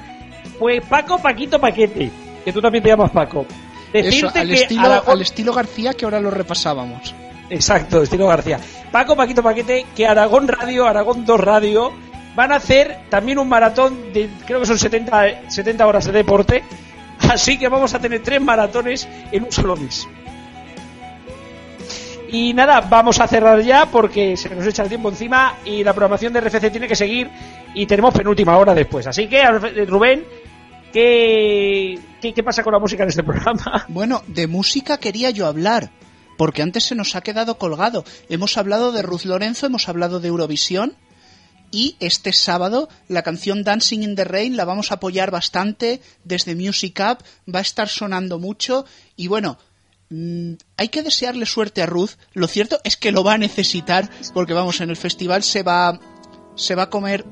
[0.58, 2.10] Pues Paco, Paquito, Paquete,
[2.44, 3.46] que tú también te llamas Paco.
[3.92, 7.14] Eso, al, que estilo, al estilo García que ahora lo repasábamos.
[7.50, 8.58] Exacto, estilo García.
[8.90, 11.92] Paco, Paquito, Paquete, que Aragón Radio, Aragón 2 Radio,
[12.34, 16.62] van a hacer también un maratón de, creo que son 70, 70 horas de deporte.
[17.30, 20.08] Así que vamos a tener tres maratones en un solo mes.
[22.28, 25.92] Y nada, vamos a cerrar ya porque se nos echa el tiempo encima y la
[25.92, 27.28] programación de RFC tiene que seguir
[27.74, 29.06] y tenemos penúltima hora después.
[29.06, 29.46] Así que,
[29.86, 30.24] Rubén,
[30.92, 33.86] ¿qué, pasa con la música en este programa?
[33.88, 35.90] Bueno, de música quería yo hablar,
[36.36, 38.04] porque antes se nos ha quedado colgado.
[38.28, 40.96] Hemos hablado de Ruth Lorenzo, hemos hablado de Eurovisión,
[41.70, 46.54] y este sábado la canción Dancing in the Rain la vamos a apoyar bastante desde
[46.54, 48.84] Music Up, va a estar sonando mucho,
[49.16, 49.58] y bueno,
[50.10, 52.12] mm, hay que desearle suerte a Ruth.
[52.34, 55.98] Lo cierto es que lo va a necesitar, porque vamos, en el festival se va,
[56.54, 57.24] se va a comer,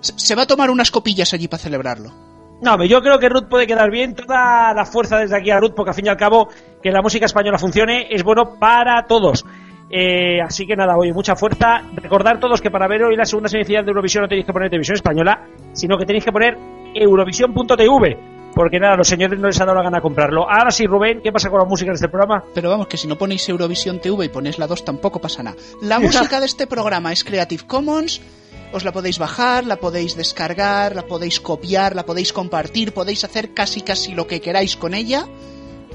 [0.00, 2.35] se va a tomar unas copillas allí para celebrarlo.
[2.60, 4.14] No, yo creo que Ruth puede quedar bien.
[4.14, 6.48] Toda la fuerza desde aquí a Ruth, porque al fin y al cabo,
[6.82, 9.44] que la música española funcione es bueno para todos.
[9.88, 11.82] Eh, así que nada, oye, mucha fuerza.
[11.94, 14.70] Recordar todos que para ver hoy la segunda semifinal de Eurovisión no tenéis que poner
[14.70, 16.56] televisión española, sino que tenéis que poner
[16.94, 18.36] eurovisión.tv.
[18.54, 20.50] Porque nada, los señores no les ha dado la gana comprarlo.
[20.50, 22.42] Ahora sí, Rubén, ¿qué pasa con la música en este programa?
[22.54, 25.56] Pero vamos, que si no ponéis Eurovisión TV y ponéis la 2 tampoco pasa nada.
[25.82, 28.22] La música de este programa es Creative Commons.
[28.72, 33.54] Os la podéis bajar, la podéis descargar, la podéis copiar, la podéis compartir, podéis hacer
[33.54, 35.26] casi casi lo que queráis con ella.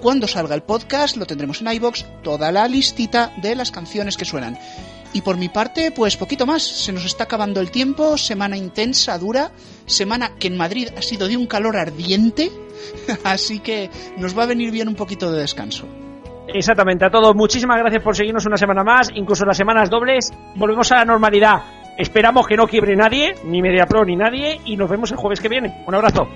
[0.02, 4.26] Cuando salga el podcast lo tendremos en iBox, toda la listita de las canciones que
[4.26, 4.58] suenan.
[5.14, 6.64] Y por mi parte, pues poquito más.
[6.64, 9.52] Se nos está acabando el tiempo, semana intensa, dura,
[9.86, 12.52] semana que en Madrid ha sido de un calor ardiente,
[13.24, 15.86] así que nos va a venir bien un poquito de descanso.
[16.48, 20.32] Exactamente, a todos, muchísimas gracias por seguirnos una semana más, incluso las semanas dobles.
[20.56, 21.81] Volvemos a la normalidad.
[22.02, 25.50] Esperamos que no quiebre nadie, ni MediaPro ni nadie, y nos vemos el jueves que
[25.50, 25.84] viene.
[25.86, 26.28] Un abrazo.